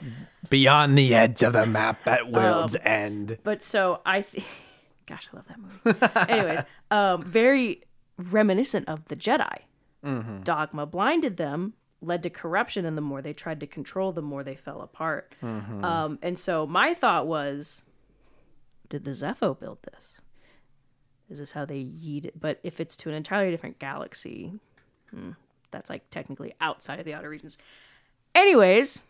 [0.49, 3.39] Beyond the edge of the map at World's End.
[3.43, 4.45] But so I, th-
[5.07, 6.33] gosh, I love that movie.
[6.33, 7.83] Anyways, um, very
[8.17, 9.59] reminiscent of the Jedi.
[10.45, 14.43] Dogma blinded them, led to corruption, and the more they tried to control, the more
[14.43, 15.35] they fell apart.
[15.43, 17.85] Um, and so my thought was,
[18.89, 20.21] did the Zeffo build this?
[21.29, 22.41] Is this how they yeet it?
[22.41, 24.53] But if it's to an entirely different galaxy,
[25.11, 25.33] hmm,
[25.71, 27.59] that's like technically outside of the outer regions.
[28.35, 29.05] Anyways,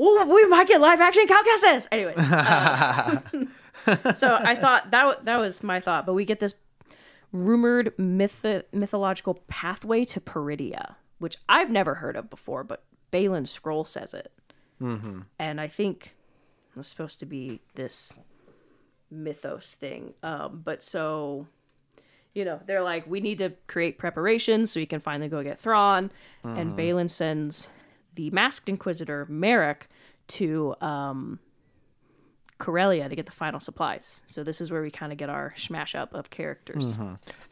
[0.00, 1.88] ooh, we might get live action Cal Kestis.
[1.92, 3.20] Anyways, uh,
[4.14, 6.54] so I thought that that was my thought, but we get this
[7.32, 13.86] rumored myth- mythological pathway to Peridea, which I've never heard of before, but Baylan Skoll
[13.86, 14.32] says it.
[14.80, 15.20] Mm-hmm.
[15.38, 16.14] And I think
[16.76, 18.18] it's supposed to be this
[19.10, 20.14] mythos thing.
[20.22, 21.46] Um, but so,
[22.34, 25.58] you know, they're like, we need to create preparations so we can finally go get
[25.58, 26.10] Thrawn.
[26.42, 27.68] And Baylan sends
[28.14, 29.88] the masked inquisitor Marrok
[30.28, 31.38] to um,
[32.58, 34.20] Corellia to get the final supplies.
[34.26, 36.96] So this is where we kind of get our smash up of characters.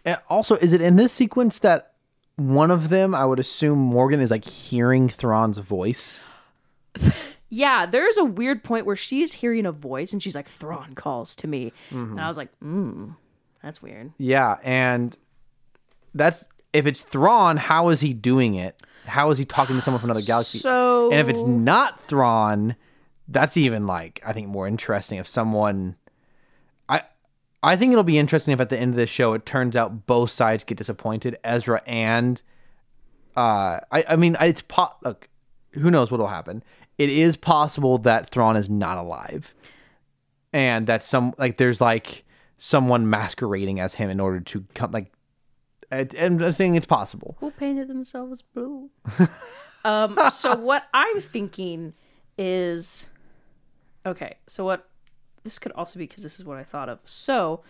[0.05, 1.93] And also, is it in this sequence that
[2.37, 6.21] one of them, I would assume Morgan, is like hearing Thrawn's voice?
[7.55, 11.37] Yeah, there's a weird point where she's hearing a voice and she's like, Thrawn calls
[11.37, 11.75] to me.
[11.91, 13.11] And I was like, hmm,
[13.63, 14.13] that's weird.
[14.17, 15.15] Yeah, and
[16.15, 18.81] that's if it's Thrawn, how is he doing it?
[19.07, 20.59] How is he talking to someone from another galaxy?
[20.59, 22.77] So- and if it's not Thrawn,
[23.29, 25.19] that's even like I think more interesting.
[25.19, 25.97] If someone,
[26.89, 27.03] I,
[27.63, 30.07] I think it'll be interesting if at the end of this show it turns out
[30.07, 32.43] both sides get disappointed, Ezra and,
[33.37, 35.29] uh, I, I mean it's po- look,
[35.73, 36.63] who knows what'll happen.
[36.99, 39.55] It is possible that Thrawn is not alive,
[40.53, 42.25] and that some like there's like
[42.59, 45.13] someone masquerading as him in order to come like.
[45.93, 47.37] And I'm saying it's possible.
[47.41, 48.89] Who painted themselves blue?
[49.85, 51.93] um, so what I'm thinking
[52.39, 53.11] is
[54.07, 54.89] okay, so what
[55.45, 57.01] this could also be because this is what I thought of.
[57.05, 57.63] So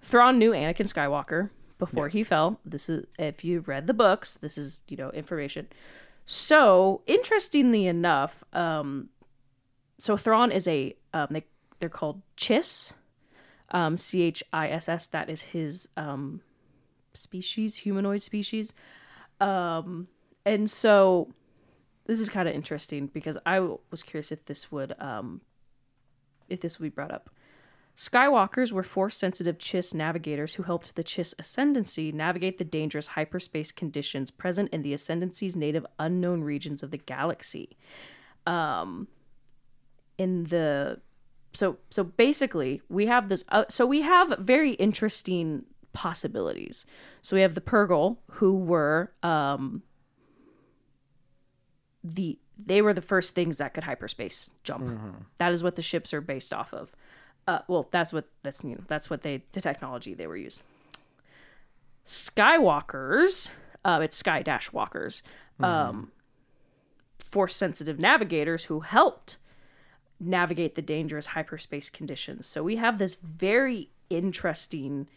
[0.00, 2.60] Thrawn knew Anakin Skywalker before he fell.
[2.64, 5.66] This is if you read the books, this is, you know, information.
[6.24, 9.08] So, interestingly enough, um
[9.98, 11.44] so Thrawn is a um they
[11.80, 12.94] they're called Chiss.
[13.72, 16.42] Um C H I S S that is his um
[17.14, 18.74] species, humanoid species.
[19.40, 20.08] Um,
[20.46, 21.28] and so
[22.06, 25.40] this is kind of interesting because I w- was curious if this would, um,
[26.48, 27.30] if this would be brought up.
[27.96, 33.70] Skywalkers were force sensitive Chiss navigators who helped the Chiss Ascendancy navigate the dangerous hyperspace
[33.70, 37.76] conditions present in the Ascendancy's native unknown regions of the galaxy.
[38.46, 39.08] Um,
[40.16, 41.00] in the
[41.54, 46.86] so so basically we have this uh, so we have very interesting possibilities.
[47.20, 49.82] So we have the purrgil who were um
[52.02, 54.84] the they were the first things that could hyperspace jump.
[55.38, 56.90] That is what the ships are based off of.
[57.46, 60.62] Uh well that's what that's you know that's what they the technology they were used.
[62.04, 63.50] Skywalkers
[63.84, 65.22] uh it's sky dash walkers
[65.60, 66.10] um
[67.18, 69.36] force sensitive navigators who helped
[70.22, 72.46] navigate the dangerous hyperspace conditions.
[72.46, 75.08] So we have this very interesting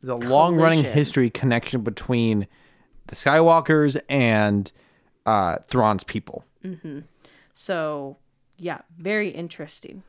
[0.00, 2.46] There's a long running history connection between
[3.08, 4.70] the Skywalkers and
[5.26, 6.44] uh, Thrawn's people.
[6.64, 7.00] Mm-hmm.
[7.52, 8.16] so
[8.56, 10.02] yeah, very interesting.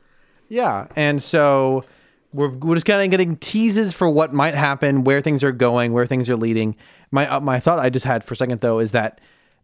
[0.48, 1.84] Yeah, and so
[2.32, 5.92] we're we're just kind of getting teases for what might happen, where things are going,
[5.92, 6.76] where things are leading.
[7.10, 9.20] My uh, my thought I just had for a second though is that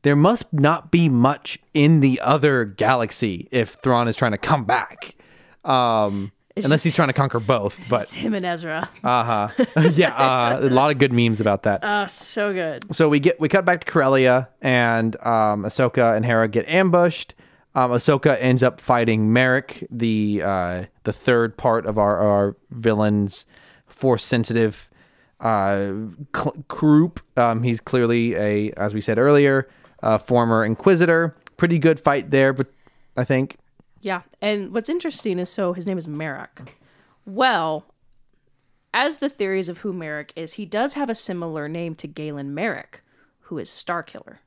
[0.07, 4.65] there must not be much in the other galaxy if Thrawn is trying to come
[4.65, 5.17] back,
[5.65, 7.89] um, unless he's trying to conquer both.
[7.91, 8.89] But It's him and Ezra.
[9.03, 9.65] uh huh,
[9.95, 11.83] yeah, uh, a lot of good memes about that.
[11.83, 12.95] Uh, so good.
[12.95, 17.35] So we get we cut back to Corellia, and um, Ahsoka and Hera get ambushed.
[17.75, 23.45] Um, Ahsoka ends up fighting Marrok, the uh, the third part of our, our villains,
[23.89, 24.89] force sensitive
[25.41, 25.91] uh,
[26.33, 27.21] cl- group.
[27.37, 29.69] Um, he's clearly a, as we said earlier,
[30.01, 31.37] a former Inquisitor.
[31.57, 32.69] Pretty good fight there, but
[33.17, 33.57] I think
[34.01, 34.23] Yeah.
[34.41, 36.73] And what's interesting is so his name is Marrok.
[37.25, 37.87] Well,
[38.95, 42.55] as the theories of who Marrok is, he does have a similar name to Galen
[42.55, 43.03] Marek,
[43.41, 44.39] who is Starkiller.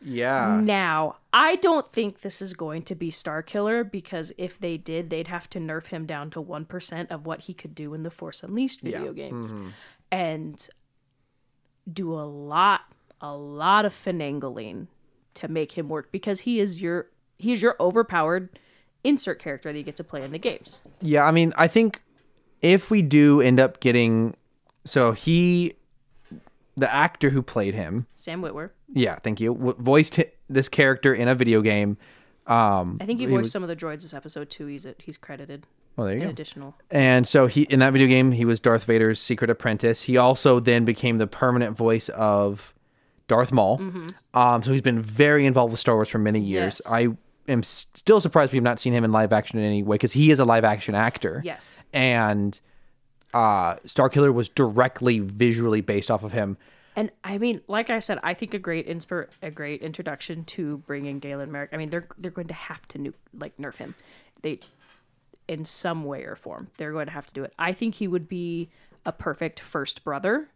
[0.00, 5.10] yeah, Now, I don't think this is going to be Starkiller because if they did,
[5.10, 8.10] they'd have to nerf him down to 1% of what he could do in the
[8.10, 9.52] Force Unleashed video games.
[9.52, 9.68] Mm-hmm.
[10.12, 10.68] And
[11.92, 12.82] do a lot,
[13.20, 14.86] a lot of finagling
[15.34, 17.06] to make him work because he is your
[17.38, 18.48] he's your overpowered
[19.04, 20.80] insert character that you get to play in the games.
[21.00, 22.02] Yeah, I mean, I think
[22.60, 24.34] if we do end up getting,
[24.84, 25.74] so he,
[26.76, 28.70] the actor who played him, Sam Witwer.
[28.92, 30.18] yeah, thank you, w- voiced
[30.50, 31.96] this character in a video game.
[32.48, 34.66] Um, I think he voiced some of the droids this episode too.
[34.66, 35.66] He's he's credited.
[35.96, 36.30] well, there you go.
[36.30, 36.74] additional.
[36.90, 40.02] And so he in that video game he was Darth Vader's secret apprentice.
[40.02, 42.72] He also then became the permanent voice of
[43.28, 43.80] Darth Maul.
[44.34, 46.80] Um, so he's been very involved with Star Wars for many years.
[46.84, 46.92] Yes.
[46.92, 47.08] I
[47.50, 50.30] am still surprised we've not seen him in live action in any way because he
[50.30, 51.40] is a live action actor.
[51.44, 51.84] Yes.
[51.92, 52.58] and
[53.34, 56.56] uh, Starkiller was directly visually based off of him.
[56.96, 60.78] And I mean, like I said, I think a great inspir- a great introduction to
[60.78, 61.70] bring in Galen Marek.
[61.72, 63.94] I mean, they're they're going to have to nu- like nerf him.
[64.42, 64.60] They
[65.46, 66.68] in some way or form.
[66.78, 67.52] They're going to have to do it.
[67.58, 68.70] I think he would be
[69.06, 70.48] a perfect first brother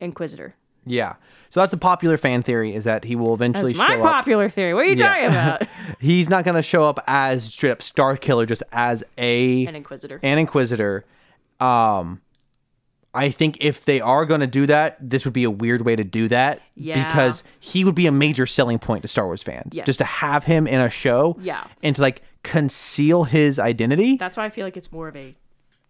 [0.00, 0.54] Inquisitor.
[0.84, 1.14] Yeah.
[1.50, 4.04] So that's the popular fan theory is that he will eventually That's my show up.
[4.04, 4.74] My popular theory.
[4.74, 5.06] What are you Yeah.
[5.08, 5.68] talking about?
[6.00, 10.18] He's not going to show up as straight up Starkiller, just as a An Inquisitor.
[10.22, 11.04] an Inquisitor.
[11.60, 12.20] Um,
[13.14, 15.94] I think if they are going to do that, this would be a weird way
[15.94, 16.62] to do that.
[16.74, 17.04] Yeah.
[17.06, 19.72] Because he would be a major selling point to Star Wars fans.
[19.76, 19.84] Yes.
[19.84, 21.36] Just to have him in a show.
[21.40, 21.66] Yeah.
[21.82, 24.16] And to like conceal his identity.
[24.16, 25.36] That's why I feel like it's more of a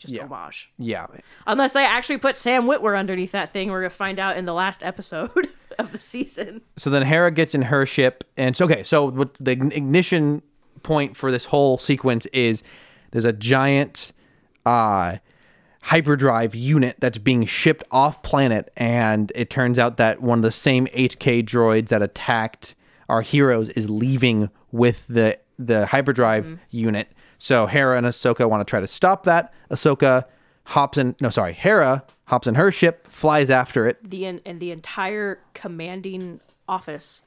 [0.02, 0.24] just Yeah.
[0.26, 0.70] homage.
[0.78, 1.06] yeah.
[1.46, 4.52] Unless they actually put Sam Witwer underneath that thing, we're gonna find out in the
[4.54, 5.48] last episode
[5.78, 6.60] of the season.
[6.76, 8.82] So then Hera gets in her ship, and so okay.
[8.82, 10.42] So what the ignition
[10.82, 12.62] point for this whole sequence is
[13.12, 14.12] there's a giant
[14.66, 15.16] uh,
[15.82, 20.52] hyperdrive unit that's being shipped off planet, and it turns out that one of the
[20.52, 22.74] same HK droids that attacked
[23.08, 27.08] our heroes is leaving with the the hyperdrive unit.
[27.42, 29.52] So Hera and Ahsoka want to try to stop that.
[29.68, 30.26] Ahsoka
[30.64, 31.16] hops in.
[31.20, 33.98] No, sorry, Hera hops in her ship, flies after it.
[34.08, 37.22] The and the entire commanding office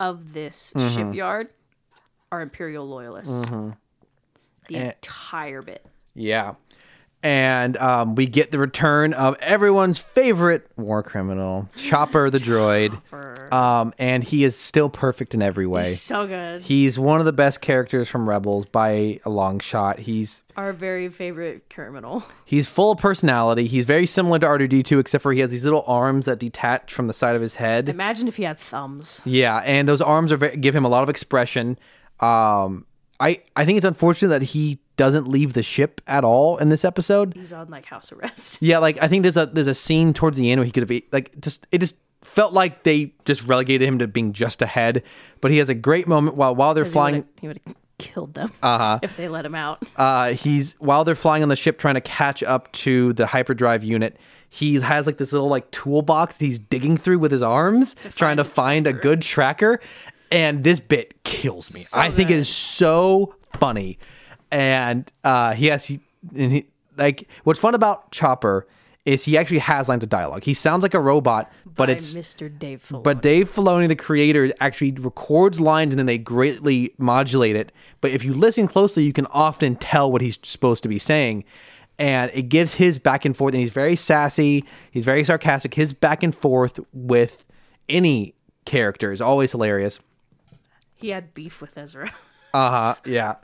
[0.00, 0.94] of this Mm-hmm.
[0.96, 1.48] shipyard
[2.32, 3.46] are Imperial loyalists.
[4.68, 5.86] The And- entire bit.
[6.14, 6.54] Yeah.
[7.22, 13.00] And um, we get the return of everyone's favorite war criminal, Chopper the droid.
[13.52, 15.92] Um, and he is still perfect in every way.
[15.92, 16.62] So good.
[16.62, 20.00] He's one of the best characters from Rebels by a long shot.
[20.00, 22.24] He's Our very favorite criminal.
[22.44, 23.66] he's full of personality.
[23.66, 27.08] He's very similar to R2D2, except for he has these little arms that detach from
[27.08, 27.88] the side of his head.
[27.90, 29.20] Imagine if he had thumbs.
[29.24, 31.78] Yeah, and those arms are ve- give him a lot of expression.
[32.20, 32.86] Um,
[33.22, 36.84] I I think it's unfortunate that he doesn't leave the ship at all in this
[36.84, 37.34] episode.
[37.34, 38.60] He's on like house arrest.
[38.60, 40.88] Yeah, like I think there's a there's a scene towards the end where he could
[40.88, 45.04] have like just it just felt like they just relegated him to being just ahead.
[45.40, 47.24] But he has a great moment while while they're flying.
[47.40, 48.98] He would have killed them uh-huh.
[49.02, 49.84] if they let him out.
[49.96, 53.84] Uh, he's while they're flying on the ship trying to catch up to the hyperdrive
[53.84, 54.16] unit.
[54.50, 58.36] He has like this little like toolbox that he's digging through with his arms, trying
[58.36, 59.80] to find a good tracker.
[60.32, 61.84] And this bit kills me.
[61.92, 62.40] I think it good.
[62.40, 63.98] is so funny.
[64.50, 66.00] And uh, he has he,
[66.34, 68.66] and he like what's fun about Chopper
[69.04, 70.44] is he actually has lines of dialogue.
[70.44, 72.56] He sounds like a robot, but By it's Mr.
[72.56, 73.02] Dave Filoni.
[73.02, 77.72] but Dave Filoni, the creator, actually records lines and then they greatly modulate it.
[78.00, 81.44] But if you listen closely, you can often tell what he's supposed to be saying.
[81.98, 85.74] And it gives his back and forth, and he's very sassy, he's very sarcastic.
[85.74, 87.44] His back and forth with
[87.88, 88.34] any
[88.64, 89.98] character is always hilarious.
[91.02, 92.12] He had beef with Ezra.
[92.54, 92.94] Uh huh.
[93.06, 93.36] Yeah.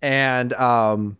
[0.00, 1.18] And um,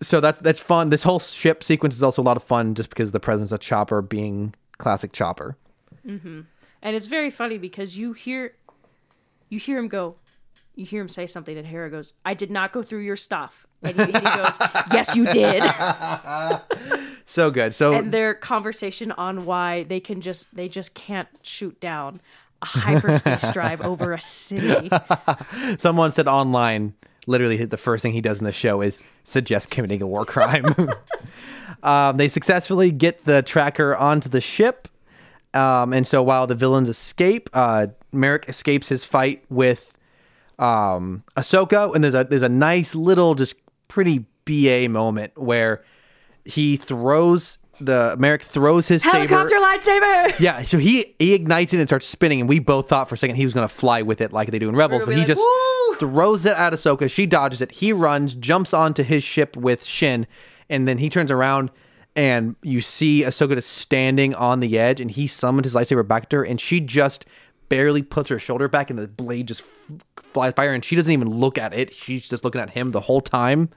[0.00, 0.90] so that's that's fun.
[0.90, 3.50] This whole ship sequence is also a lot of fun, just because of the presence
[3.50, 5.56] of Chopper being classic Chopper.
[6.06, 6.42] Mm-hmm.
[6.82, 8.54] and it's very funny because you hear
[9.48, 10.16] you hear him go
[10.76, 13.66] you hear him say something and Hera goes i did not go through your stuff
[13.82, 14.58] and he, and he goes
[14.92, 15.62] yes you did
[17.26, 17.74] So good.
[17.74, 22.20] So and their conversation on why they can just they just can't shoot down
[22.64, 24.90] a hyperspace drive over a city
[25.78, 26.94] Someone said online,
[27.26, 30.74] literally, the first thing he does in the show is suggest committing a war crime.
[31.82, 34.88] um, they successfully get the tracker onto the ship.
[35.52, 39.92] Um, and so while the villains escape, uh, Marrok escapes his fight with
[40.58, 41.94] um, Ahsoka.
[41.94, 43.56] And there's a, there's a nice little, just
[43.88, 45.84] pretty BA moment where
[46.44, 49.26] he throws the Marrok throws his saber.
[49.26, 53.08] helicopter lightsaber Yeah, so he he ignites it and starts spinning, and we both thought
[53.08, 55.12] for a second he was gonna fly with it like they do in Rebels, but
[55.12, 57.10] he like, just "Woo!" throws it at Ahsoka.
[57.10, 57.72] She dodges it.
[57.72, 60.26] He runs, jumps onto his ship with Shin,
[60.68, 61.70] and then he turns around
[62.16, 66.28] and you see Ahsoka just standing on the edge, and he summoned his lightsaber back
[66.28, 67.26] to her, and she just
[67.68, 69.62] barely puts her shoulder back, and the blade just
[70.16, 71.92] flies by her, and she doesn't even look at it.
[71.92, 73.70] She's just looking at him the whole time.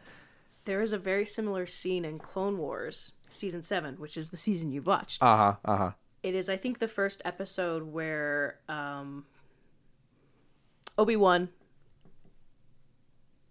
[0.66, 4.72] there is a very similar scene in clone wars season 7 which is the season
[4.72, 5.56] you've watched Uh huh.
[5.66, 5.92] Uh huh.
[6.24, 9.26] it is i think the first episode where um
[10.98, 11.50] obi-wan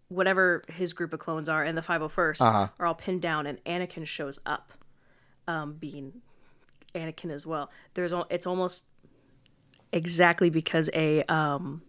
[0.08, 2.68] whatever his group of clones are and the 501st Uh-huh.
[2.78, 4.72] are all pinned down and anakin shows up
[5.48, 6.12] um being
[6.94, 8.86] anakin as well there's it's almost
[9.92, 11.82] exactly because a um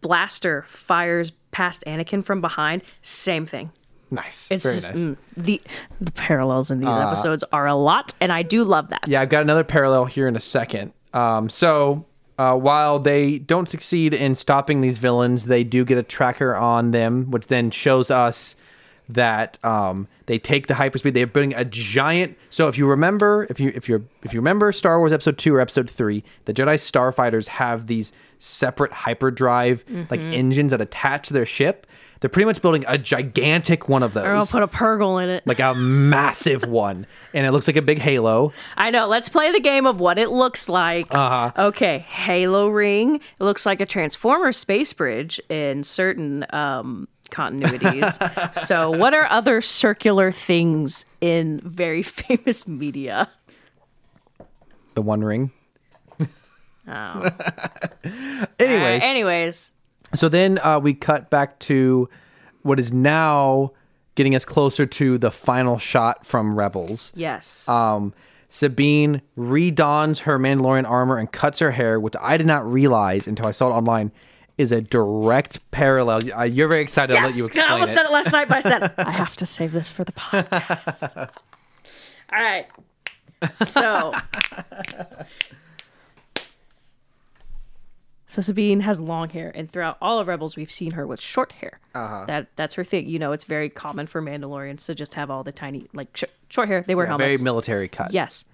[0.00, 3.70] blaster fires past anakin from behind same thing
[4.14, 4.48] Nice.
[4.50, 4.98] it's Very just nice.
[4.98, 5.60] mm, the
[6.00, 9.28] the parallels in these episodes are a lot and i do love that Yeah, I've
[9.28, 10.92] got another parallel here in a second.
[11.12, 12.04] Um, so
[12.38, 16.90] uh, while they don't succeed in stopping these villains, they do get a tracker on
[16.90, 18.56] them, which then shows us
[19.08, 21.12] that um, they take the hyperspeed.
[21.14, 22.36] They're building a giant.
[22.50, 25.54] So if you remember, if you if you if you remember Star Wars Episode Two
[25.54, 31.34] or Episode Three, the Jedi starfighters have these separate hyperdrive like engines that attach to
[31.34, 31.86] their ship.
[32.24, 34.24] They're pretty much building a gigantic one of those.
[34.24, 35.46] Or I'll put a Purrgil in it.
[35.46, 38.50] like a massive one, and it looks like a big halo.
[38.78, 39.06] I know.
[39.08, 41.14] Let's play the game of what it looks like.
[41.14, 41.52] Uh-huh.
[41.68, 43.16] Okay, Halo ring.
[43.16, 48.54] It looks like a Transformer space bridge in certain um, continuities.
[48.54, 53.28] so, what are other circular things in very famous media?
[54.94, 55.50] The One Ring.
[56.88, 57.28] Oh.
[58.58, 59.72] Anyways, Uh, anyways,
[60.14, 62.08] So then uh, we cut back to
[62.62, 63.72] what is now
[64.14, 67.12] getting us closer to the final shot from Rebels.
[67.14, 67.68] yes.
[67.68, 68.14] Um,
[68.48, 73.48] Sabine redons her Mandalorian armor and cuts her hair, which I did not realize until
[73.48, 74.12] I saw it online,
[74.56, 76.20] is a direct parallel.
[76.32, 77.16] Uh, you're very excited.
[77.16, 77.94] I'll let you I explain almost it.
[77.96, 81.16] said it last night, but I said I have to save this for the podcast.
[82.32, 82.66] All right.
[83.56, 84.12] So,
[88.34, 91.52] so Sabine has long hair, and throughout all of Rebels, we've seen her with short
[91.52, 91.78] hair.
[91.94, 92.24] Uh-huh.
[92.26, 93.06] That that's her thing.
[93.06, 96.24] You know, it's very common for Mandalorians to just have all the tiny, like sh-
[96.48, 96.82] short hair.
[96.84, 98.12] They wear A very military cut.
[98.12, 98.44] Yes.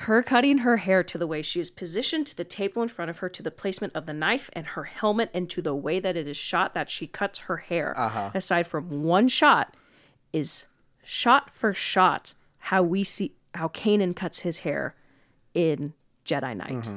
[0.00, 3.10] Her cutting her hair to the way she is positioned to the table in front
[3.10, 5.98] of her, to the placement of the knife and her helmet, and to the way
[5.98, 7.94] that it is shot that she cuts her hair.
[8.34, 9.74] Aside from one shot,
[10.34, 10.66] is
[11.02, 14.94] shot for shot how we see how Kanan cuts his hair
[15.54, 15.94] in
[16.26, 16.90] Jedi Knight.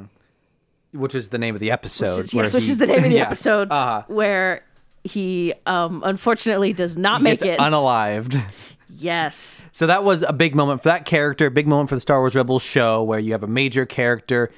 [0.91, 2.17] Which is the name of the episode.
[2.17, 3.69] Which is, where yes, which he- is the name of the yeah, episode
[4.07, 4.63] where
[5.03, 7.59] he um unfortunately does not make gets it.
[7.59, 8.41] unalived.
[8.89, 9.65] yes.
[9.71, 12.19] So that was a big moment for that character, a big moment for the Star
[12.19, 14.51] Wars Rebels show where you have a major character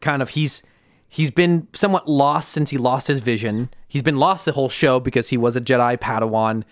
[0.00, 0.62] kind of he's
[1.08, 3.70] he's been somewhat lost since he lost his vision.
[3.88, 6.62] He's been lost the whole show because he was a Jedi Padawan.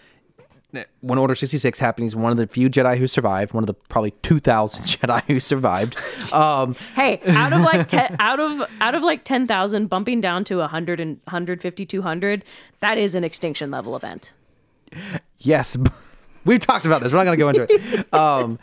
[1.01, 3.75] When Order 66 happened, he's one of the few Jedi who survived, one of the
[3.75, 5.97] probably 2000 Jedi who survived.
[6.33, 10.59] Um, Hey, out of like te- out of out of like 10,000 bumping down to
[10.59, 12.45] 100 and 150 200,
[12.81, 14.35] that is an extinction level event.
[15.39, 15.75] Yes,
[16.45, 17.13] we've talked about this.
[17.13, 18.07] We're not going to go into it.
[18.15, 18.59] Um,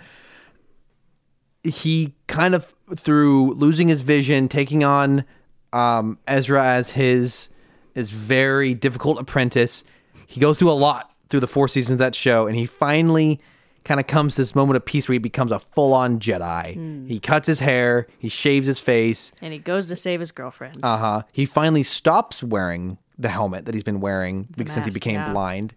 [1.64, 5.26] he kind of through losing his vision, taking on
[5.74, 7.50] um, Ezra as his
[7.96, 9.84] his very difficult apprentice.
[10.28, 13.42] He goes through a lot through the four seasons of that show, and he finally
[13.84, 17.08] kind of comes to this moment of peace where he becomes a full on Jedi.
[17.10, 20.80] He cuts his hair, he shaves his face, And he goes to save his girlfriend.
[20.82, 21.24] uh huh.
[21.34, 25.32] He finally stops wearing the helmet that he's been wearing because since he became yeah.
[25.32, 25.76] blind.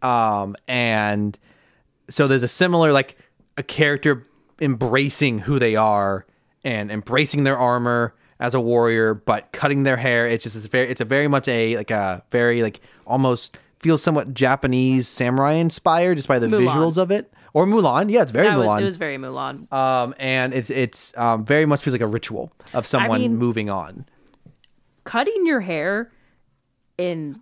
[0.00, 1.36] Um, and
[2.08, 3.16] so there's a similar like
[3.58, 4.28] a character
[4.60, 6.24] embracing who they are
[6.62, 10.28] and embracing their armor as a warrior, but cutting their hair.
[10.28, 14.02] It's just it's very it's a very much a like a very like almost feels
[14.02, 16.68] somewhat Japanese samurai inspired just by the Mulan.
[16.68, 17.32] visuals of it.
[17.52, 18.80] Or Mulan, yeah, it's very that was, Mulan.
[18.80, 19.72] it was very Mulan.
[19.72, 23.68] um, and it's it's um, very much feels like a ritual of someone mean- moving
[23.68, 24.06] on.
[25.04, 26.12] Cutting your hair
[26.96, 27.40] in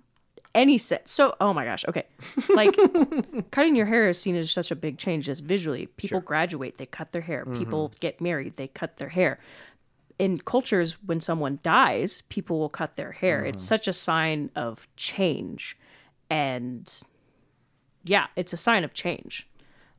[0.54, 1.08] any set.
[1.08, 2.06] So, oh my gosh, okay.
[2.48, 2.74] Like
[3.50, 5.86] cutting your hair is seen as such a big change just visually.
[5.98, 7.44] People graduate, they cut their hair.
[7.44, 9.38] People get married, they cut their hair.
[10.18, 13.44] In cultures when someone dies, people will cut their hair.
[13.44, 15.76] It's such a sign of change.
[16.30, 16.92] And
[18.04, 19.46] yeah, it's a sign of change.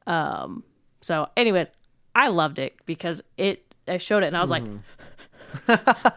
[0.08, 0.64] Um
[1.02, 1.68] so anyways,
[2.16, 4.64] I loved it because it I showed it and I was like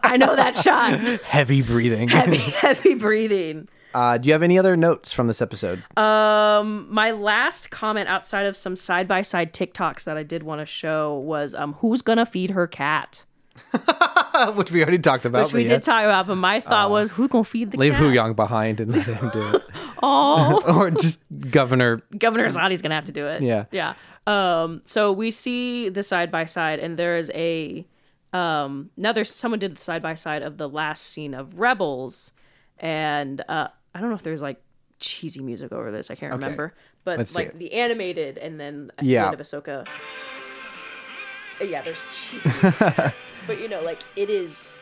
[0.02, 0.98] I know that shot.
[1.24, 2.08] Heavy breathing.
[2.08, 3.68] Heavy, heavy breathing.
[3.94, 5.82] Uh, do you have any other notes from this episode?
[5.98, 10.60] Um, My last comment outside of some side by side TikToks that I did want
[10.60, 13.24] to show was um who's gonna feed her cat?
[14.54, 15.44] Which we already talked about.
[15.46, 15.78] Which we did yeah.
[15.78, 18.02] talk about, but my thought was who's gonna feed the Leave cat?
[18.02, 19.62] Huyang behind and let him do it.
[20.04, 21.20] Oh, or just
[21.50, 22.02] Governor.
[22.18, 23.40] Governor Azadi's gonna have to do it.
[23.40, 23.66] Yeah.
[23.70, 23.94] Yeah.
[24.26, 27.86] Um, so we see the side by side, and there is a
[28.32, 32.32] um now there's someone did the side by side of the last scene of Rebels,
[32.78, 34.60] and uh I don't know if there's like
[34.98, 36.74] cheesy music over this, I can't remember.
[37.04, 39.22] But Let's like the animated and then at Yeah.
[39.22, 39.86] the end of Ahsoka.
[39.86, 43.14] uh, Yeah, there's cheesy music.
[43.46, 44.76] But you know, like it is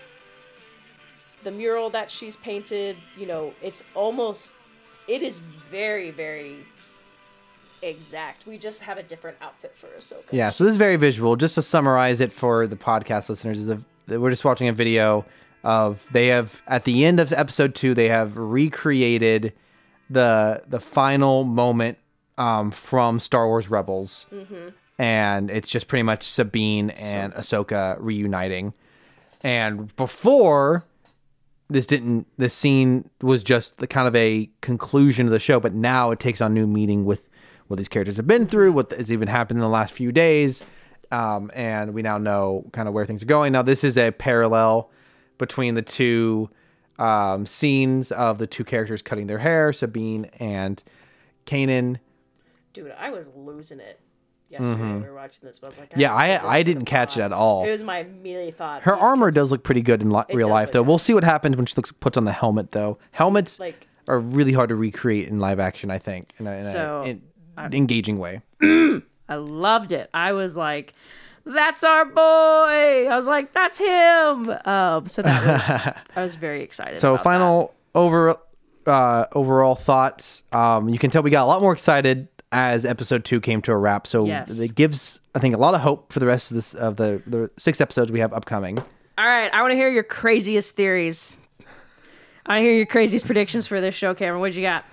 [1.43, 4.57] the mural that she's painted, you know, it's almost
[5.09, 6.57] it is very, very
[7.83, 8.47] exact.
[8.47, 10.27] We just have a different outfit for Ahsoka.
[10.31, 11.37] Yeah, so this is very visual.
[11.37, 15.25] Just to summarize it for the podcast listeners, is a, we're just watching a video
[15.63, 19.53] of they have at the end of episode two they have recreated
[20.09, 21.99] the the final moment
[22.39, 24.27] um, from Star Wars Rebels,
[25.01, 28.75] and it's just pretty much Sabine and Ahsoka reuniting.
[29.43, 30.85] And before
[31.71, 35.73] this didn't this scene was just the kind of a conclusion of the show but
[35.73, 37.29] now it takes on new meaning with
[37.69, 40.65] what these characters have been through what has even happened in the last few days
[41.13, 44.11] um, and we now know kind of where things are going now this is a
[44.11, 44.91] parallel
[45.39, 46.51] between the two
[47.01, 50.85] um, scenes of the two characters cutting their hair, Sabine and
[51.47, 51.99] Kanan.
[52.75, 53.99] Dude, I was losing it
[54.51, 55.59] yesterday when we were watching this.
[55.59, 56.01] But I was like, Mm-hmm.
[56.01, 57.65] Yeah, I I didn't catch it at all.
[57.65, 58.83] It was my immediate thought.
[58.83, 60.83] Her armor does look pretty good in li- real life, though.
[60.83, 62.99] We'll see what happens when she looks puts on the helmet, though.
[63.13, 65.91] Helmets like- are really hard to recreate in live action.
[65.91, 67.19] I think in a, in a So,
[67.59, 68.43] engaging way.
[68.63, 70.11] I loved it.
[70.13, 70.95] I was like,
[71.45, 76.63] "That's our boy." I was like, "That's him." Um, so that was I was very
[76.65, 76.97] excited.
[76.97, 78.37] So final over
[78.87, 80.43] uh, overall thoughts.
[80.53, 83.73] Um, you can tell we got a lot more excited as episode two came to
[83.73, 84.07] a wrap.
[84.07, 84.59] So Yes.
[84.59, 87.23] it gives I think a lot of hope for the rest of this of the
[87.27, 88.79] the six episodes we have upcoming.
[89.19, 91.37] All right, I want to hear your craziest theories.
[92.47, 94.41] I want to hear your craziest predictions for this show, Cameron.
[94.41, 94.85] What did you got?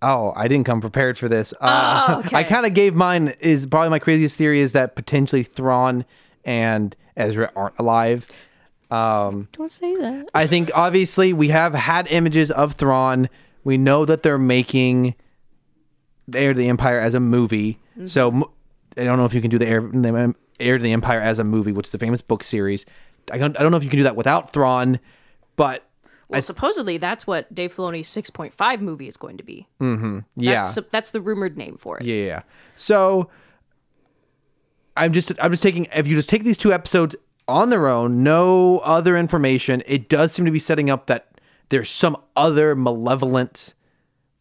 [0.00, 1.52] Oh, I didn't come prepared for this.
[1.60, 2.36] Uh, Oh, okay.
[2.36, 3.34] I kind of gave mine.
[3.40, 6.04] Is probably my craziest theory is that potentially Thrawn
[6.44, 8.30] and Ezra aren't alive.
[8.90, 10.28] Don't say that.
[10.34, 13.28] I think obviously we have had images of Thrawn.
[13.64, 15.14] We know that they're making
[16.28, 17.78] the Heir to the Empire as a movie.
[18.06, 18.52] So
[18.96, 21.38] I don't know if you can do the Heir, the Heir to the Empire as
[21.38, 22.86] a movie, which is the famous book series.
[23.32, 25.00] I don't, I don't know if you can do that without Thrawn,
[25.56, 25.84] but
[26.28, 29.66] Well, supposedly that's what Dave Filoni's 6.5 movie is going to be.
[29.80, 30.20] Mm-hmm.
[30.36, 32.04] Yeah, That's, that's the rumored name for it.
[32.04, 32.42] Yeah, yeah.
[32.76, 33.30] So
[34.96, 38.22] I'm just I'm just taking if you just take these two episodes on their own,
[38.22, 41.40] no other information, it does seem to be setting up that
[41.70, 43.74] there's some other malevolent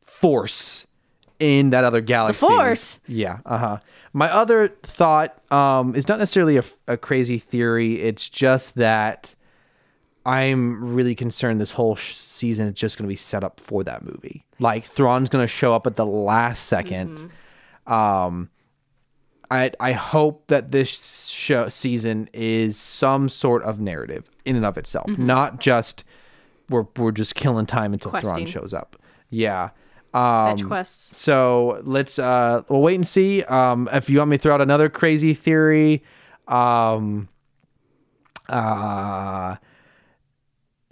[0.02, 0.87] force
[1.40, 2.46] in that other galaxy.
[2.46, 3.00] The Force?
[3.08, 3.40] Yeah.
[3.46, 3.78] Uh huh.
[4.14, 8.02] My other thought um, is not necessarily a, a crazy theory.
[8.02, 9.36] It's just that
[10.26, 13.84] I'm really concerned this whole sh- season is just going to be set up for
[13.84, 14.44] that movie.
[14.60, 17.30] Like Thrawn's going to show up at the last 2nd
[17.92, 18.50] Um,
[19.50, 24.78] I I hope that this show season is some sort of narrative in and of
[24.78, 26.04] itself, not just
[26.70, 28.98] we're we're just killing time until Thrawn shows up.
[29.30, 29.70] Yeah.
[30.14, 31.18] Um, Fetch quests.
[31.18, 33.44] so let's uh we'll wait and see.
[33.44, 36.04] Um if you want me to throw out another crazy theory,
[36.48, 37.28] um
[38.50, 39.56] uh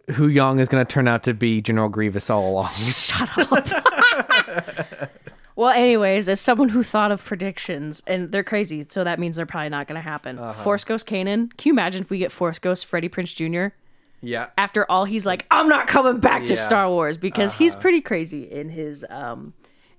[0.10, 2.68] Huyang is going to turn out to be General Grievous all along.
[2.68, 5.10] Shut up.
[5.58, 9.46] Well, anyways, as someone who thought of predictions, and they're crazy, so that means they're
[9.46, 10.38] probably not going to happen.
[10.38, 10.62] Uh-huh.
[10.64, 11.56] Force Ghost Kanan.
[11.56, 13.74] Can you imagine if we get Force Ghost Freddie Prinze Jr.?
[14.26, 14.48] Yeah.
[14.58, 16.60] After all, he's like, I'm not coming back to Yeah.
[16.60, 16.66] Uh-huh.
[16.68, 19.54] Star Wars because he's pretty crazy in his um,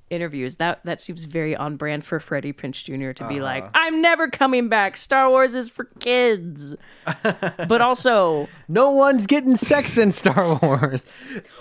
[0.08, 0.56] interviews.
[0.56, 3.10] That that seems very on brand for Freddie Prinze Jr.
[3.12, 3.44] to be Uh-huh.
[3.44, 4.96] like, I'm never coming back.
[4.96, 6.76] Star Wars is for kids.
[7.22, 11.06] but also, No one's getting sex in Star Wars.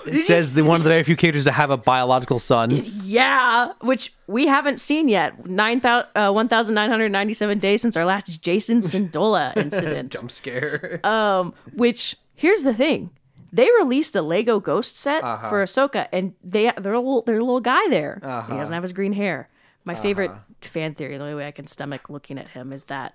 [0.05, 2.69] It says the one of the very few characters to have a biological son.
[3.03, 5.47] Yeah, which we haven't seen yet.
[5.47, 10.11] 9,000 uh, 1,997 days since our last Jason Sindola incident.
[10.13, 10.99] Jump scare.
[11.03, 13.09] Um, which, here's the thing.
[13.53, 15.49] They released a Lego ghost set Uh-huh.
[15.49, 18.19] for Ahsoka, and they they're a little, they're a little guy there.
[18.21, 18.51] Uh-huh.
[18.53, 19.49] He doesn't have his green hair.
[19.85, 20.31] My favorite
[20.61, 23.13] fan theory, the only way I can stomach looking at him, is that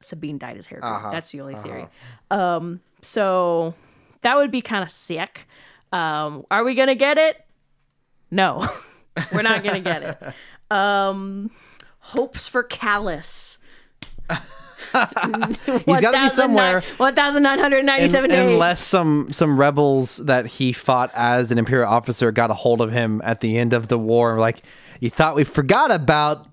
[0.00, 0.92] Sabine dyed his hair green.
[0.92, 1.10] Uh-huh.
[1.10, 1.86] That's the only theory.
[2.30, 3.74] Um, so
[4.22, 5.46] that would be kind of sick.
[5.92, 7.42] Um, are we gonna get it?
[8.30, 8.68] No,
[9.32, 10.34] we're not gonna get it.
[10.68, 11.52] Um,
[12.00, 13.58] hopes for Kallus.
[14.92, 16.82] He's got to be somewhere.
[16.96, 18.52] One thousand nine hundred ninety-seven days.
[18.52, 22.92] unless some some rebels that he fought as an imperial officer got a hold of
[22.92, 24.62] him at the end of the war like
[25.00, 26.46] you thought we forgot about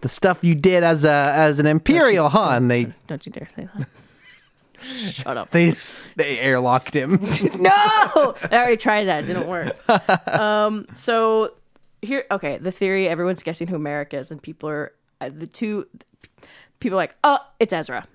[0.00, 3.48] the stuff you did as a as an imperial huh and they Don't you dare
[3.54, 3.88] say that.
[5.12, 5.50] Shut up.
[5.50, 5.70] they
[6.16, 7.18] they airlocked him
[7.60, 9.24] no, I already tried that.
[9.24, 9.76] It didn't work.
[10.38, 11.54] Um, so
[12.00, 15.88] here, okay, the theory everyone's guessing who Marrok is, and people are uh, the two
[16.80, 18.06] people are like, oh, it's Ezra.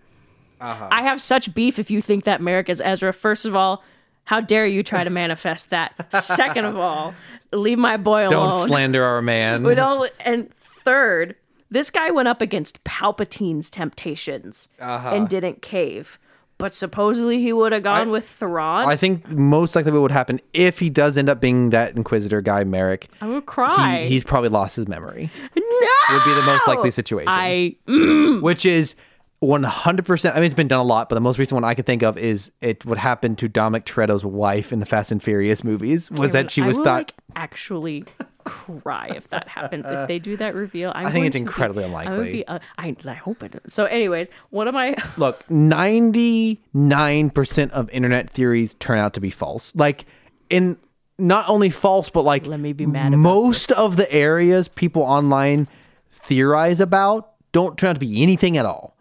[0.62, 3.12] I have such beef if you think that Marrok is Ezra.
[3.12, 3.84] First of all,
[4.24, 5.94] how dare you try to manifest that?
[6.24, 7.14] Second of all,
[7.52, 8.50] leave my boy alone.
[8.50, 11.36] don't slander our man don't- and third,
[11.70, 15.10] this guy went up against Palpatine's temptations Uh-huh.
[15.10, 16.18] and didn't cave.
[16.64, 18.88] But supposedly he would have gone with Thrawn.
[18.88, 22.40] I think most likely what would happen if he does end up being that Inquisitor
[22.40, 23.06] guy, Marrok.
[23.20, 24.04] I would cry.
[24.04, 25.30] He, he's probably lost his memory.
[25.58, 26.16] no!
[26.16, 27.28] Would be the most likely situation.
[27.28, 28.42] I mm.
[28.42, 28.96] which is
[29.42, 30.32] 100%.
[30.32, 32.02] I mean, it's been done a lot, but the most recent one I could think
[32.02, 36.10] of is it what happened to Dominic Toretto's wife in the Fast and Furious movies.
[36.12, 36.96] Was that she I was will, thought?
[36.96, 38.06] like, actually
[38.44, 39.86] cry if that happens.
[39.88, 42.04] If they do that reveal, I'm I think going it's to be- incredibly I would
[42.06, 42.32] unlikely.
[42.32, 42.48] be.
[42.48, 43.56] Uh, I I hope it.
[43.66, 43.74] Is.
[43.74, 49.76] So, anyways, one of my Look, 99% of internet theories turn out to be false.
[49.76, 50.06] Like,
[50.50, 50.78] in
[51.18, 55.68] not only false, but like Let me be mad most of the areas people online
[56.12, 58.98] theorize about don't turn out to be anything at all.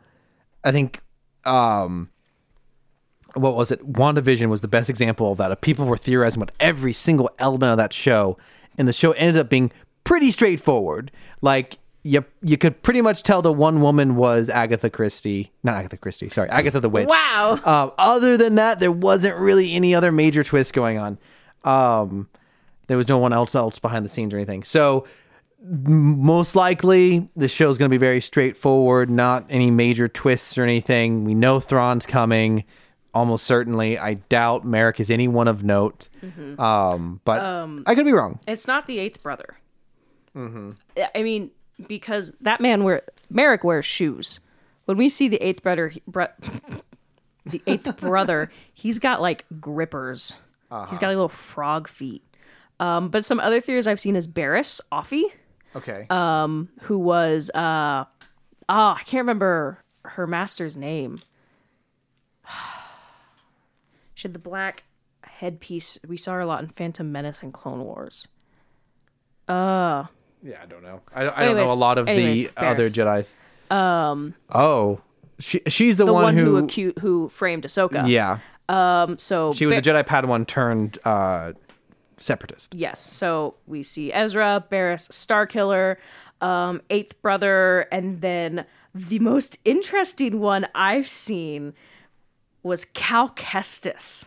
[0.63, 1.01] I think
[1.45, 2.11] um
[3.35, 3.91] what was it?
[3.91, 5.59] WandaVision was the best example of that.
[5.63, 8.37] People were theorizing about every single element of that show,
[8.79, 9.71] and the show ended up being
[10.05, 11.11] pretty straightforward.
[11.41, 15.97] Like you, you could pretty much tell the one woman was Agatha Christie, not Agatha
[15.97, 17.09] Christie, sorry, Agatha the Witch.
[17.09, 17.61] Wow.
[17.65, 21.19] Um, other than that, there wasn't really any other major twist going on.
[21.65, 22.29] Um,
[22.89, 24.65] there was no one else else behind the scenes or anything.
[24.65, 25.07] So
[25.65, 31.25] most likely the show's going to be very straightforward, not any major twists or anything.
[31.25, 32.65] We know Thrawn's coming,
[33.15, 33.99] almost certainly.
[33.99, 36.09] I doubt Marrok is anyone of note.
[36.59, 37.41] Um, but
[37.87, 38.39] I could be wrong.
[38.47, 39.57] It's not the eighth brother.
[40.37, 40.73] Mm-hmm.
[41.15, 41.51] I mean,
[41.89, 44.41] because that man wear Marrok wears shoes.
[44.87, 46.27] When we see the eighth brother, he- bro-
[47.47, 50.35] the eighth brother, he's got like grippers.
[50.89, 52.23] He's got like little frog feet.
[52.81, 55.25] Um, but some other theories I've seen is Barriss Offee,
[55.77, 56.07] Okay.
[56.83, 58.05] who was uh,
[58.69, 61.21] ah, I can't remember her master's name.
[64.23, 64.85] She had the black
[65.25, 65.99] headpiece.
[66.07, 68.29] We saw her a lot in Phantom Menace and Clone Wars.
[69.49, 70.05] Uh
[70.45, 71.01] yeah, I don't know.
[71.13, 72.89] I, I don't know a lot of anyways, the other.
[72.89, 73.33] Jedi's.
[73.69, 74.35] Um.
[74.49, 75.01] Oh,
[75.41, 76.67] she, she's the, the one, one, who who.
[76.67, 78.09] acu- who framed Ahsoka.
[78.09, 78.39] yeah,
[78.69, 79.19] Um.
[79.19, 81.53] So she was a Jedi Padawan turned uh,
[82.17, 82.75] separatist.
[82.77, 83.01] yes.
[83.01, 85.97] So we see Ezra, Barriss, Starkiller,
[86.41, 91.75] um, Eighth Brother, and then the most interesting one I've seen
[92.63, 94.27] was Cal Kestis,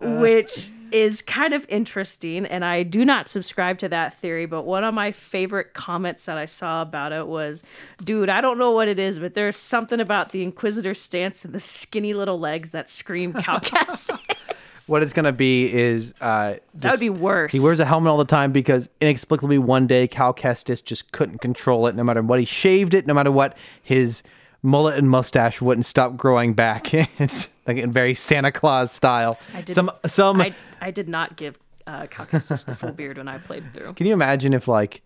[0.00, 2.46] which is kind of interesting.
[2.46, 6.38] And I do not subscribe to that theory, but one of my favorite comments that
[6.38, 7.62] I saw about it was,
[8.02, 11.54] dude, I don't know what it is, but there's something about the Inquisitor stance and
[11.54, 14.18] the skinny little legs that scream Cal Kestis
[14.86, 17.52] What it's gonna be is uh, That would be worse.
[17.52, 21.38] He wears a helmet all the time because inexplicably one day Cal Kestis just couldn't
[21.38, 21.94] control it.
[21.94, 24.24] No matter what he shaved it, no matter what his
[24.62, 26.92] mullet and mustache wouldn't stop growing back.
[27.20, 29.38] it's like in very Santa Claus style.
[29.54, 30.40] I did, Some some.
[30.40, 33.94] I, I did not give uh, Kestis the full beard when I played through.
[33.94, 35.02] can you imagine if like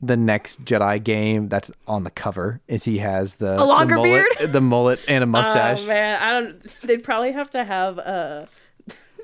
[0.00, 4.02] the next Jedi game that's on the cover is he has the A longer the
[4.02, 4.52] mullet, beard?
[4.52, 5.80] the mullet and a mustache.
[5.82, 6.80] Oh man, I don't.
[6.82, 8.46] They'd probably have to have uh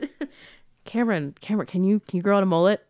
[0.85, 1.35] Cameron.
[1.41, 2.85] Cameron, can you can you grow out a mullet?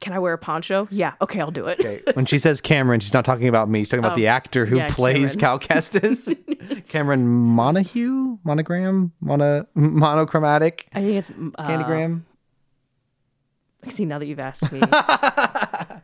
[0.00, 0.88] Can I wear a poncho?
[0.90, 1.14] Yeah.
[1.20, 1.80] Okay, I'll do it.
[1.80, 3.80] Okay, when she says Cameron, she's not talking about me.
[3.80, 6.36] She's talking about the actor who yeah, plays Cal Kestis.
[6.88, 12.22] Cameron Monahue, monogram, mono, monochromatic, I think it's uh, candygram.
[13.88, 16.00] See, now that you've asked me, I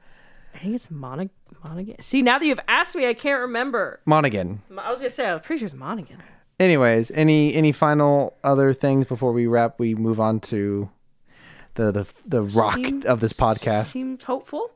[0.55, 1.31] think it's Monig
[1.64, 2.01] Monaghan.
[2.01, 4.01] See, now that you've asked me, I can't remember.
[4.06, 4.62] Monaghan.
[4.78, 6.23] I was gonna say I was pretty sure it's Monaghan.
[6.60, 9.81] Anyways, any any final other things before we wrap?
[9.81, 10.89] We move on to
[11.74, 13.86] the the the rock Seem- of this podcast.
[13.86, 14.70] Seemed hopeful.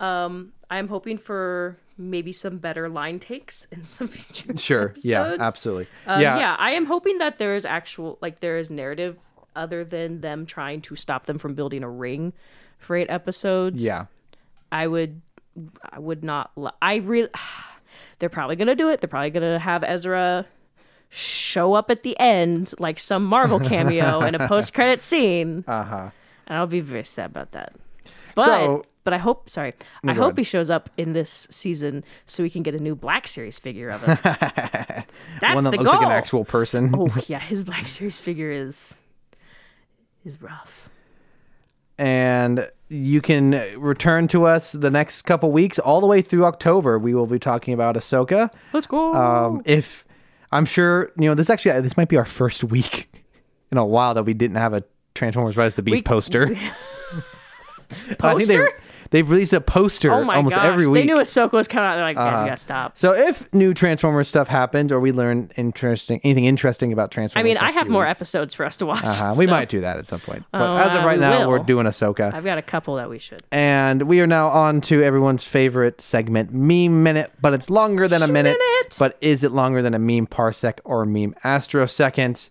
[0.00, 4.56] Um, I'm hoping for maybe some better line takes in some future.
[4.58, 4.94] Sure.
[5.02, 5.36] Yeah.
[5.38, 5.86] Absolutely.
[6.06, 6.38] Um, yeah.
[6.38, 9.16] yeah, I am hoping that there is actual like there is narrative
[9.54, 12.32] other than them trying to stop them from building a ring
[12.78, 13.84] for eight episodes.
[13.84, 14.06] Yeah.
[14.70, 15.20] I would
[15.84, 16.50] I would not
[16.80, 17.28] I really
[18.18, 19.00] they're probably going to do it.
[19.00, 20.46] They're probably going to have Ezra
[21.10, 25.62] show up at the end like some Marvel cameo in a post-credit scene.
[25.68, 26.10] Uh-huh.
[26.46, 27.74] And I'll be very sad about that.
[28.34, 29.74] But So- but I hope sorry.
[30.06, 30.38] I hope ahead.
[30.38, 33.88] he shows up in this season so we can get a new Black Series figure
[33.90, 34.16] of him.
[34.22, 35.94] That's One that the looks goal.
[36.00, 36.94] like an actual person.
[36.96, 38.94] Oh yeah, his Black Series figure is
[40.24, 40.88] is rough.
[41.98, 43.50] and you can
[43.80, 46.98] return to us the next couple weeks, all the way through October.
[46.98, 48.50] We will be talking about Ahsoka.
[48.72, 49.14] Let's go.
[49.14, 50.04] Um, if
[50.52, 53.12] I'm sure, you know, this actually this might be our first week
[53.72, 56.56] in a while that we didn't have a Transformers Rise of the Beast We- poster.
[57.92, 58.64] I think Poster?
[58.64, 58.72] they
[59.10, 61.02] they've released a poster oh my almost gosh, every week.
[61.02, 61.96] they knew Ahsoka was coming out.
[61.96, 62.42] They're like, guys, Uh-huh.
[62.44, 62.96] you gotta stop.
[62.96, 67.46] so if new Transformers stuff happens, or we learn interesting anything interesting about Transformers, I
[67.46, 69.04] mean, I have more weeks, episode for us to watch.
[69.04, 71.20] Uh-huh, we might do that at some point, but Oh, as of uh, right we
[71.20, 71.64] now, we're will.
[71.64, 72.32] doing Ahsoka.
[72.32, 73.42] I've got a couple that we should.
[73.52, 77.30] And we are now on to everyone's favorite segment, Meme Minute.
[77.42, 78.56] But it's longer than a minute.
[78.58, 78.96] Minute.
[78.98, 82.48] But is it longer than a meme parsec or a meme astrosecond?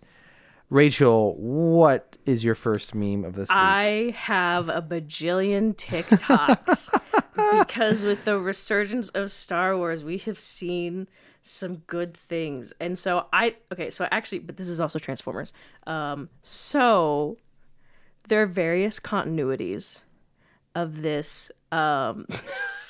[0.72, 3.56] Rachel, what is your first meme of this week?
[3.58, 6.98] I have a bajillion TikToks
[7.58, 11.08] because with the resurgence of Star Wars, we have seen
[11.42, 12.72] some good things.
[12.80, 15.52] And so I okay, so actually, but this is also Transformers.
[15.86, 17.36] Um, so
[18.28, 20.00] there are various continuities
[20.74, 21.50] of this.
[21.70, 22.26] Um,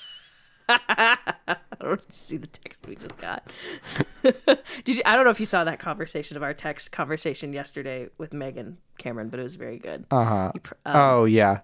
[0.88, 3.42] I don't see the text we just got.
[4.84, 5.02] Did you?
[5.04, 8.78] I don't know if you saw that conversation of our text conversation yesterday with Megan
[8.98, 10.06] Cameron, but it was very good.
[10.10, 10.52] uh-huh.
[10.62, 11.60] Pr- um, oh yeah.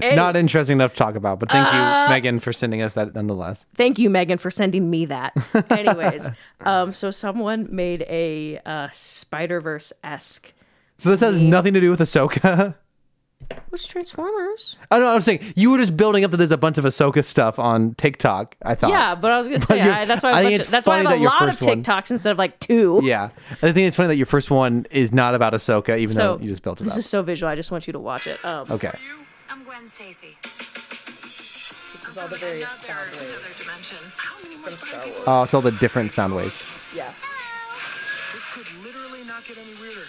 [0.00, 1.40] not interesting enough to talk about.
[1.40, 3.66] But thank you, Megan, for sending us that nonetheless.
[3.74, 5.32] Thank you, Megan, for sending me that.
[5.70, 6.28] Anyways,
[6.60, 10.52] um, so someone made a uh, Spider Verse esque.
[10.98, 12.74] So this has nothing to do with Ahsoka.
[13.68, 14.76] Which Transformers?
[14.90, 15.08] I know.
[15.14, 17.94] I'm saying you were just building up that there's a bunch of Ahsoka stuff on
[17.96, 18.56] TikTok.
[18.62, 18.90] I thought.
[18.90, 20.86] Yeah, but I was gonna say I, that's why I I think it's of, that's
[20.86, 22.58] why I funny have a that your lot of first one- TikToks instead of like
[22.60, 23.00] two.
[23.02, 26.36] Yeah, I think it's funny that your first one is not about Ahsoka, even So
[26.36, 26.98] though you just built it this up.
[27.00, 27.50] is so visual.
[27.50, 28.42] I just want you to watch it.
[28.44, 28.92] Um, Okay.
[29.50, 30.36] I'm Gwen Stacy.
[31.22, 33.96] This is all the various sound waves dimension.
[34.62, 35.20] from Star Wars.
[35.26, 36.64] Oh, it's all the different sound waves.
[36.96, 37.12] Yeah.
[38.32, 40.06] This could literally not get any weirder.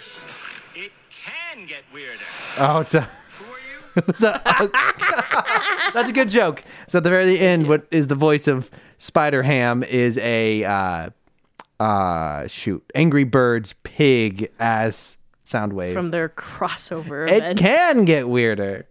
[0.74, 2.20] It can get weirder.
[2.58, 3.08] Oh, it's a.
[3.96, 4.02] Are
[5.94, 6.62] that's a good joke.
[6.86, 11.10] So at the very end, what is the voice of Spider Ham is a uh,
[11.80, 15.94] uh, shoot Angry Birds pig as sound wave.
[15.94, 17.58] From their crossover it event.
[17.58, 18.86] can get weirder.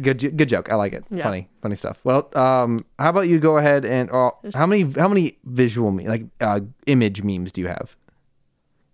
[0.00, 0.72] Good, good joke.
[0.72, 1.04] I like it.
[1.08, 1.22] Yeah.
[1.22, 2.00] Funny, funny stuff.
[2.02, 6.08] Well, um, how about you go ahead and oh, how many how many visual me
[6.08, 7.96] like uh, image memes do you have?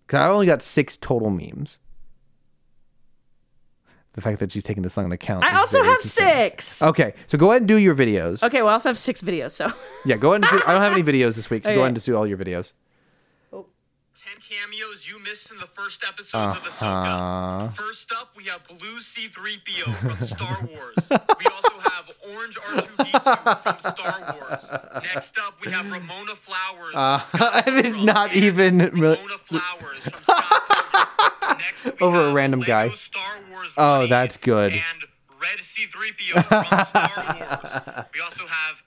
[0.08, 1.78] Cause I only got six total memes.
[4.20, 5.44] The fact that she's taking this long on account.
[5.44, 6.50] I also have concerning.
[6.50, 6.82] six.
[6.82, 8.42] Okay, so go ahead and do your videos.
[8.42, 9.52] Okay, well, I also have six videos.
[9.52, 9.72] So
[10.04, 11.86] Yeah, go ahead and do, I don't have any videos this week, so go ahead
[11.88, 12.74] and just do all your videos.
[13.50, 13.64] Oh.
[14.14, 16.82] Ten cameos you missed in the first episodes of Ahsoka.
[16.82, 17.68] Uh-huh.
[17.68, 20.96] First up, we have Blue C-3PO from Star Wars.
[21.08, 24.66] we also have Orange R2-D2 from Star Wars.
[25.14, 26.92] Next up, we have Ramona Flowers.
[27.30, 30.86] from Scott it is not even Ramona Flowers from Scott Pilgrim.
[30.90, 31.29] Next, we
[32.00, 32.88] Over a random Lego guy.
[32.90, 34.72] Star Wars Oh, Woody that's good.
[34.72, 34.82] And
[35.40, 37.10] Red C-3PO from Star
[37.96, 38.06] Wars.
[38.14, 38.82] We also have.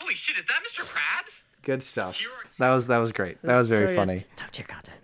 [0.00, 0.36] Holy shit!
[0.36, 0.84] Is that Mr.
[0.84, 1.42] Krabs?
[1.62, 2.18] Good stuff.
[2.20, 3.40] Are- That was that was great.
[3.42, 4.26] That was very So funny.
[4.36, 4.98] Top tier content.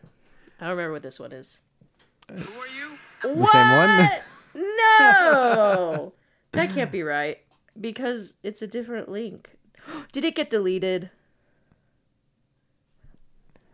[0.61, 1.61] I don't remember what this one is.
[2.31, 2.99] Who are you?
[3.23, 4.11] The same one.
[4.91, 6.13] No,
[6.53, 7.39] that can't be right
[7.81, 9.51] because it's a different link.
[10.13, 11.11] Did it get deleted?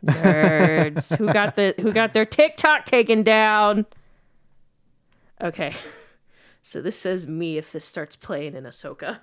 [0.04, 3.86] Nerds who got the who got their TikTok taken down.
[5.40, 5.74] Okay,
[6.62, 9.18] so this says me if this starts playing in Ahsoka.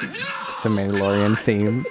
[0.00, 1.84] It's the Mandalorian theme.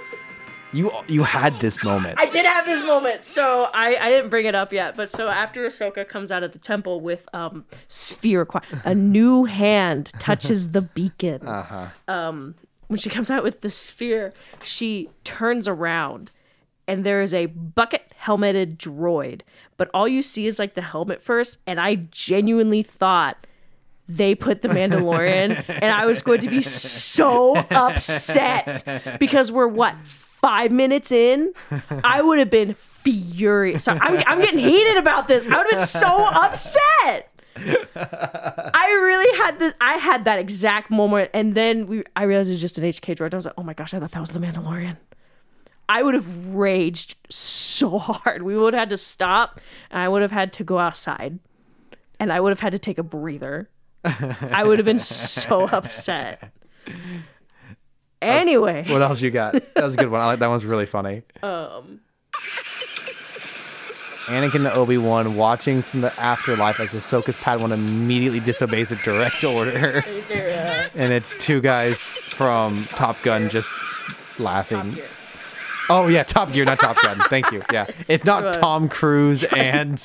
[0.73, 2.19] You you had this moment.
[2.19, 4.97] I did have this moment, so I, I didn't bring it up yet.
[4.97, 8.45] But so after Ahsoka comes out of the temple with um sphere,
[8.83, 11.47] a new hand touches the beacon.
[11.47, 11.87] Uh-huh.
[12.07, 12.55] Um,
[12.87, 14.33] when she comes out with the sphere,
[14.63, 16.31] she turns around,
[16.87, 19.41] and there is a bucket helmeted droid.
[19.75, 23.45] But all you see is like the helmet first, and I genuinely thought
[24.07, 29.95] they put the Mandalorian, and I was going to be so upset because we're what
[30.05, 31.53] five minutes in.
[32.03, 33.83] I would have been furious.
[33.83, 35.45] So I'm, I'm getting heated about this.
[35.45, 37.33] I would have been so upset.
[37.95, 39.73] I really had this.
[39.81, 42.03] I had that exact moment, and then we.
[42.15, 43.33] I realized it was just an HK droid.
[43.33, 44.97] I was like, oh my gosh, I thought that was the Mandalorian.
[45.89, 48.43] I would have raged so hard.
[48.43, 51.39] We would have had to stop, and I would have had to go outside,
[52.19, 53.69] and I would have had to take a breather.
[54.03, 56.51] I would have been so upset.
[58.21, 59.53] Anyway, What else you got?
[59.53, 60.21] That was a good one.
[60.21, 61.21] I like that one's really funny.
[61.43, 61.99] Um
[64.27, 69.43] Anakin and Obi Wan watching from the afterlife as Ahsoka's Padawan immediately disobeys a direct
[69.43, 70.03] order,
[70.95, 73.73] and it's two guys from Top Gun just
[74.39, 74.97] laughing.
[75.89, 77.19] Oh yeah, Top Gear, not Top Gun.
[77.29, 77.63] Thank you.
[77.71, 79.97] Yeah, it's not Tom Cruise and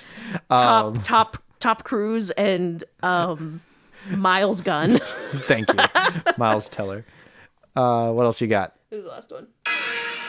[0.48, 3.60] top um, top top Cruise and um
[4.08, 4.90] Miles Gun.
[5.46, 5.78] thank you,
[6.38, 7.04] Miles Teller.
[7.74, 8.76] Uh, what else you got?
[8.90, 9.48] This is the last one.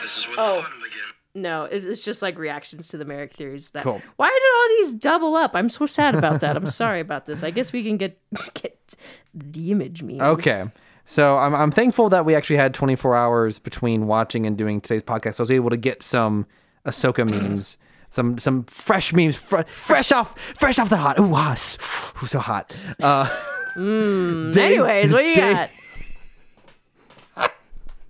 [0.02, 0.56] This is where Oh.
[0.56, 1.13] the fun begins.
[1.36, 3.70] No, it's just like reactions to the Marrok theories.
[3.72, 4.00] That Cool.
[4.16, 5.50] why did all these double up?
[5.54, 6.56] I'm so sad about that.
[6.56, 7.42] I'm sorry about this.
[7.42, 8.16] I guess we can get
[8.54, 8.94] get
[9.34, 10.20] the image memes.
[10.22, 10.64] Okay.
[11.06, 15.02] So I'm, I'm thankful that we actually had 24 hours between watching and doing today's
[15.02, 15.34] podcast.
[15.34, 16.46] So I was able to get some
[16.86, 17.78] Ahsoka memes,
[18.10, 21.18] some some fresh memes, fr- fresh off fresh off the hot.
[21.18, 22.74] Ooh, ah, s- ooh so hot.
[23.02, 23.26] Uh,
[23.76, 25.70] Dave- Anyways, what do you Dave- got?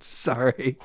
[0.05, 0.77] Sorry,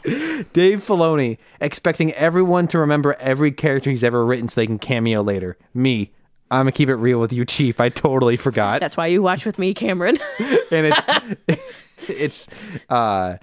[0.52, 5.22] Dave Filoni expecting everyone to remember every character he's ever written so they can cameo
[5.22, 5.56] later.
[5.72, 6.12] Me,
[6.50, 7.80] I'm gonna keep it real with you, Chief.
[7.80, 8.80] I totally forgot.
[8.80, 10.18] That's why you watch with me, Cameron.
[10.38, 11.60] and it's
[12.08, 12.48] it's
[12.88, 13.36] uh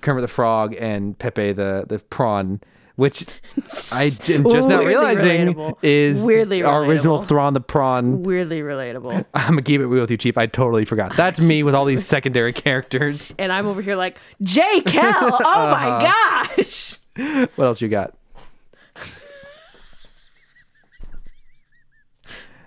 [0.00, 2.60] Kermit the Frog and Pepe the the prawn,
[2.96, 3.26] which
[3.92, 5.78] I am just now Weirdly realizing relatable.
[5.82, 6.68] is Weirdly relatable.
[6.68, 7.22] our original.
[7.22, 8.22] Thrawn the prawn.
[8.22, 9.24] Weirdly relatable.
[9.34, 10.38] I'm gonna keep it real with you, Chief.
[10.38, 11.16] I totally forgot.
[11.16, 13.34] That's me with all these secondary characters.
[13.38, 16.46] And I'm over here like, Jai Kell, oh my uh-huh.
[16.56, 16.98] gosh.
[17.56, 18.14] What else you got?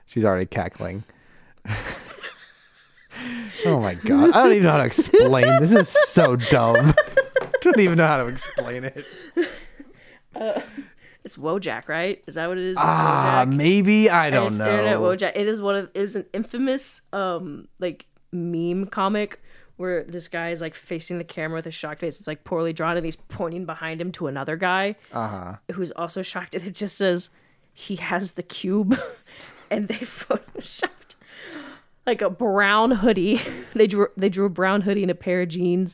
[0.07, 1.03] She's already cackling.
[3.65, 4.31] Oh my god.
[4.31, 5.59] I don't even know how to explain.
[5.59, 6.93] This is so dumb.
[6.97, 9.05] I don't even know how to explain it.
[11.26, 12.23] It's Wojak, right?
[12.26, 12.77] Is that what it is?
[12.80, 13.53] Ah, Wojak?
[13.53, 15.01] maybe I don't it's Internet know.
[15.01, 15.31] Wojak.
[15.35, 19.41] It is one of is an infamous um like meme comic
[19.76, 22.19] where this guy is like facing the camera with a shocked face.
[22.19, 25.55] It's like poorly drawn, and he's pointing behind him to another guy Uh-huh.
[25.73, 27.30] who's also shocked, and it just says
[27.73, 28.97] he has the cube,
[29.69, 31.18] and they photoshopped
[32.05, 33.41] like a brown hoodie.
[33.76, 35.93] they drew they drew a brown hoodie and a pair of jeans.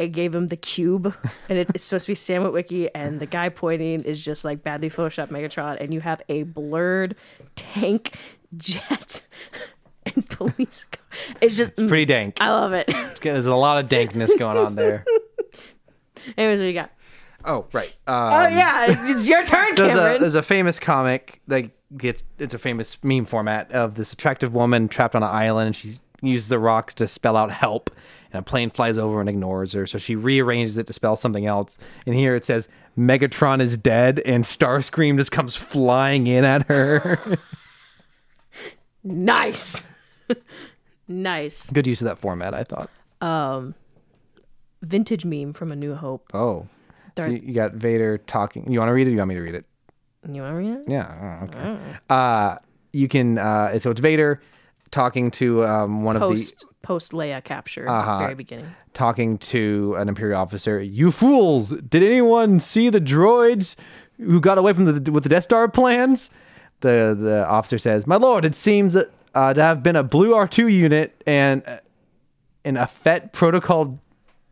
[0.00, 1.14] And gave him the cube,
[1.48, 4.62] and it, it's supposed to be Sam Witwicky, and the guy pointing is just like
[4.62, 7.14] badly photoshopped Megatron, and you have a blurred
[7.56, 8.16] tank,
[8.56, 9.26] jet,
[10.06, 10.84] and police.
[10.90, 11.02] car.
[11.40, 12.38] It's just Pretty dank.
[12.40, 12.92] I love it.
[13.20, 15.04] There's a lot of dankness going on there.
[16.36, 16.90] Anyways, what you got?
[17.44, 17.92] Oh, right.
[18.06, 18.12] Oh
[18.46, 20.20] Um, yeah, it's your turn, there's a Cameron.
[20.20, 24.88] there's a famous comic that gets it's a famous meme format of this attractive woman
[24.88, 27.90] trapped on an island and she uses the rocks to spell out help
[28.32, 31.46] and a plane flies over and ignores her so she rearranges it to spell something
[31.46, 31.76] else.
[32.06, 37.18] And here it says Megatron is dead and Starscream just comes flying in at her.
[39.02, 39.84] Nice,
[41.08, 41.70] nice.
[41.70, 42.90] Good use of that format I thought.
[43.22, 43.74] Um,
[44.82, 46.28] vintage meme from A New Hope.
[46.34, 46.68] oh.
[47.18, 48.70] So you got Vader talking.
[48.72, 49.10] You want to read it?
[49.10, 49.66] You want me to read it?
[50.30, 50.82] You want to read it?
[50.86, 51.78] yeah oh, okay.
[52.08, 52.56] Uh
[52.92, 54.40] you can uh so it's Vader
[54.90, 56.52] talking to um one of the
[56.82, 58.12] Post Leia capture, at Uh-huh.
[58.18, 58.66] the very beginning.
[58.94, 60.80] talking to an Imperial officer.
[60.82, 61.70] You fools!
[61.70, 63.76] Did anyone see the droids
[64.18, 66.30] who got away from the with the Death Star plans?
[66.80, 70.48] The the officer says, "My lord, it seems uh, to have been a blue R
[70.48, 71.78] two unit and uh,
[72.64, 73.98] an effet protocol,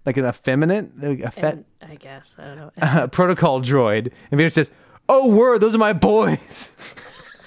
[0.05, 2.71] like an effeminate, effet I guess I don't know.
[2.83, 4.71] uh, protocol droid." And Vader says,
[5.09, 6.71] "Oh, word, those are my boys."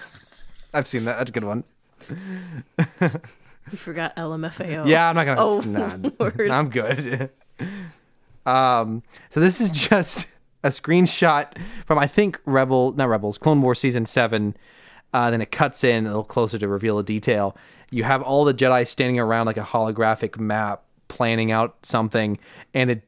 [0.74, 1.18] I've seen that.
[1.18, 1.64] That's a good one.
[3.72, 4.88] You forgot LMFAO.
[4.88, 5.42] Yeah, I'm not gonna.
[5.42, 6.50] Oh, nah, Lord.
[6.50, 7.30] I'm good.
[8.46, 10.28] um, so this is just
[10.64, 14.56] a screenshot from I think Rebel, not Rebels, Clone Wars season seven.
[15.14, 17.56] Uh, then it cuts in a little closer to reveal a detail.
[17.90, 22.40] You have all the Jedi standing around like a holographic map, planning out something,
[22.74, 23.04] and it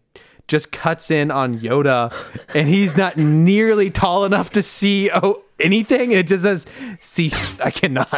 [0.50, 2.14] just cuts in on Yoda,
[2.56, 6.12] and he's not nearly tall enough to see oh anything.
[6.12, 6.66] It just says,
[7.00, 7.32] "See,
[7.64, 8.10] I cannot."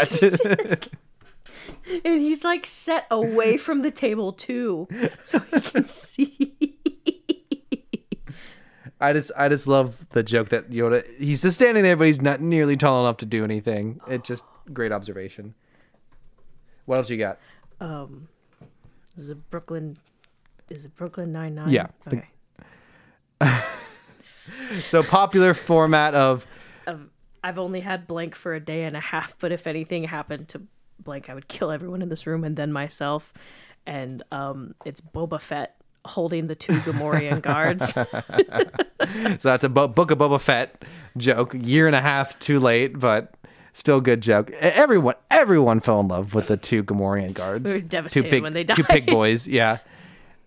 [1.88, 4.88] And he's like set away from the table too,
[5.22, 6.78] so he can see.
[9.00, 12.22] I just I just love the joke that Yoda he's just standing there, but he's
[12.22, 14.00] not nearly tall enough to do anything.
[14.08, 14.44] It just
[14.74, 15.54] great observation.
[16.86, 17.40] What else you got?
[17.80, 18.30] Um,
[19.18, 19.98] is it Brooklyn?
[20.70, 21.70] Is it Brooklyn Nine Nine?
[21.70, 21.88] Yeah.
[22.08, 22.28] Okay.
[24.86, 26.46] So popular format of
[27.44, 30.64] I've only had blank for a day and a half, but if anything happened to
[31.00, 33.34] blank, I would kill everyone in this room and then myself.
[33.86, 37.94] And um, it's Boba Fett holding the two Gamorrean guards.
[37.94, 40.84] so that's a Bo- book of Boba Fett
[41.18, 41.54] joke.
[41.54, 43.34] Year and a half too late, but
[43.74, 44.52] still good joke.
[44.52, 47.66] Everyone everyone fell in love with the two Gamorrean guards.
[47.66, 48.78] We were two devastated pig, when they died.
[48.78, 49.48] Two pig boys.
[49.48, 49.80] Yeah,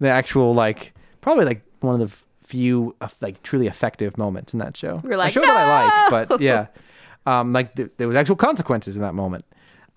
[0.00, 2.16] the actual like probably like one of the
[2.46, 5.00] few like truly effective moments in that show.
[5.04, 6.68] were a like, show that I like, but yeah,
[7.26, 9.44] um, like th- there was actual consequences in that moment.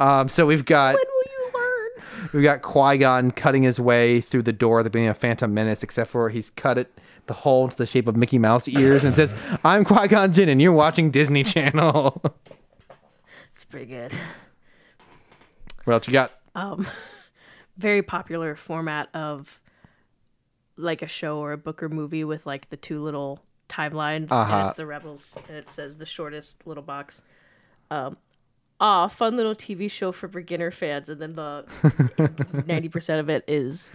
[0.02, 2.30] Um, so we've got when will you learn?
[2.34, 5.54] we've got Qui Gon cutting his way through the door at the beginning of Phantom
[5.54, 6.92] Menace, except for he's cut it
[7.28, 9.34] the hole to the shape of Mickey Mouse ears and says,
[9.64, 12.22] "I'm Qui Gon Jinn, and you're watching Disney Channel."
[13.54, 14.14] It's pretty good.
[15.84, 16.32] what else you got?
[16.56, 16.88] Um,
[17.78, 19.60] Very popular format of
[20.78, 24.32] like a show or a book or movie with like the two little timelines.
[24.32, 24.54] Uh-huh.
[24.56, 27.24] And it's the Rebels, and it says the shortest little box.
[27.92, 28.16] Um,
[28.82, 31.64] ah, fun little TV show for beginner fans, and then the
[32.68, 33.92] ninety percent of it is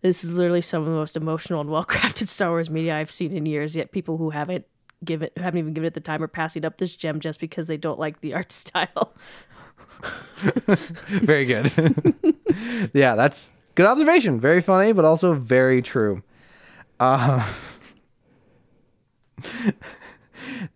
[0.00, 3.10] this is literally some of the most emotional and well crafted Star Wars media I've
[3.10, 3.76] seen in years.
[3.76, 4.64] Yet people who haven't
[5.04, 7.66] given who haven't even given it the time are passing up this gem just because
[7.66, 9.12] they don't like the art style.
[11.08, 11.70] Very good.
[12.94, 14.40] yeah, that's good observation.
[14.40, 16.22] Very funny, but also very true.
[16.98, 17.46] Uh,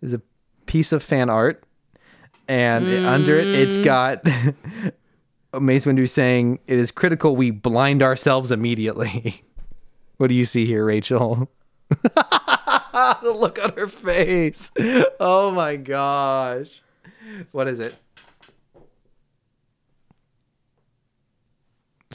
[0.01, 0.21] there's a
[0.65, 1.63] piece of fan art,
[2.47, 3.83] and under it, it's mm.
[3.83, 4.25] got
[5.61, 9.43] Mace Windu saying, "It is critical we blind ourselves immediately."
[10.17, 11.49] what do you see here, Rachel?
[11.89, 14.71] the look on her face.
[15.19, 16.81] Oh my gosh.
[17.51, 17.95] What is it?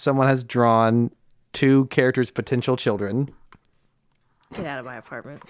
[0.01, 1.11] someone has drawn
[1.53, 3.31] two characters' potential children.
[4.55, 5.43] Get out of my apartment.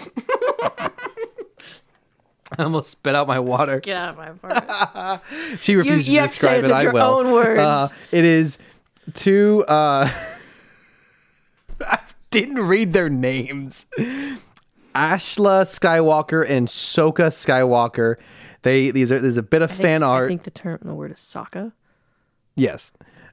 [2.59, 3.81] I almost spit out my water.
[3.81, 5.23] Get out of my apartment.
[5.63, 7.03] She refuses you to have to describe it I your will.
[7.03, 7.61] own words.
[7.61, 8.59] Uh, it is
[9.15, 10.11] two uh
[11.81, 11.99] I
[12.31, 13.87] didn't read their names.
[14.95, 18.17] Ashla Skywalker and Soka Skywalker.
[18.63, 20.29] They these are there's a bit of I think- fan I art.
[20.29, 21.73] think the term, the word is Sokka.
[22.57, 22.91] Yes.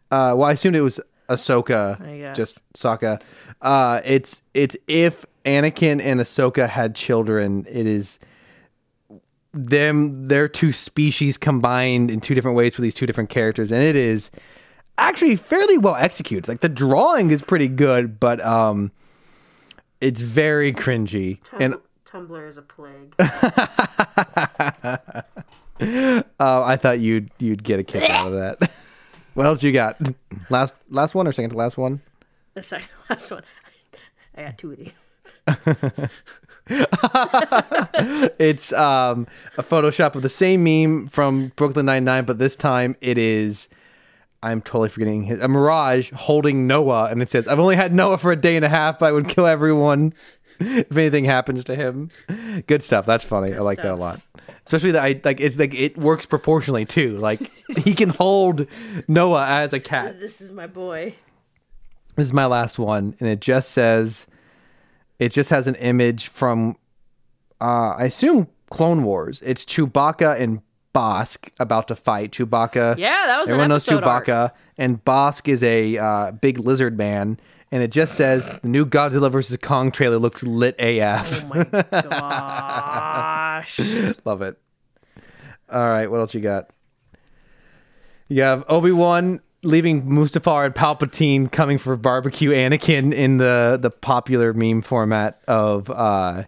[0.10, 2.00] Uh, well, I assumed it was Ahsoka,
[2.30, 3.22] I just Sokka.
[3.62, 8.18] Uh, it's it's if Anakin and Ahsoka had children, it is
[9.54, 13.84] them their two species combined in two different ways for these two different characters, and
[13.84, 14.30] it is
[14.98, 16.48] actually fairly well executed.
[16.48, 18.92] Like the drawing is pretty good, but um,
[20.02, 21.40] it's very cringy.
[21.60, 21.76] And
[22.06, 23.14] Tumblr is a plague.
[26.40, 28.72] uh, I thought you'd you'd get a kick out of that.
[29.34, 30.00] what else you got?
[30.50, 32.02] Last last one or second to last one?
[32.54, 33.44] the second last one.
[34.36, 34.94] I got two of these.
[38.40, 39.28] It's um,
[39.58, 43.68] a Photoshop of the same meme from Brooklyn Nine Nine, but this time it is.
[44.44, 48.18] I'm totally forgetting his a Mirage holding Noah, and it says, "I've only had Noah
[48.20, 50.14] for a day and a half, but I would kill everyone
[50.60, 52.12] if anything happens to him."
[52.68, 53.06] Good stuff.
[53.06, 53.54] That's funny.
[53.54, 54.22] I like that a lot.
[54.66, 57.18] Especially that I like it's like it works proportionally too.
[57.18, 57.52] Like
[57.84, 58.68] he can hold
[59.08, 60.20] Noah as a cat.
[60.20, 61.16] This is my boy.
[62.16, 64.28] This is my last one, and it just says,
[65.20, 66.78] it just has an image from,
[67.60, 69.42] uh, I assume Clone Wars.
[69.46, 70.62] It's Chewbacca and
[70.94, 72.32] Bossk about to fight.
[72.32, 72.98] Chewbacca.
[72.98, 74.26] Yeah, that was everyone knows episode arc.
[74.26, 77.40] Chewbacca, and Bossk is a uh, big lizard man.
[77.72, 81.44] And it just says the new Godzilla vs Kong trailer looks lit AF.
[81.44, 81.64] Oh my
[82.02, 83.80] gosh.
[84.26, 84.58] Love it.
[85.70, 86.70] All right, what else you got?
[88.30, 93.90] You have Obi Wan leaving Mustafar and Palpatine coming for barbecue Anakin in the the
[93.90, 96.44] popular meme format of uh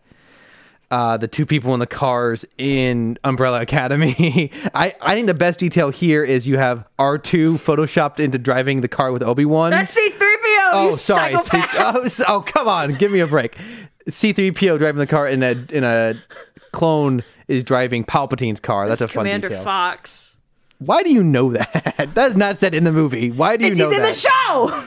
[0.92, 4.50] uh, the two people in the cars in Umbrella Academy.
[4.74, 8.88] I, I think the best detail here is you have R2 photoshopped into driving the
[8.88, 9.70] car with Obi Wan.
[9.70, 11.38] That's C3PO, Oh, sorry.
[11.40, 12.96] C- oh, oh, come on.
[12.96, 13.56] Give me a break.
[14.08, 16.16] C3PO driving the car in a in a
[16.72, 18.88] clone is driving Palpatine's car.
[18.88, 19.64] That's a fun Commander detail.
[19.64, 20.29] Fox.
[20.80, 22.10] Why do you know that?
[22.16, 23.32] That's not said in the movie.
[23.32, 24.84] Why do you It's, know he's in the show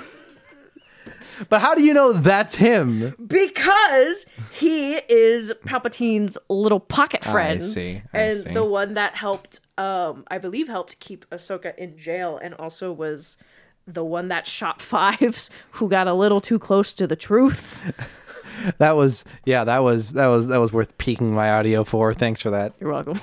[1.48, 3.14] But how do you know that's him?
[3.26, 7.62] because he is Palpatine's little pocket friend.
[7.62, 8.50] see, I and see.
[8.52, 13.38] the one that helped, um, I believe, helped keep Ahsoka in jail, and also was
[13.88, 17.76] the one that shot Fives, who got a little too close to the truth.
[18.78, 19.64] That was yeah.
[19.64, 22.14] That was that was that was worth peaking my audio for.
[22.14, 22.74] Thanks for that.
[22.78, 23.20] You're welcome.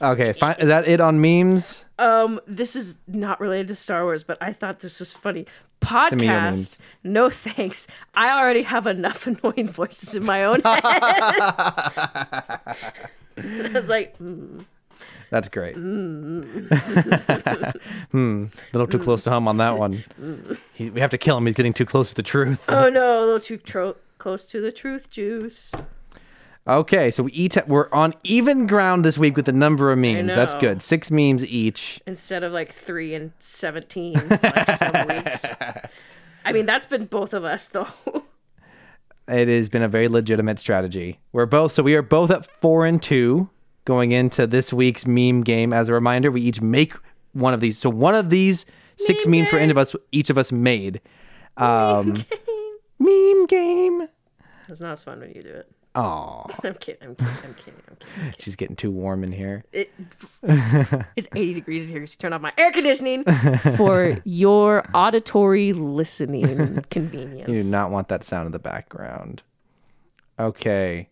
[0.00, 0.56] Okay, fine.
[0.58, 1.83] Is that it on memes?
[1.98, 5.46] Um, this is not related to Star Wars, but I thought this was funny.
[5.80, 7.86] Podcast, no thanks.
[8.14, 10.80] I already have enough annoying voices in my own head.
[13.36, 14.64] I was like, mm,
[15.30, 15.74] That's great.
[15.76, 16.40] hmm.
[18.12, 20.04] A little too close to home on that one.
[20.72, 21.46] He, we have to kill him.
[21.46, 22.64] He's getting too close to the truth.
[22.68, 25.74] oh no, a little too tro- close to the truth juice.
[26.66, 30.28] Okay, so we each we're on even ground this week with the number of memes.
[30.34, 30.80] That's good.
[30.80, 32.00] Six memes each.
[32.06, 35.44] Instead of like three and 17, like some weeks.
[36.46, 37.88] I mean, that's been both of us, though.
[39.28, 41.18] It has been a very legitimate strategy.
[41.32, 43.50] We're both so we are both at four and two
[43.84, 45.72] going into this week's meme game.
[45.72, 46.94] As a reminder, we each make
[47.32, 47.78] one of these.
[47.78, 48.64] So one of these
[48.96, 51.00] six memes for each of us each of us made.
[51.58, 52.24] Um,
[52.98, 54.08] meme game.
[54.68, 55.70] it's not as fun when you do it.
[55.94, 57.08] Oh, I'm kidding.
[57.08, 57.34] I'm kidding.
[57.44, 57.82] I'm kidding.
[57.88, 58.34] I'm kidding.
[58.38, 59.64] she's getting too warm in here.
[59.72, 59.92] It,
[60.42, 62.06] it's 80 degrees here.
[62.06, 63.24] So turn off my air conditioning
[63.76, 67.50] for your auditory listening convenience.
[67.50, 69.42] You do not want that sound in the background.
[70.38, 71.08] Okay.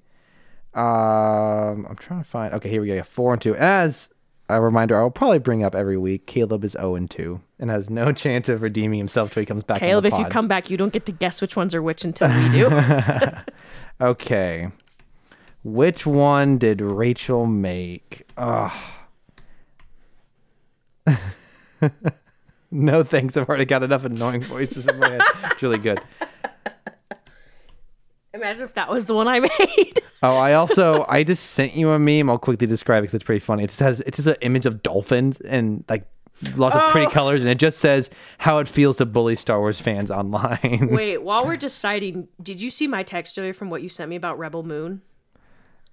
[0.74, 2.54] Um, I'm trying to find.
[2.54, 3.02] Okay, here we go.
[3.02, 3.54] Four and two.
[3.54, 4.08] As
[4.54, 6.26] a reminder, I'll probably bring up every week.
[6.26, 9.64] Caleb is zero and two and has no chance of redeeming himself till he comes
[9.64, 9.80] back.
[9.80, 12.28] Caleb, if you come back, you don't get to guess which ones are which until
[12.28, 12.70] we do.
[14.00, 14.68] Okay.
[15.62, 18.26] Which one did Rachel make?
[18.36, 18.72] Ugh.
[22.72, 23.36] no thanks.
[23.36, 25.20] I've already got enough annoying voices in my head.
[25.52, 26.00] It's really good.
[28.34, 30.00] Imagine if that was the one I made.
[30.22, 32.30] Oh, I also I just sent you a meme.
[32.30, 33.64] I'll quickly describe it because it's pretty funny.
[33.64, 36.06] It says it's just an image of dolphins and like
[36.56, 37.10] lots of pretty oh.
[37.10, 40.88] colors, and it just says how it feels to bully Star Wars fans online.
[40.92, 44.16] Wait, while we're deciding, did you see my text earlier from what you sent me
[44.16, 45.02] about Rebel Moon?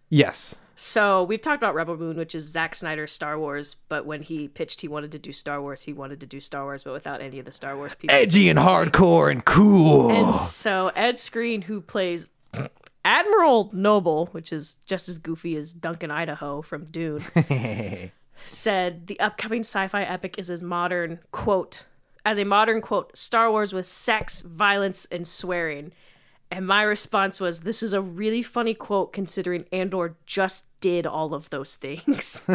[0.09, 0.55] yes.
[0.81, 4.47] So we've talked about Rebel Moon, which is Zack Snyder's Star Wars, but when he
[4.47, 7.21] pitched he wanted to do Star Wars, he wanted to do Star Wars, but without
[7.21, 8.15] any of the Star Wars people.
[8.15, 10.09] Edgy and hardcore and cool.
[10.09, 12.29] And so Ed Skrein, who plays
[13.03, 17.23] Admiral Noble, which is just as goofy as Duncan Idaho from Dune,
[18.45, 21.83] said the upcoming sci-fi epic is as modern, quote,
[22.23, 25.91] as a modern quote, Star Wars with sex, violence, and swearing.
[26.49, 31.33] And my response was, "This is a really funny quote considering Andor just did all
[31.33, 32.43] of those things."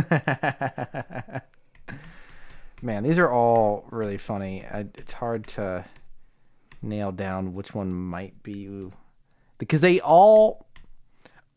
[2.83, 4.65] Man, these are all really funny.
[4.65, 5.85] I, it's hard to
[6.83, 8.91] nail down which one might be
[9.59, 10.67] because they all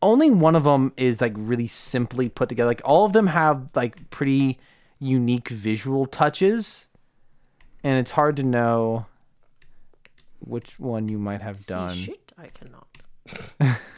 [0.00, 2.68] only one of them is like really simply put together.
[2.68, 4.58] Like all of them have like pretty
[4.98, 6.86] unique visual touches,
[7.82, 9.06] and it's hard to know
[10.40, 11.94] which one you might have done.
[11.94, 12.88] Shit, I cannot.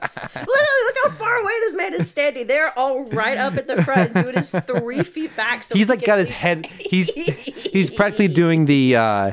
[0.00, 2.46] Literally, look how far away this man is standing.
[2.46, 4.14] They're all right up at the front.
[4.14, 5.64] Dude is three feet back.
[5.64, 6.66] So He's like got his head.
[6.78, 9.32] He's he's practically doing the uh,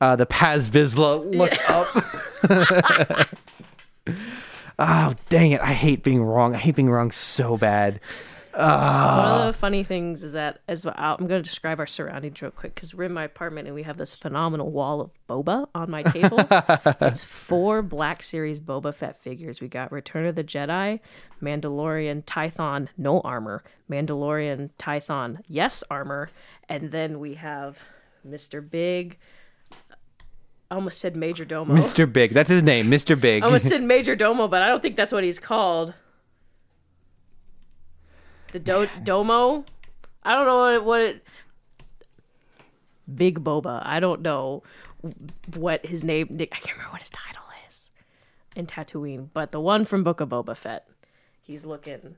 [0.00, 3.28] uh, the Paz Vizsla look up.
[4.78, 5.60] oh dang it!
[5.60, 6.54] I hate being wrong.
[6.54, 8.00] I hate being wrong so bad.
[8.52, 9.52] One of the ah.
[9.52, 12.94] funny things is that as well, I'm going to describe our surroundings real quick because
[12.94, 16.40] we're in my apartment and we have this phenomenal wall of boba on my table.
[17.00, 19.60] it's four Black Series Boba Fett figures.
[19.60, 21.00] We got Return of the Jedi,
[21.42, 26.30] Mandalorian Tython, no armor, Mandalorian Tython, yes armor,
[26.68, 27.78] and then we have
[28.26, 28.68] Mr.
[28.68, 29.18] Big.
[30.70, 31.74] I almost said Major Domo.
[31.74, 32.10] Mr.
[32.10, 33.18] Big, that's his name, Mr.
[33.18, 33.42] Big.
[33.42, 35.94] I almost said Major Domo, but I don't think that's what he's called.
[38.52, 39.64] The do- Domo?
[40.22, 41.24] I don't know what it, what it.
[43.14, 43.82] Big Boba.
[43.84, 44.62] I don't know
[45.54, 46.28] what his name.
[46.40, 47.90] I can't remember what his title is
[48.56, 50.86] in Tatooine, but the one from Book of Boba Fett.
[51.40, 52.16] He's looking.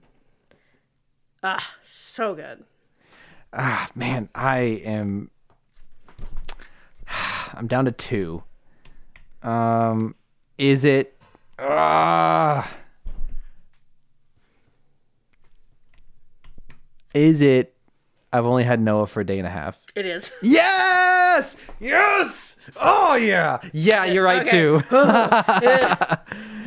[1.43, 2.65] Ah, so good.
[3.53, 5.31] Ah, man, I am.
[7.55, 8.43] I'm down to two.
[9.43, 10.15] Um,
[10.59, 11.17] is it?
[11.59, 12.65] Uh,
[17.15, 17.75] is it?
[18.33, 19.79] I've only had Noah for a day and a half.
[19.97, 20.31] It is.
[20.43, 21.57] Yes!
[21.81, 22.57] Yes!
[22.77, 23.59] Oh yeah!
[23.73, 24.51] Yeah, you're right Okay.
[24.51, 24.81] too.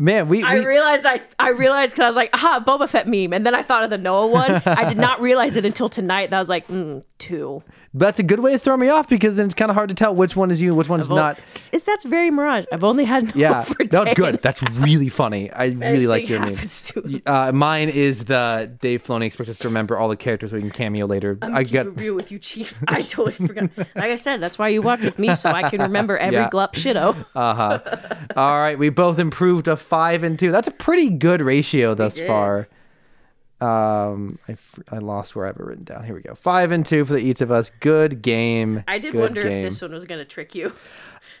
[0.00, 3.32] Man, we, I realized I I realized because I was like, aha, Boba Fett meme,
[3.32, 4.62] and then I thought of the Noah one.
[4.64, 6.30] I did not realize it until tonight.
[6.30, 7.64] That I was like, mm, two.
[7.94, 9.96] that's a good way to throw me off because then it's kind of hard to
[9.96, 11.40] tell which one is you, and which one's not.
[11.72, 12.64] Is that's very Mirage?
[12.72, 14.40] I've only had Noah Yeah, for that's good.
[14.40, 15.50] That's really funny.
[15.50, 16.54] I really like your meme.
[16.54, 17.22] happens to him.
[17.26, 20.70] Uh, mine is the Dave Filoni expects us to remember all the characters we can
[20.70, 21.38] cameo later.
[21.42, 22.78] I Keep got real with you, Chief.
[22.88, 23.70] I totally forgot.
[23.76, 26.50] Like I said, that's why you watch with me, so I can remember every Yeah.
[26.50, 27.16] glup shitto.
[27.34, 27.80] Uh huh.
[28.36, 28.78] All right.
[28.78, 30.50] We both improved to five and two.
[30.52, 32.68] That's a pretty good ratio thus far.
[33.60, 34.56] Um, I,
[34.92, 36.04] I lost where I have it written down.
[36.04, 36.34] Here we go.
[36.34, 37.70] Five and two for the each of us.
[37.80, 38.84] Good game.
[38.86, 39.64] I did Good wonder game.
[39.64, 40.72] if this one was gonna trick you.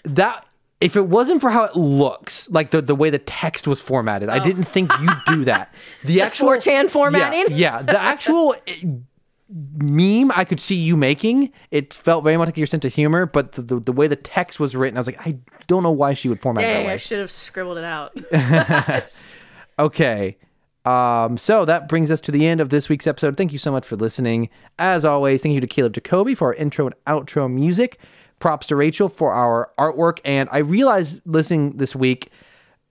[0.04, 0.44] that
[0.80, 4.28] if it wasn't for how it looks, like the, the way the text was formatted,
[4.28, 5.74] I didn't think you'd do that.
[6.04, 7.46] The, actual 4chan formatting?
[7.50, 7.82] Yeah, yeah.
[7.82, 8.54] the actual
[9.48, 11.52] meme I could see you making.
[11.70, 14.16] It felt very much like your sense of humor, but the, the, the way the
[14.16, 16.86] text was written, I was like, I don't know why she would format it that
[16.86, 16.92] way.
[16.92, 18.14] I should have scribbled it out.
[19.78, 20.36] Okay.
[20.84, 23.36] Um, so that brings us to the end of this week's episode.
[23.36, 24.48] Thank you so much for listening.
[24.78, 27.98] As always, thank you to Caleb Jacoby for our intro and outro music.
[28.38, 30.20] Props to Rachel for our artwork.
[30.24, 32.30] And I realized listening this week,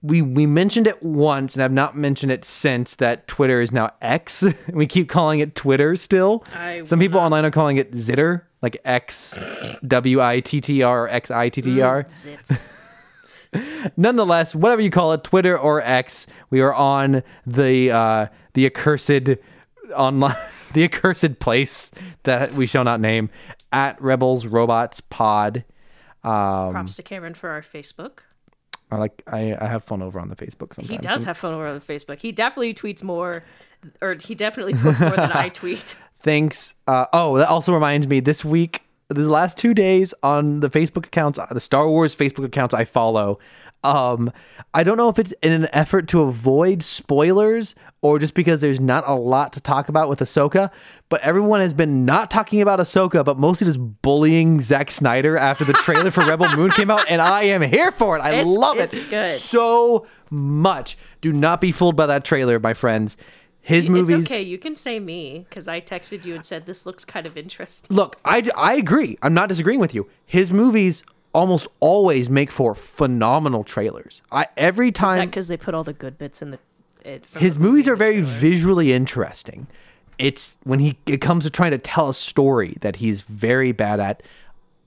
[0.02, 3.90] we we mentioned it once and have not mentioned it since that Twitter is now
[4.00, 4.44] X.
[4.72, 6.44] we keep calling it Twitter still.
[6.54, 9.34] I Some people online are calling it Zitter, like X
[9.86, 12.06] W I T T R or X I T T R
[13.96, 19.30] nonetheless, whatever you call it, Twitter or X, we are on the uh, the accursed
[19.94, 20.36] online
[20.74, 21.90] the accursed place
[22.24, 23.30] that we shall not name
[23.72, 25.64] at Rebels Robots Pod.
[26.24, 28.20] Um, Props to Cameron for our Facebook.
[28.90, 30.88] I like I, I have fun over on the Facebook sometimes.
[30.90, 32.18] He does have fun over on the Facebook.
[32.18, 33.44] He definitely tweets more,
[34.00, 35.96] or he definitely posts more than I tweet.
[36.20, 36.74] Thanks.
[36.86, 41.06] Uh, oh, that also reminds me this week, the last two days on the Facebook
[41.06, 43.38] accounts, the Star Wars Facebook accounts I follow.
[43.84, 44.32] Um,
[44.74, 48.80] I don't know if it's in an effort to avoid spoilers or just because there's
[48.80, 50.70] not a lot to talk about with Ahsoka,
[51.08, 55.64] but everyone has been not talking about Ahsoka, but mostly just bullying Zack Snyder after
[55.64, 58.20] the trailer for Rebel Moon came out, and I am here for it.
[58.20, 59.28] I It's- love it good.
[59.38, 60.98] so much.
[61.20, 63.16] Do not be fooled by that trailer, my friends.
[63.60, 64.20] His movies.
[64.22, 64.42] It's okay.
[64.42, 67.94] You can say me because I texted you and said this looks kind of interesting.
[67.94, 69.18] Look, I, I agree.
[69.22, 70.08] I'm not disagreeing with you.
[70.24, 71.02] His movies
[71.32, 74.22] almost always make for phenomenal trailers.
[74.30, 76.58] I every time because they put all the good bits in the?
[77.04, 78.26] It, his the movies movie are very trailer?
[78.26, 79.66] visually interesting.
[80.18, 84.00] It's when he it comes to trying to tell a story that he's very bad
[84.00, 84.22] at.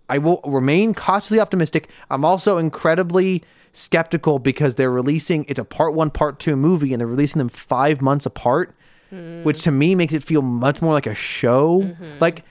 [0.10, 1.90] I will remain cautiously optimistic.
[2.10, 7.00] I'm also incredibly skeptical because they're releasing it's a part 1 part 2 movie and
[7.00, 8.76] they're releasing them 5 months apart,
[9.10, 9.64] which hmm.
[9.64, 11.82] to me makes it feel much more like a show.
[11.84, 12.18] Mm-hmm.
[12.20, 12.44] Like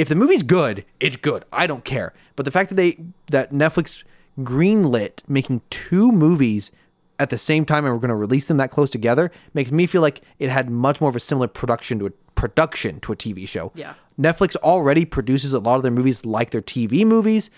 [0.00, 1.44] If the movie's good, it's good.
[1.52, 2.14] I don't care.
[2.34, 2.96] But the fact that they
[3.26, 4.02] that Netflix
[4.38, 6.72] greenlit making two movies
[7.18, 9.84] at the same time and we're going to release them that close together makes me
[9.84, 13.16] feel like it had much more of a similar production to a production to a
[13.16, 13.72] TV show.
[13.74, 13.92] Yeah.
[14.18, 17.50] Netflix already produces a lot of their movies like their TV movies.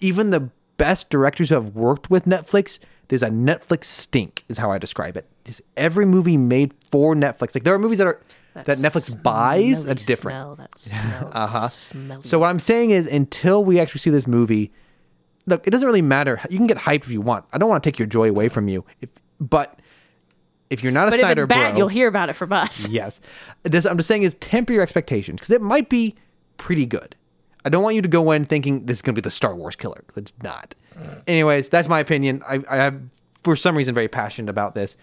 [0.00, 2.78] Even the best directors who have worked with Netflix,
[3.08, 5.26] there's a Netflix stink, is how I describe it.
[5.44, 7.54] There's every movie made for Netflix.
[7.54, 8.22] Like there are movies that are
[8.54, 10.34] that, Netflix buys, that's different.
[10.36, 11.68] Smell, that smells Uh-huh.
[11.68, 12.22] smelly.
[12.24, 14.72] So what I'm saying is, until we actually see this movie,
[15.46, 16.40] look, it doesn't really matter.
[16.50, 17.44] You can get hyped if you want.
[17.52, 18.84] I don't want to take your joy away from you.
[19.00, 19.08] If,
[19.40, 19.78] but
[20.68, 22.52] if you're not a but if Snyder it's bad, bro, you'll hear about it from
[22.52, 22.86] us.
[22.90, 23.20] yes.
[23.62, 26.14] This, I'm just saying is temper your expectations because it might be
[26.56, 27.16] pretty good.
[27.64, 29.54] I don't want you to go in thinking this is going to be the Star
[29.54, 30.02] Wars killer.
[30.16, 30.74] it's not.
[31.26, 32.42] Anyways, that's my opinion.
[32.46, 32.92] I, I
[33.42, 34.96] for some reason very passionate about this.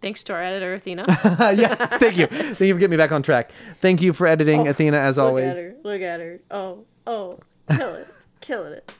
[0.00, 1.04] Thanks to our editor Athena.
[1.56, 2.26] Yeah, thank you.
[2.28, 3.50] Thank you for getting me back on track.
[3.80, 5.44] Thank you for editing, Athena, as Oh, Look always.
[5.48, 5.74] at her.
[5.82, 6.40] Look at her.
[6.50, 7.38] Oh, oh,
[7.68, 8.08] killing it,
[8.40, 8.92] killing it.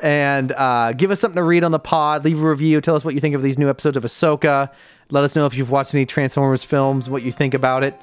[0.00, 2.24] and uh, give us something to read on the pod.
[2.24, 2.80] Leave a review.
[2.80, 4.70] Tell us what you think of these new episodes of Ahsoka.
[5.10, 7.94] Let us know if you've watched any Transformers films, what you think about it.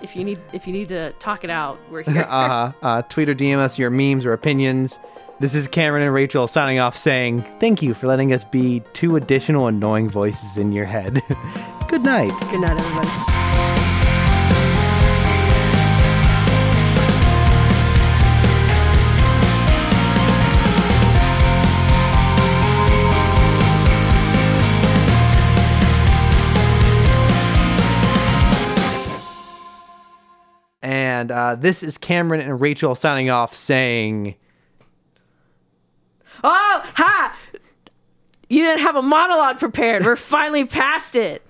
[0.00, 2.22] If you need, if you need to talk it out, we're here.
[2.28, 4.98] Uh, uh, tweet or DM us your memes or opinions.
[5.40, 9.16] This is Cameron and Rachel signing off saying thank you for letting us be two
[9.16, 11.20] additional annoying voices in your head.
[11.88, 12.30] Good night.
[12.52, 13.08] Good night, everybody.
[30.80, 34.36] And uh, this is Cameron and Rachel signing off saying.
[36.44, 37.36] Oh, ha!
[38.48, 40.04] You didn't have a monologue prepared.
[40.04, 41.42] We're finally past it.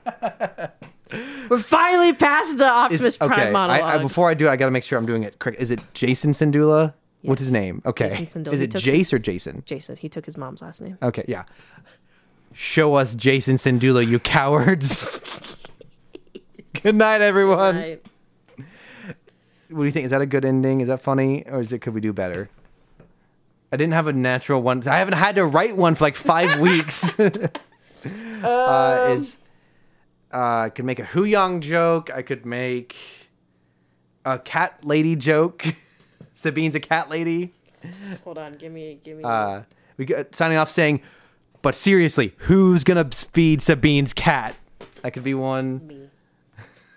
[1.51, 3.83] We're finally past the Optimus Is, Prime okay, I, monologue.
[3.83, 5.61] I, before I do it, I got to make sure I'm doing it correct.
[5.61, 6.95] Is it Jacen Syndulla?
[7.23, 7.83] What's his name?
[7.85, 8.11] Okay.
[8.11, 8.53] Jacen Syndulla.
[8.53, 9.63] Is He it took Jace or Jason?
[9.67, 10.97] Jason, he took his mom's last name.
[11.03, 11.45] Okay, yeah.
[12.53, 14.97] Show us Jacen Syndulla, you cowards.
[16.83, 17.77] Good night, everyone.
[17.77, 18.03] Right.
[19.71, 20.05] What do you think?
[20.05, 20.81] Is that a good ending?
[20.83, 21.81] Is that funny, or is it?
[21.81, 22.49] Could we do better?
[23.75, 24.87] I didn't have a natural one.
[24.87, 27.19] I haven't had to write one for like five weeks.
[28.45, 29.37] uh, is
[30.33, 32.09] uh, I could make a Huyang joke.
[32.15, 32.95] I could make
[34.25, 35.75] a cat lady joke.
[36.35, 37.53] Sabine's a cat lady.
[38.23, 39.25] Hold on, give me, give me.
[39.25, 39.63] Uh,
[39.97, 41.03] we got signing off saying,
[41.61, 44.55] "But seriously, who's gonna feed Sabine's cat?"
[45.03, 45.85] That could be one.
[45.85, 46.09] me.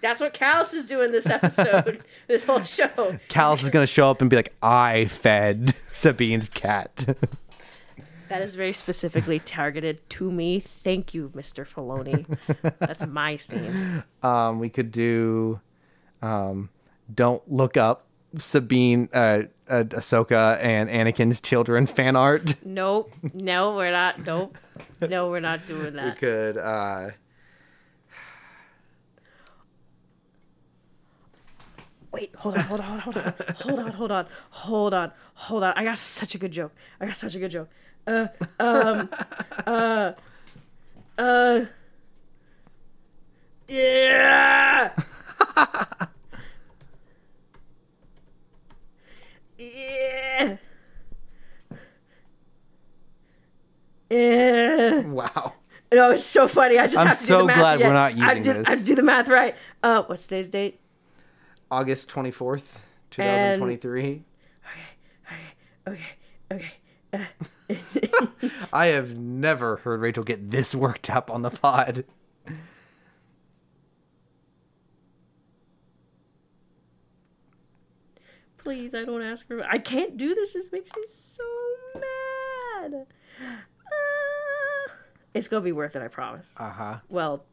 [0.02, 3.18] That's what Kallus is doing this episode, this whole show.
[3.30, 7.18] Kallus is gonna show up and be like, "I fed Sabine's cat."
[8.30, 10.60] That is very specifically targeted to me.
[10.60, 11.66] Thank you, Mr.
[11.66, 12.26] Filoni.
[12.78, 14.04] That's my scene.
[14.22, 15.62] um, we could do,
[16.22, 16.68] um,
[17.16, 18.06] "Don't look up
[18.38, 23.14] Sabine, uh, uh, Ahsoka, and Anakin's children fan art." Nope.
[23.34, 24.26] No, we're not.
[24.26, 24.58] Nope.
[25.00, 26.16] No, we're not doing that.
[26.16, 26.58] We could.
[26.58, 27.12] Uh,
[32.12, 35.74] Wait, hold on, hold on, hold on, hold on, hold on, hold on, hold on.
[35.76, 36.72] I got such a good joke.
[37.00, 37.70] I got such a good joke.
[38.06, 38.28] Uh,
[38.60, 39.10] um,
[39.66, 40.14] uh,
[41.18, 41.66] uh,
[43.68, 44.94] yeah.
[49.58, 50.58] yeah.
[54.10, 55.02] Yeah.
[55.02, 55.54] wow.
[55.92, 56.80] No, it's so funny.
[56.80, 57.58] I just I'm have to do the math.
[57.58, 58.68] glad we're not I using just, this.
[58.68, 59.56] I have to do the math right.
[59.84, 60.80] Uh, what's today's date?
[61.70, 62.80] August twenty fourth,
[63.12, 64.24] two thousand twenty three.
[65.88, 66.02] Okay,
[66.52, 66.72] okay.
[67.14, 67.28] Okay.
[67.70, 68.48] Uh.
[68.74, 72.06] I have never heard Rachel get this worked up on the pod.
[78.58, 79.64] Please, I don't ask for.
[79.64, 80.54] I can't do this.
[80.54, 81.44] This makes me so
[81.96, 83.06] mad.
[83.42, 84.94] Uh,
[85.34, 86.02] it's gonna be worth it.
[86.02, 86.54] I promise.
[86.58, 86.98] Uh huh.
[87.08, 87.46] Well,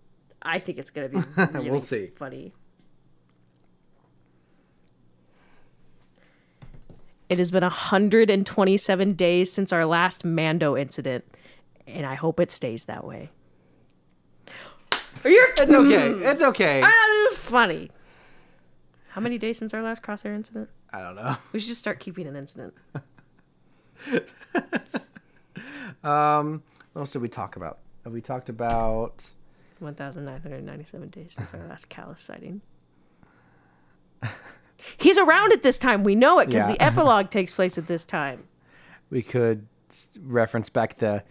[0.43, 2.11] I think it's gonna be really We'll see.
[2.17, 2.53] funny.
[7.35, 11.25] It has been 127 days since our last Mando incident,
[11.85, 13.31] and I hope it stays that way.
[15.25, 15.49] Are you?
[15.57, 16.11] It's okay.
[16.11, 16.81] It's okay.
[16.85, 17.91] Ah, funny.
[19.09, 20.69] How many days since our last crosshair incident?
[20.93, 21.37] I don't know.
[21.53, 22.73] We should just start keeping an incident.
[26.05, 26.63] Um,
[26.93, 27.79] what else did we talk about?
[28.05, 29.33] Have we talked about?
[29.79, 32.61] 1,997 days since our last Kallus sighting.
[34.97, 36.05] He's around at this time.
[36.05, 36.75] We know it because Yeah.
[36.75, 38.45] the epilogue takes place at this time.
[39.11, 39.67] We could
[40.23, 41.25] reference back the.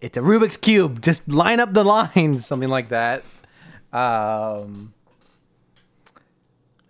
[0.00, 1.00] It's a Rubik's cube.
[1.02, 3.22] Just line up the lines, something like that.
[3.92, 4.92] Um,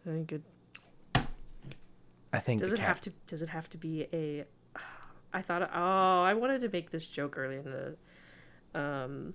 [0.05, 0.43] Very good.
[2.33, 2.61] I think.
[2.61, 3.13] Does it cat- have to?
[3.27, 4.45] Does it have to be a?
[5.33, 5.63] I thought.
[5.75, 7.97] Oh, I wanted to make this joke early in the.
[8.81, 9.35] Um.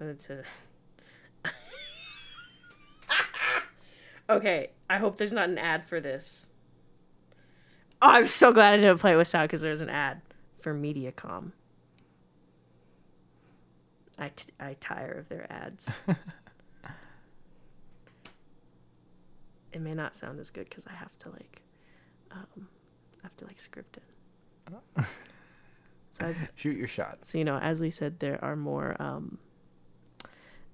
[0.00, 0.42] I wanted to.
[4.28, 6.48] Okay, I hope there's not an ad for this.
[8.00, 10.20] Oh, I'm so glad I didn't play it with sound because there's an ad
[10.60, 11.52] for MediaCom.
[14.18, 15.90] I, t- I tire of their ads.
[19.72, 21.62] it may not sound as good because I have to like,
[22.30, 22.68] um,
[23.20, 24.02] I have to like script it.
[26.12, 27.18] so, as, Shoot your shot.
[27.24, 28.96] so you know, as we said, there are more.
[29.00, 29.38] Um,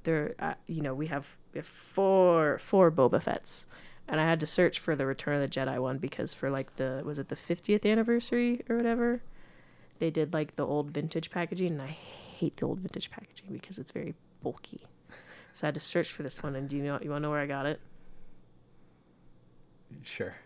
[0.04, 3.66] there, uh, you know, we have we have four four Boba Fett's,
[4.06, 6.76] and I had to search for the Return of the Jedi one because for like
[6.76, 9.22] the was it the fiftieth anniversary or whatever,
[9.98, 11.96] they did like the old vintage packaging, and I
[12.38, 14.86] hate the old vintage packaging because it's very bulky.
[15.52, 17.26] So I had to search for this one, and do you know you want to
[17.26, 17.80] know where I got it?
[20.04, 20.36] Sure.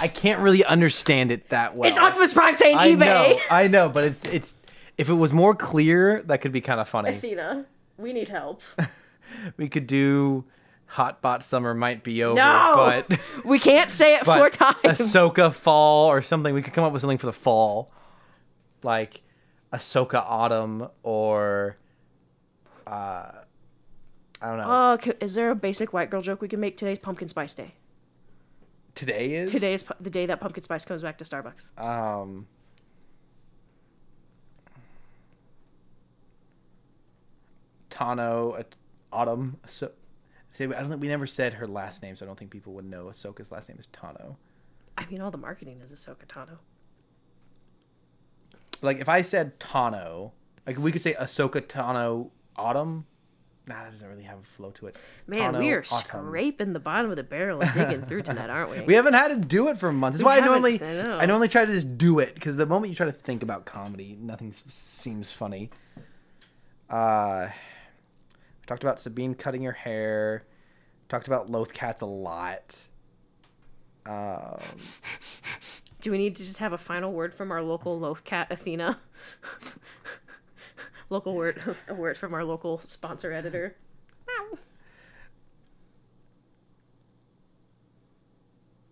[0.00, 1.88] I can't really understand it that well.
[1.88, 2.98] It's Optimus Prime saying I eBay.
[2.98, 4.54] know, I know, but it's it's
[4.98, 7.10] if it was more clear, that could be kind of funny.
[7.10, 7.66] Athena,
[7.98, 8.62] we need help.
[9.56, 10.44] We could do
[10.94, 12.74] Hotbot Summer might be over, No,
[13.06, 14.98] but we can't say it but four times.
[14.98, 16.52] Ahsoka Fall or something.
[16.52, 17.92] We could come up with something for the fall,
[18.82, 19.22] like
[19.72, 21.76] Ahsoka Autumn or
[22.88, 22.90] uh,
[24.42, 24.64] I don't know.
[24.66, 26.76] Oh, c- is there a basic white girl joke we can make?
[26.76, 27.74] Today's Pumpkin Spice Day.
[28.94, 31.68] Today is Today is the day that pumpkin spice comes back to Starbucks.
[31.78, 32.46] Um,
[37.90, 38.62] Tano, uh,
[39.12, 39.58] Autumn.
[39.66, 39.90] So,
[40.58, 42.84] I don't think we never said her last name, so I don't think people would
[42.84, 44.36] know Ahsoka's last name is Tano.
[44.98, 46.58] I mean, all the marketing is Ahsoka Tano.
[48.82, 50.32] Like if I said Tano,
[50.66, 53.06] like we could say Ahsoka Tano Autumn.
[53.70, 54.96] Nah, that doesn't really have a flow to it.
[55.28, 56.26] Man, Tano we are Autumn.
[56.26, 58.80] scraping the bottom of the barrel and digging through tonight, aren't we?
[58.84, 60.18] We haven't had to do it for months.
[60.18, 61.22] That's We why I normally I.
[61.22, 63.66] I, normally try to just do it because the moment you try to think about
[63.66, 65.70] comedy, nothing seems funny.
[66.88, 70.46] Uh, we talked about Sabine cutting her hair.
[71.08, 72.76] Talked about Loth Cats a lot.
[74.04, 74.58] Um,
[76.00, 78.98] Do we need to just have a final word from our local loaf cat, Athena?
[81.10, 83.76] local word, a word from our local sponsor editor.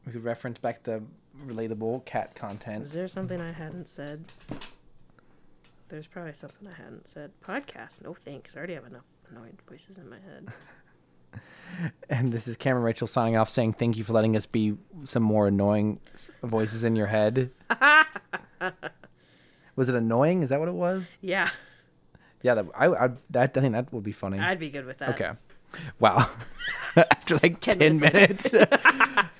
[0.08, 1.02] we could reference back the
[1.46, 2.82] relatable cat content.
[2.82, 4.24] Is there something I hadn't said?
[5.90, 7.30] There's probably something I hadn't said.
[7.46, 8.56] Podcast, no thanks.
[8.56, 10.48] I already have enough annoying voices in my head.
[12.08, 15.22] And this is Cameron Rachel signing off, saying thank you for letting us be some
[15.22, 16.00] more annoying
[16.42, 17.50] voices in your head.
[19.76, 20.42] was it annoying?
[20.42, 21.18] Is that what it was?
[21.20, 21.50] Yeah,
[22.42, 24.38] Yeah, that, I, I, that, I think that would be funny.
[24.38, 25.10] I'd be good with that.
[25.10, 25.32] Okay.
[25.98, 26.30] Wow.
[26.96, 28.52] After like 10, 10 minutes.